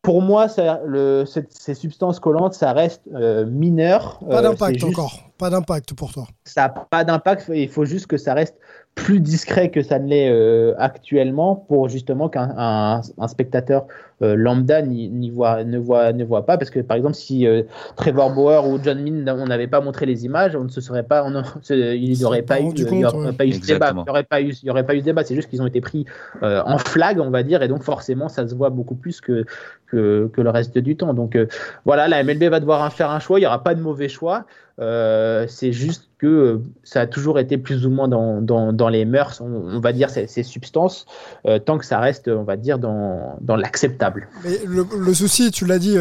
pour 0.00 0.22
moi, 0.22 0.48
ça, 0.48 0.80
le, 0.86 1.24
ces 1.26 1.74
substances 1.74 2.20
collantes, 2.20 2.54
ça 2.54 2.72
reste 2.72 3.02
mineur. 3.46 4.20
Pas 4.28 4.40
d'impact 4.40 4.84
encore. 4.84 5.18
Pas 5.36 5.50
d'impact 5.50 5.94
pour 5.94 6.12
toi. 6.12 6.26
Ça 6.44 6.62
n'a 6.62 6.68
pas 6.68 7.04
d'impact. 7.04 7.50
Il 7.52 7.68
faut 7.68 7.84
juste 7.84 8.06
que 8.06 8.16
ça 8.16 8.32
reste 8.32 8.56
plus 8.96 9.20
discret 9.20 9.70
que 9.70 9.82
ça 9.82 9.98
ne 9.98 10.08
l'est 10.08 10.30
euh, 10.30 10.74
actuellement 10.78 11.54
pour 11.54 11.88
justement 11.88 12.28
qu'un 12.28 12.54
un, 12.56 13.28
spectateur 13.28 13.86
lambda 14.20 14.82
n'y 14.82 15.30
voit, 15.30 15.64
ne, 15.64 15.78
voit, 15.78 16.12
ne 16.12 16.24
voit 16.24 16.46
pas. 16.46 16.56
Parce 16.56 16.70
que 16.70 16.80
par 16.80 16.96
exemple, 16.96 17.14
si 17.14 17.46
euh, 17.46 17.62
Trevor 17.96 18.30
Bauer 18.30 18.66
ou 18.66 18.78
John 18.82 19.02
Min, 19.02 19.26
on 19.28 19.46
n'avait 19.46 19.66
pas 19.66 19.80
montré 19.80 20.06
les 20.06 20.24
images, 20.24 20.56
on 20.56 20.64
ne 20.64 20.68
se 20.68 20.80
serait 20.80 21.02
pas, 21.02 21.24
on, 21.24 21.42
il 21.70 22.12
n'y 22.12 22.24
aurait 22.24 22.42
pas, 22.42 22.60
eu, 22.60 22.72
il 22.74 23.04
aurait 23.04 23.32
pas 23.32 23.46
eu 23.46 23.52
ce 23.52 23.66
débat. 23.66 23.92
Il 23.94 24.02
n'y 24.02 24.10
aurait 24.10 24.24
pas 24.24 24.40
eu, 24.40 24.52
il 24.62 24.66
y 24.66 24.70
aurait 24.70 24.86
pas 24.86 24.94
eu 24.94 25.00
ce 25.00 25.04
débat. 25.04 25.24
C'est 25.24 25.34
juste 25.34 25.50
qu'ils 25.50 25.62
ont 25.62 25.66
été 25.66 25.80
pris 25.80 26.06
en 26.42 26.78
flag, 26.78 27.20
on 27.20 27.30
va 27.30 27.42
dire, 27.42 27.62
et 27.62 27.68
donc 27.68 27.82
forcément, 27.82 28.28
ça 28.28 28.46
se 28.46 28.54
voit 28.54 28.70
beaucoup 28.70 28.94
plus 28.94 29.20
que, 29.20 29.44
que, 29.86 30.30
que 30.32 30.40
le 30.40 30.50
reste 30.50 30.78
du 30.78 30.96
temps. 30.96 31.14
Donc 31.14 31.38
voilà, 31.84 32.08
la 32.08 32.22
MLB 32.22 32.44
va 32.44 32.60
devoir 32.60 32.92
faire 32.92 33.10
un 33.10 33.20
choix. 33.20 33.38
Il 33.38 33.42
n'y 33.42 33.46
aura 33.46 33.62
pas 33.62 33.74
de 33.74 33.80
mauvais 33.80 34.08
choix. 34.08 34.46
Euh, 34.78 35.46
c'est 35.48 35.72
juste 35.72 36.10
que 36.18 36.26
euh, 36.26 36.58
ça 36.82 37.02
a 37.02 37.06
toujours 37.06 37.38
été 37.38 37.56
plus 37.56 37.86
ou 37.86 37.90
moins 37.90 38.08
dans, 38.08 38.42
dans, 38.42 38.74
dans 38.74 38.88
les 38.90 39.06
mœurs, 39.06 39.40
on, 39.40 39.80
va 39.80 39.92
dire, 39.92 40.10
ces, 40.10 40.26
ces 40.26 40.42
substances, 40.42 41.06
euh, 41.46 41.58
tant 41.58 41.78
que 41.78 41.86
ça 41.86 41.98
reste, 41.98 42.28
on 42.28 42.42
va 42.42 42.56
dire, 42.56 42.78
dans, 42.78 43.38
dans 43.40 43.56
l'acceptable. 43.56 44.05
Mais 44.44 44.58
le, 44.64 45.14
souci, 45.14 45.50
tu 45.50 45.66
l'as 45.66 45.78
dit, 45.78 45.96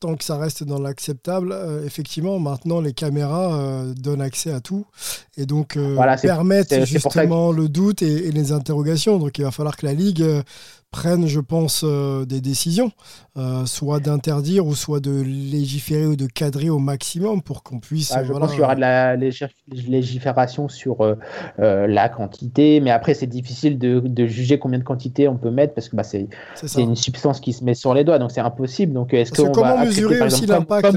tant 0.00 0.16
que 0.16 0.24
ça 0.24 0.36
reste 0.36 0.64
dans 0.64 0.78
l'acceptable, 0.78 1.54
effectivement, 1.84 2.38
maintenant, 2.38 2.80
les 2.80 2.92
caméras 2.92 3.84
donnent 3.96 4.22
accès 4.22 4.52
à 4.52 4.60
tout 4.60 4.86
et 5.36 5.46
donc 5.46 5.78
permettent 6.22 6.84
justement 6.84 7.52
le 7.52 7.68
doute 7.68 8.02
et, 8.02 8.28
et, 8.28 8.32
les 8.32 8.52
interrogations. 8.52 9.18
Donc 9.18 9.38
il 9.38 9.44
va 9.44 9.50
falloir 9.50 9.76
que 9.76 9.86
la 9.86 9.94
Ligue 9.94 10.24
prennent, 10.90 11.26
je 11.26 11.40
pense, 11.40 11.82
euh, 11.84 12.24
des 12.24 12.40
décisions, 12.40 12.90
euh, 13.36 13.66
soit 13.66 14.00
d'interdire 14.00 14.66
ou 14.66 14.74
soit 14.74 15.00
de 15.00 15.20
légiférer 15.20 16.06
ou 16.06 16.16
de 16.16 16.26
cadrer 16.26 16.70
au 16.70 16.78
maximum 16.78 17.42
pour 17.42 17.62
qu'on 17.62 17.78
puisse. 17.78 18.12
Ah, 18.14 18.24
je 18.24 18.32
pense 18.32 18.50
qu'il 18.50 18.60
y 18.60 18.62
aura 18.62 18.74
de 18.74 18.80
la 18.80 19.16
légifération 19.16 20.68
sur 20.68 21.02
euh, 21.02 21.16
la 21.58 22.08
quantité, 22.08 22.80
mais 22.80 22.90
après 22.90 23.14
c'est 23.14 23.26
difficile 23.26 23.78
de, 23.78 24.00
de, 24.00 24.26
juger 24.26 24.58
combien 24.58 24.78
de 24.78 24.84
quantité 24.84 25.28
on 25.28 25.36
peut 25.36 25.50
mettre 25.50 25.74
parce 25.74 25.88
que 25.88 25.96
bah, 25.96 26.04
c'est 26.04 26.28
une 26.76 26.96
substance 26.96 27.40
qui 27.40 27.52
se 27.52 27.64
met 27.64 27.74
sur 27.74 27.92
les 27.92 28.04
doigts, 28.04 28.18
donc 28.18 28.30
c'est 28.30 28.40
impossible. 28.40 28.94
Donc 28.94 29.12
est-ce 29.12 29.32
que 29.32 29.42
comment 29.52 29.78
mesurer 29.78 30.22
aussi 30.22 30.46
l'impact 30.46 30.96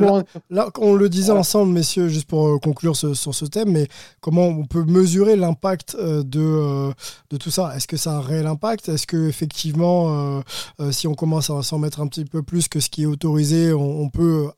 là, 0.49 0.69
on 0.79 0.95
le 0.95 1.09
disait 1.09 1.31
ensemble, 1.31 1.73
messieurs, 1.73 2.07
juste 2.07 2.27
pour 2.29 2.59
conclure 2.61 2.95
sur 2.95 3.15
ce 3.15 3.45
thème, 3.45 3.71
mais 3.71 3.87
comment 4.21 4.47
on 4.47 4.65
peut 4.65 4.85
mesurer 4.85 5.35
l'impact 5.35 5.97
de, 5.97 6.91
de 7.29 7.37
tout 7.37 7.51
ça? 7.51 7.73
Est-ce 7.75 7.87
que 7.87 7.97
ça 7.97 8.11
a 8.11 8.15
un 8.15 8.21
réel 8.21 8.47
impact? 8.47 8.87
Est-ce 8.87 9.05
que 9.05 9.27
effectivement 9.27 9.80
euh, 9.83 10.41
euh, 10.79 10.91
si 10.91 11.07
on 11.07 11.13
commence 11.13 11.49
à 11.49 11.61
s'en 11.63 11.79
mettre 11.79 12.01
un 12.01 12.07
petit 12.07 12.25
peu 12.25 12.43
plus 12.43 12.67
que 12.67 12.79
ce 12.79 12.89
qui 12.89 13.03
est 13.03 13.05
autorisé, 13.05 13.73
on, 13.73 14.09
peut 14.09 14.49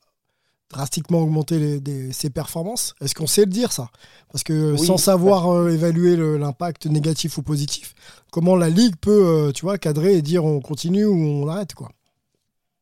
drastiquement 0.69 1.19
augmenter 1.19 1.79
ses 2.11 2.29
performances 2.29 2.95
Est-ce 3.01 3.13
qu'on 3.13 3.27
sait 3.27 3.45
le 3.45 3.51
dire 3.51 3.71
ça? 3.71 3.89
Parce 4.31 4.43
que 4.43 4.75
sans 4.77 4.97
savoir 4.97 5.53
euh, 5.53 5.69
évaluer 5.69 6.15
l'impact 6.37 6.87
négatif 6.87 7.37
ou 7.37 7.43
positif, 7.43 7.93
comment 8.31 8.55
la 8.55 8.69
ligue 8.69 8.95
peut, 8.95 9.51
tu 9.53 9.65
vois, 9.65 9.77
cadrer 9.77 10.15
et 10.15 10.21
dire 10.21 10.45
on 10.45 10.59
continue 10.61 11.05
ou 11.05 11.15
on 11.15 11.47
arrête 11.47 11.73
quoi? 11.73 11.89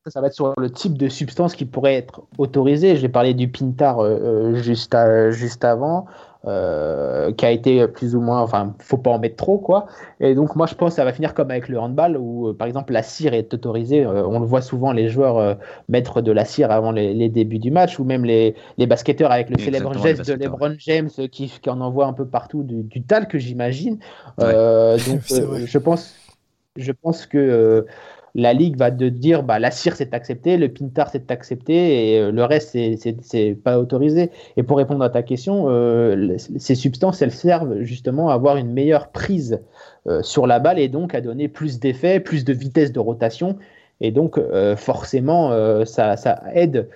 Ça 0.07 0.19
va 0.19 0.27
être 0.27 0.33
sur 0.33 0.53
le 0.57 0.71
type 0.71 0.97
de 0.97 1.09
substance 1.09 1.53
qui 1.53 1.65
pourrait 1.65 1.93
être 1.93 2.23
autorisé. 2.39 2.95
J'ai 2.95 3.09
parlé 3.09 3.35
du 3.35 3.47
pintar 3.49 3.99
juste, 4.55 4.95
juste 5.29 5.63
avant. 5.63 6.07
Euh, 6.47 7.31
qui 7.33 7.45
a 7.45 7.51
été 7.51 7.87
plus 7.87 8.15
ou 8.15 8.19
moins, 8.19 8.41
enfin, 8.41 8.73
faut 8.79 8.97
pas 8.97 9.11
en 9.11 9.19
mettre 9.19 9.35
trop, 9.35 9.59
quoi. 9.59 9.85
Et 10.19 10.33
donc, 10.33 10.55
moi, 10.55 10.65
je 10.65 10.73
pense 10.73 10.89
que 10.89 10.95
ça 10.95 11.05
va 11.05 11.13
finir 11.13 11.35
comme 11.35 11.51
avec 11.51 11.69
le 11.69 11.79
handball, 11.79 12.17
où, 12.17 12.47
euh, 12.47 12.53
par 12.53 12.67
exemple, 12.67 12.93
la 12.93 13.03
cire 13.03 13.35
est 13.35 13.53
autorisée. 13.53 14.03
Euh, 14.03 14.25
on 14.25 14.39
le 14.39 14.47
voit 14.47 14.61
souvent, 14.61 14.91
les 14.91 15.07
joueurs 15.07 15.57
mettre 15.87 16.21
de 16.21 16.31
la 16.31 16.43
cire 16.43 16.71
avant 16.71 16.91
les, 16.91 17.29
débuts 17.29 17.59
du 17.59 17.69
match, 17.69 17.99
ou 17.99 18.05
même 18.05 18.25
les, 18.25 18.55
les 18.79 18.87
basketteurs 18.87 19.31
avec 19.31 19.51
le 19.51 19.59
célèbre 19.59 19.93
geste 20.01 20.27
de 20.27 20.33
LeBron 20.33 20.73
James 20.79 21.09
qui, 21.31 21.47
qui, 21.47 21.69
en 21.69 21.79
envoie 21.79 22.07
un 22.07 22.13
peu 22.13 22.25
partout 22.25 22.63
du, 22.63 22.81
du 22.81 23.03
talc, 23.03 23.37
j'imagine. 23.37 23.99
donc, 24.39 25.21
je 25.29 25.77
pense, 25.77 26.15
je 26.75 26.91
pense 26.91 27.27
que 27.27 27.85
la 28.35 28.53
Ligue 28.53 28.77
va 28.77 28.91
de 28.91 29.09
dire 29.09 29.43
bah, 29.43 29.59
la 29.59 29.71
cire 29.71 29.95
c'est 29.95 30.13
accepté, 30.13 30.57
le 30.57 30.69
pintar 30.69 31.09
c'est 31.09 31.31
accepté 31.31 32.13
et 32.13 32.19
euh, 32.19 32.31
le 32.31 32.43
reste 32.43 32.77
c'est 33.21 33.57
pas 33.61 33.79
autorisé. 33.79 34.31
Et 34.57 34.63
pour 34.63 34.77
répondre 34.77 35.03
à 35.03 35.09
ta 35.09 35.23
question, 35.23 35.65
euh, 35.69 36.37
ces 36.37 36.75
substances 36.75 37.21
elles 37.21 37.31
servent 37.31 37.81
justement 37.81 38.29
à 38.29 38.33
avoir 38.33 38.57
une 38.57 38.71
meilleure 38.71 39.09
prise 39.09 39.61
euh, 40.07 40.21
sur 40.21 40.47
la 40.47 40.59
balle 40.59 40.79
et 40.79 40.87
donc 40.87 41.15
à 41.15 41.21
donner 41.21 41.47
plus 41.47 41.79
d'effet, 41.79 42.19
plus 42.19 42.45
de 42.45 42.53
vitesse 42.53 42.91
de 42.91 42.99
rotation. 42.99 43.57
Et 44.03 44.11
donc 44.11 44.39
forcément 44.77 45.51
ça, 45.85 46.17
ça, 46.17 46.41
aide, 46.55 46.89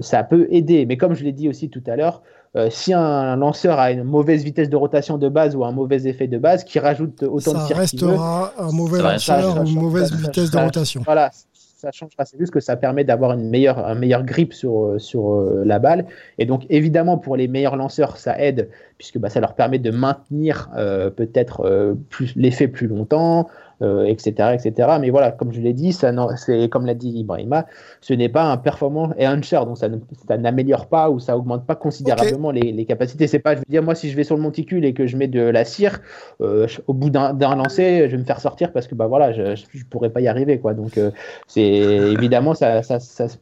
ça 0.00 0.22
peut 0.22 0.48
aider. 0.50 0.86
Mais 0.86 0.96
comme 0.96 1.12
je 1.12 1.22
l'ai 1.24 1.32
dit 1.32 1.46
aussi 1.46 1.68
tout 1.68 1.82
à 1.86 1.94
l'heure, 1.94 2.22
euh, 2.56 2.68
si 2.68 2.92
un 2.92 3.36
lanceur 3.36 3.78
a 3.78 3.92
une 3.92 4.02
mauvaise 4.02 4.42
vitesse 4.42 4.68
de 4.68 4.76
rotation 4.76 5.18
de 5.18 5.28
base 5.28 5.54
ou 5.54 5.64
un 5.64 5.70
mauvais 5.70 6.08
effet 6.08 6.26
de 6.26 6.36
base, 6.36 6.64
qui 6.64 6.80
rajoute 6.80 7.22
autant 7.22 7.52
de 7.52 7.66
tir 7.66 7.76
restera 7.76 8.52
un 8.58 8.72
mauvais 8.72 9.00
lanceur 9.00 9.62
ou 9.62 9.66
une 9.66 9.80
mauvaise 9.80 10.12
vitesse 10.12 10.50
de 10.50 10.58
rotation. 10.58 11.02
Voilà, 11.04 11.30
ça 11.52 11.92
changera. 11.92 12.24
C'est 12.24 12.38
juste 12.38 12.52
que 12.52 12.58
ça 12.58 12.76
permet 12.76 13.04
d'avoir 13.04 13.32
une 13.34 13.48
meilleure, 13.48 13.86
un 13.86 13.94
meilleur 13.94 14.24
grip 14.24 14.52
sur, 14.52 14.84
euh, 14.84 14.98
sur 14.98 15.32
euh, 15.32 15.62
la 15.64 15.78
balle. 15.78 16.06
Et 16.38 16.44
donc, 16.44 16.66
évidemment, 16.70 17.18
pour 17.18 17.36
les 17.36 17.46
meilleurs 17.46 17.76
lanceurs, 17.76 18.16
ça 18.16 18.36
aide, 18.40 18.68
puisque 18.98 19.18
bah, 19.18 19.30
ça 19.30 19.38
leur 19.38 19.54
permet 19.54 19.78
de 19.78 19.92
maintenir 19.92 20.70
peut-être 21.16 21.96
l'effet 22.34 22.68
plus 22.68 22.88
longtemps, 22.88 23.48
euh, 23.82 24.04
etc. 24.04 24.96
Mais 25.00 25.08
voilà, 25.08 25.32
comme 25.32 25.52
je 25.52 25.60
l'ai 25.60 25.72
dit, 25.72 25.92
ça 25.92 26.12
c'est 26.36 26.68
comme 26.68 26.84
l'a 26.84 26.92
dit 26.92 27.08
Ibrahima, 27.10 27.66
ce 28.02 28.12
n'est 28.12 28.28
pas 28.28 28.44
un 28.44 28.58
performant 28.58 29.12
et 29.16 29.24
un 29.24 29.40
cher, 29.40 29.64
donc 29.64 29.78
ça, 29.78 29.88
n'améliore 30.36 30.86
pas 30.86 31.08
ou 31.08 31.18
ça 31.18 31.36
augmente 31.36 31.64
pas 31.64 31.76
considérablement 31.76 32.50
les, 32.50 32.84
capacités. 32.84 33.26
C'est 33.26 33.38
pas, 33.38 33.54
je 33.54 33.60
veux 33.60 33.64
dire, 33.68 33.82
moi 33.82 33.94
si 33.94 34.10
je 34.10 34.16
vais 34.16 34.24
sur 34.24 34.36
le 34.36 34.42
monticule 34.42 34.84
et 34.84 34.92
que 34.92 35.06
je 35.06 35.16
mets 35.16 35.28
de 35.28 35.40
la 35.40 35.64
cire, 35.64 36.00
euh, 36.42 36.66
au 36.88 36.92
bout 36.92 37.08
d'un 37.08 37.32
lancer, 37.54 38.06
je 38.06 38.16
vais 38.16 38.18
me 38.18 38.24
faire 38.24 38.40
sortir 38.40 38.72
parce 38.72 38.86
que 38.86 38.94
bah 38.94 39.06
voilà, 39.06 39.32
je, 39.32 39.54
je 39.72 39.84
pourrais 39.84 40.10
pas 40.10 40.20
y 40.20 40.28
arriver 40.28 40.58
quoi. 40.58 40.74
Donc 40.74 40.98
euh, 40.98 41.10
c'est 41.46 41.62
évidemment 41.62 42.52
ça, 42.52 42.82
ça, 42.82 42.98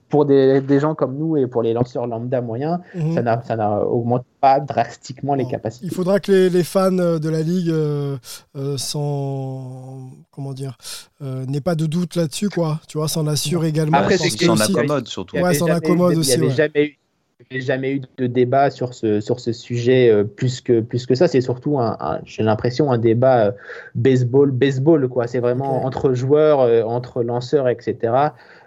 pour 0.09 0.25
des, 0.25 0.61
des, 0.61 0.79
gens 0.79 0.95
comme 0.95 1.17
nous 1.17 1.37
et 1.37 1.49
pour 1.49 1.63
les 1.63 1.73
lanceurs 1.73 2.07
lambda 2.07 2.41
moyens, 2.41 2.79
mhm. 2.95 3.15
ça 3.15 3.43
ça 3.45 3.57
n'a 3.57 3.81
augmente 3.85 4.25
pas 4.41 4.61
drastiquement 4.61 5.35
les 5.35 5.47
capacités. 5.47 5.87
Il 5.87 5.93
faudra 5.93 6.21
que 6.21 6.31
les, 6.31 6.51
les 6.51 6.63
fans 6.63 6.93
de 6.93 7.29
la 7.29 7.43
ligue 7.43 7.73
sans 8.77 10.11
comment 10.39 10.53
dire, 10.53 10.79
euh, 11.21 11.45
n'ait 11.47 11.61
pas 11.61 11.75
de 11.75 11.87
doute 11.87 12.15
là-dessus, 12.15 12.49
quoi. 12.49 12.81
Tu 12.87 12.97
vois, 12.97 13.09
s'en 13.09 13.27
assure 13.27 13.65
également. 13.65 13.99
Après, 13.99 14.17
c'est 14.17 14.31
s'en 14.31 14.57
accommode 14.57 15.09
surtout. 15.09 15.37
Ouais, 15.37 15.53
s'en 15.53 15.67
accommode 15.67 16.17
aussi. 16.17 16.35
Il 16.35 16.43
n'y 16.43 16.47
avait 16.47 16.55
jamais 16.55 16.85
eu 17.51 17.61
jamais 17.61 17.93
eu 17.95 18.03
de 18.19 18.27
débat 18.29 18.71
sur 18.71 18.95
ce, 18.95 19.21
sur 19.21 19.41
ce 19.41 19.53
sujet 19.53 20.11
euh, 20.11 20.23
plus, 20.23 20.61
que, 20.61 20.81
plus 20.81 21.07
que 21.07 21.17
ça. 21.17 21.27
C'est 21.27 21.41
surtout, 21.41 21.81
un, 21.81 22.21
j'ai 22.25 22.45
l'impression, 22.45 22.93
un 22.93 22.99
débat 22.99 23.47
euh, 23.47 23.53
baseball, 23.97 24.53
baseball, 24.53 25.09
quoi. 25.09 25.27
C'est 25.27 25.41
vraiment 25.41 25.85
entre 25.85 26.15
joueurs, 26.15 26.87
entre 26.89 27.25
lanceurs, 27.25 27.69
etc. 27.69 28.13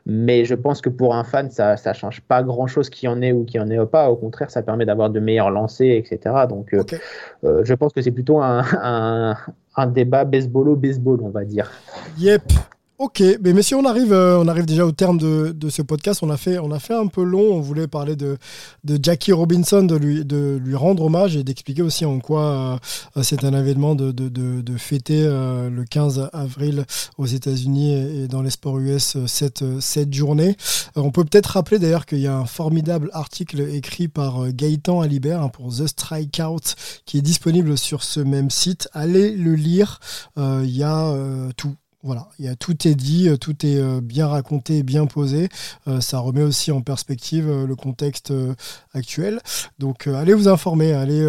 Mais 0.06 0.46
je 0.46 0.56
pense 0.56 0.82
que 0.82 0.90
pour 0.90 1.16
un 1.16 1.24
fan, 1.24 1.52
ça 1.52 1.76
ne 1.76 1.94
change 1.94 2.22
pas 2.22 2.44
grand-chose 2.44 2.90
qu'il 2.90 3.08
y 3.08 3.12
en 3.12 3.22
ait 3.22 3.32
ou 3.32 3.46
qu'il 3.46 3.62
n'y 3.62 3.68
en 3.68 3.84
ait 3.84 3.86
pas. 3.86 4.10
Au 4.10 4.16
contraire, 4.16 4.50
ça 4.50 4.64
permet 4.64 4.86
d'avoir 4.86 5.10
de 5.10 5.20
meilleurs 5.20 5.52
lancers, 5.52 5.96
etc. 5.96 6.36
Donc, 6.50 6.76
je 7.44 7.74
pense 7.74 7.94
que 7.94 8.02
c'est 8.02 8.12
plutôt 8.12 8.42
un, 8.42 8.64
un 9.76 9.88
débat 9.88 10.26
baseball-baseball, 10.26 11.20
on 11.22 11.30
va 11.30 11.46
dire. 11.46 11.72
Yep. 12.18 12.42
Ok, 13.02 13.24
mais 13.42 13.54
messieurs, 13.54 13.78
on 13.78 13.86
arrive, 13.86 14.14
euh, 14.14 14.38
on 14.38 14.48
arrive 14.48 14.68
déjà 14.68 14.86
au 14.86 14.92
terme 14.92 15.18
de, 15.18 15.70
ce 15.70 15.82
podcast. 15.82 16.22
On 16.22 16.30
a, 16.30 16.38
fait, 16.38 16.60
on 16.60 16.70
a 16.70 16.78
fait 16.78 16.94
un 16.94 17.08
peu 17.08 17.24
long. 17.24 17.56
On 17.56 17.60
voulait 17.60 17.88
parler 17.88 18.16
de, 18.16 18.38
Jackie 19.02 19.32
Robinson, 19.32 19.82
de 19.82 19.96
lui, 19.96 20.24
de 20.24 20.62
lui 20.64 20.76
rendre 20.76 21.06
hommage 21.06 21.36
et 21.36 21.44
d'expliquer 21.44 21.82
aussi 21.82 22.06
en 22.06 22.20
quoi 22.20 22.80
euh, 23.18 23.24
c'est 23.24 23.44
un 23.44 23.58
événement 23.58 23.96
de, 23.96 24.78
fêter 24.78 25.24
euh, 25.26 25.72
le 25.72 25.84
15 25.84 26.30
avril 26.32 26.86
aux 27.18 27.26
États-Unis 27.26 27.92
et, 27.92 28.28
dans 28.28 28.44
les 28.44 28.52
sports 28.52 28.78
US 28.78 29.18
cette, 29.26 29.64
cette 29.80 30.14
journée. 30.14 30.56
on 30.96 31.10
peut 31.10 31.26
peut-être 31.26 31.48
rappeler 31.48 31.80
d'ailleurs 31.80 32.06
qu'il 32.06 32.20
y 32.20 32.28
a 32.28 32.36
un 32.36 32.46
formidable 32.46 33.10
article 33.14 33.62
écrit 33.62 34.10
par 34.10 34.52
Gaëtan 34.52 35.02
Alibert 35.02 35.42
hein, 35.42 35.50
pour 35.50 35.76
The 35.76 35.88
Strikeout 35.88 36.76
qui 37.08 37.18
est 37.18 37.24
disponible 37.24 37.80
sur 37.80 38.04
ce 38.04 38.20
même 38.20 38.52
site. 38.52 38.90
Allez 38.94 39.32
le 39.32 39.56
lire. 39.56 40.00
Il 40.38 40.70
y 40.70 40.84
a 40.84 41.16
tout 41.58 41.74
voilà, 42.04 42.30
il 42.40 42.46
y 42.46 42.48
a, 42.48 42.56
tout 42.56 42.88
est 42.88 42.96
dit, 42.96 43.30
euh, 43.30 43.38
tout 43.38 43.64
est 43.64 43.78
euh, 43.78 44.02
bien 44.02 44.28
raconté, 44.28 44.82
bien 44.82 45.06
posé. 45.06 45.50
Euh, 45.88 46.02
ça 46.02 46.18
remet 46.18 46.42
aussi 46.42 46.72
en 46.72 46.82
perspective 46.82 47.48
le 47.48 47.76
contexte 47.76 48.34
actuel. 48.94 49.40
Donc 49.78 50.08
allez 50.08 50.34
vous 50.34 50.48
informer, 50.48 50.94
allez 50.94 51.22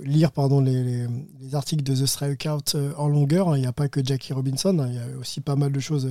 lire 0.00 0.32
pardon, 0.32 0.60
les, 0.60 1.06
articles 1.52 1.82
de 1.82 1.94
The 1.94 2.06
Strikeout 2.06 2.76
en 2.96 3.08
longueur. 3.08 3.48
Hein. 3.48 3.56
Il 3.56 3.60
n'y 3.60 3.66
a 3.66 3.72
pas 3.72 3.88
que 3.88 4.04
Jackie 4.04 4.32
Robinson, 4.32 4.78
hein. 4.78 4.88
il 4.88 4.94
y 4.94 4.98
a 4.98 5.18
aussi 5.18 5.40
pas 5.40 5.56
mal 5.56 5.72
de 5.72 5.80
choses 5.80 6.08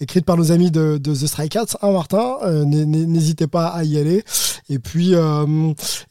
écrites 0.00 0.24
par 0.24 0.36
nos 0.36 0.52
amis 0.52 0.70
de, 0.70 0.98
The 0.98 1.26
Strikeout. 1.26 1.76
Hein, 1.82 1.92
Martin, 1.92 2.38
n'hésitez 2.64 3.46
pas 3.46 3.68
à 3.68 3.84
y 3.84 3.98
aller. 3.98 4.24
Et 4.68 4.78
puis, 4.78 5.14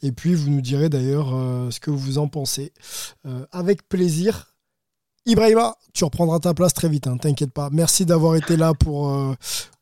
et 0.02 0.12
puis 0.12 0.34
vous 0.34 0.50
nous 0.50 0.60
direz 0.62 0.88
d'ailleurs 0.88 1.28
ce 1.70 1.80
que 1.80 1.90
vous 1.90 2.18
en 2.18 2.28
pensez. 2.28 2.72
avec 3.52 3.88
plaisir. 3.88 4.55
Ibrahima, 5.26 5.74
tu 5.92 6.04
reprendras 6.04 6.38
ta 6.38 6.54
place 6.54 6.72
très 6.72 6.88
vite, 6.88 7.08
hein, 7.08 7.16
t'inquiète 7.16 7.52
pas. 7.52 7.68
Merci 7.72 8.06
d'avoir 8.06 8.36
été 8.36 8.56
là 8.56 8.74
pour 8.74 9.10
euh, 9.10 9.34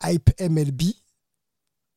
Hype 0.02 0.30
MLB. 0.40 0.82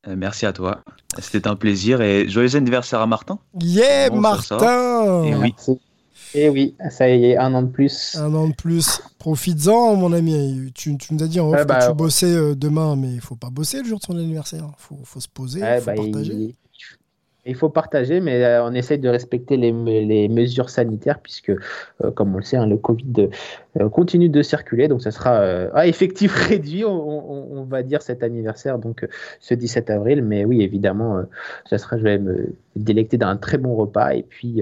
Euh, 0.08 0.16
merci 0.18 0.45
à 0.45 0.54
toi. 0.54 0.84
C'était 1.18 1.48
un 1.48 1.56
plaisir 1.56 2.02
et 2.02 2.28
joyeux 2.28 2.56
anniversaire 2.56 3.00
à 3.00 3.08
Martin. 3.08 3.39
Yeah, 3.60 4.10
Martin 4.10 5.24
Et 5.24 5.36
oui. 5.36 5.56
Et 6.34 6.50
oui, 6.50 6.76
ça 6.89 7.10
y 7.10 7.26
est, 7.26 7.38
un 7.38 7.54
an 7.54 7.64
de 7.64 7.70
plus. 7.70 8.16
Un 8.16 8.34
an 8.36 8.50
de 8.50 8.54
plus. 8.54 9.02
Profites-en, 9.18 9.95
mon 9.95 10.12
ami. 10.12 10.72
Tu, 10.76 10.98
nous 11.12 11.24
as 11.24 11.28
dit 11.28 11.39
en 11.39 11.50
off 11.50 11.62
que 11.62 11.64
bah, 11.64 11.88
tu 11.88 11.93
bossais 11.93 12.26
euh, 12.26 12.54
demain, 12.54 12.98
mais 12.98 13.14
il 13.14 13.22
faut 13.22 13.38
pas 13.38 13.50
bosser 13.50 13.82
le 13.82 13.86
jour 13.86 14.00
de 14.00 14.04
son 14.04 14.18
anniversaire. 14.18 14.66
Il 14.91 15.06
faut, 15.06 15.20
se 15.22 15.28
poser, 15.30 15.62
il 15.62 15.80
faut 15.80 15.86
bah, 15.86 15.95
partager. 15.95 16.34
Il 16.34 16.56
faut 17.56 17.70
partager, 17.70 18.20
mais 18.20 18.43
euh, 18.43 18.64
on 18.64 18.74
essaye 18.74 19.00
de 19.00 19.10
respecter 19.10 19.58
les, 19.58 19.72
mesures 20.28 20.70
sanitaires, 20.70 21.20
puisque, 21.20 21.50
euh, 21.50 22.12
comme 22.12 22.34
on 22.34 22.38
le 22.38 22.43
sait, 22.43 22.58
hein, 22.58 22.68
le 22.68 22.78
Covid 22.78 23.30
euh, 23.80 23.89
continue 23.89 24.30
de 24.30 24.41
circuler. 24.41 24.88
Donc, 24.88 25.02
ça 25.02 25.12
sera 25.12 25.38
à 25.74 25.88
effectif 25.88 26.34
réduit, 26.50 26.84
on, 26.86 27.64
va 27.64 27.84
dire, 27.84 28.02
cet 28.02 28.24
anniversaire, 28.24 28.80
donc 28.80 29.08
ce 29.39 29.54
17 29.54 29.89
avril. 29.89 30.24
Mais 30.24 30.45
oui, 30.45 30.62
évidemment, 30.62 31.24
ça 31.70 31.78
sera, 31.78 31.98
je 31.98 32.04
vais 32.04 32.18
me 32.18 32.56
délecter 32.76 33.18
d'un 33.18 33.38
très 33.38 33.58
bon 33.58 33.76
repas. 33.76 34.14
Et 34.14 34.24
puis, 34.24 34.62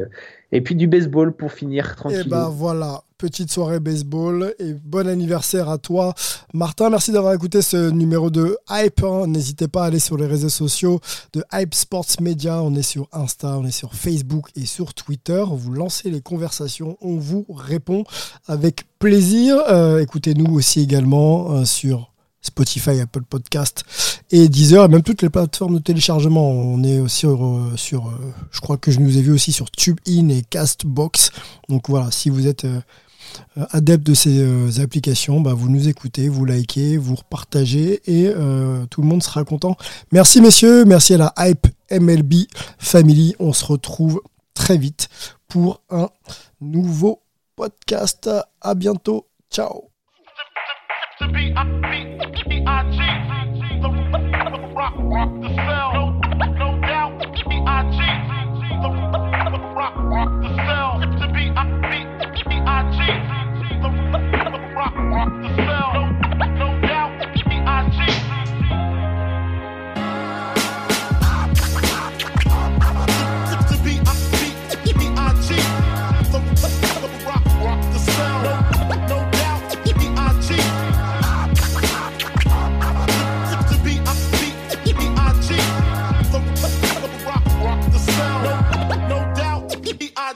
et 0.51 0.61
puis 0.61 0.75
du 0.75 0.87
baseball 0.87 1.31
pour 1.33 1.51
finir 1.51 1.95
tranquille. 1.95 2.23
Et 2.25 2.29
ben 2.29 2.49
voilà, 2.49 3.03
petite 3.17 3.51
soirée 3.51 3.79
baseball 3.79 4.53
et 4.59 4.73
bon 4.73 5.07
anniversaire 5.07 5.69
à 5.69 5.77
toi. 5.77 6.13
Martin, 6.53 6.89
merci 6.89 7.11
d'avoir 7.11 7.33
écouté 7.33 7.61
ce 7.61 7.89
numéro 7.89 8.29
de 8.29 8.57
Hype. 8.69 9.03
Hein. 9.03 9.27
N'hésitez 9.27 9.67
pas 9.67 9.83
à 9.83 9.87
aller 9.87 9.99
sur 9.99 10.17
les 10.17 10.25
réseaux 10.25 10.49
sociaux 10.49 10.99
de 11.33 11.43
Hype 11.53 11.73
Sports 11.73 12.21
Media. 12.21 12.61
On 12.61 12.75
est 12.75 12.81
sur 12.81 13.07
Insta, 13.11 13.57
on 13.57 13.65
est 13.65 13.71
sur 13.71 13.93
Facebook 13.93 14.49
et 14.55 14.65
sur 14.65 14.93
Twitter. 14.93 15.43
Vous 15.47 15.71
lancez 15.71 16.09
les 16.09 16.21
conversations, 16.21 16.97
on 17.01 17.17
vous 17.17 17.45
répond 17.49 18.03
avec 18.47 18.83
plaisir. 18.99 19.57
Euh, 19.69 19.99
écoutez-nous 19.99 20.53
aussi 20.53 20.81
également 20.81 21.51
euh, 21.51 21.65
sur 21.65 22.11
Spotify, 22.45 22.99
Apple 23.01 23.23
Podcast 23.23 23.83
et 24.31 24.47
Deezer, 24.47 24.85
et 24.85 24.87
même 24.87 25.01
toutes 25.01 25.21
les 25.21 25.29
plateformes 25.29 25.75
de 25.75 25.79
téléchargement. 25.79 26.49
On 26.51 26.83
est 26.83 26.99
aussi 26.99 27.19
sur, 27.19 27.43
euh, 27.43 27.71
sur 27.75 28.07
euh, 28.07 28.33
je 28.51 28.61
crois 28.61 28.77
que 28.77 28.91
je 28.91 28.99
nous 28.99 29.17
ai 29.17 29.21
vu 29.21 29.31
aussi 29.31 29.51
sur 29.51 29.71
TubeIn 29.71 30.29
et 30.29 30.43
Castbox. 30.43 31.31
Donc 31.69 31.89
voilà, 31.89 32.11
si 32.11 32.29
vous 32.29 32.47
êtes 32.47 32.65
adepte 33.71 34.05
de 34.05 34.13
ces 34.13 34.79
applications, 34.79 35.41
bah, 35.41 35.53
vous 35.53 35.69
nous 35.69 35.87
écoutez, 35.87 36.29
vous 36.29 36.45
likez, 36.45 36.97
vous 36.97 37.15
repartagez 37.15 38.01
et 38.05 38.31
tout 38.89 39.01
le 39.01 39.07
monde 39.07 39.23
sera 39.23 39.43
content. 39.43 39.77
Merci 40.11 40.41
messieurs, 40.41 40.85
merci 40.85 41.13
à 41.13 41.17
la 41.17 41.33
Hype 41.37 41.67
MLB 41.91 42.47
Family. 42.77 43.35
On 43.39 43.53
se 43.53 43.65
retrouve 43.65 44.21
très 44.53 44.77
vite 44.77 45.09
pour 45.47 45.81
un 45.89 46.09
nouveau 46.61 47.21
podcast. 47.55 48.29
À 48.61 48.75
bientôt. 48.75 49.27
Ciao. 49.51 49.89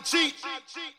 cheat. 0.04 0.36
I 0.44 0.60
cheat. 0.68 0.99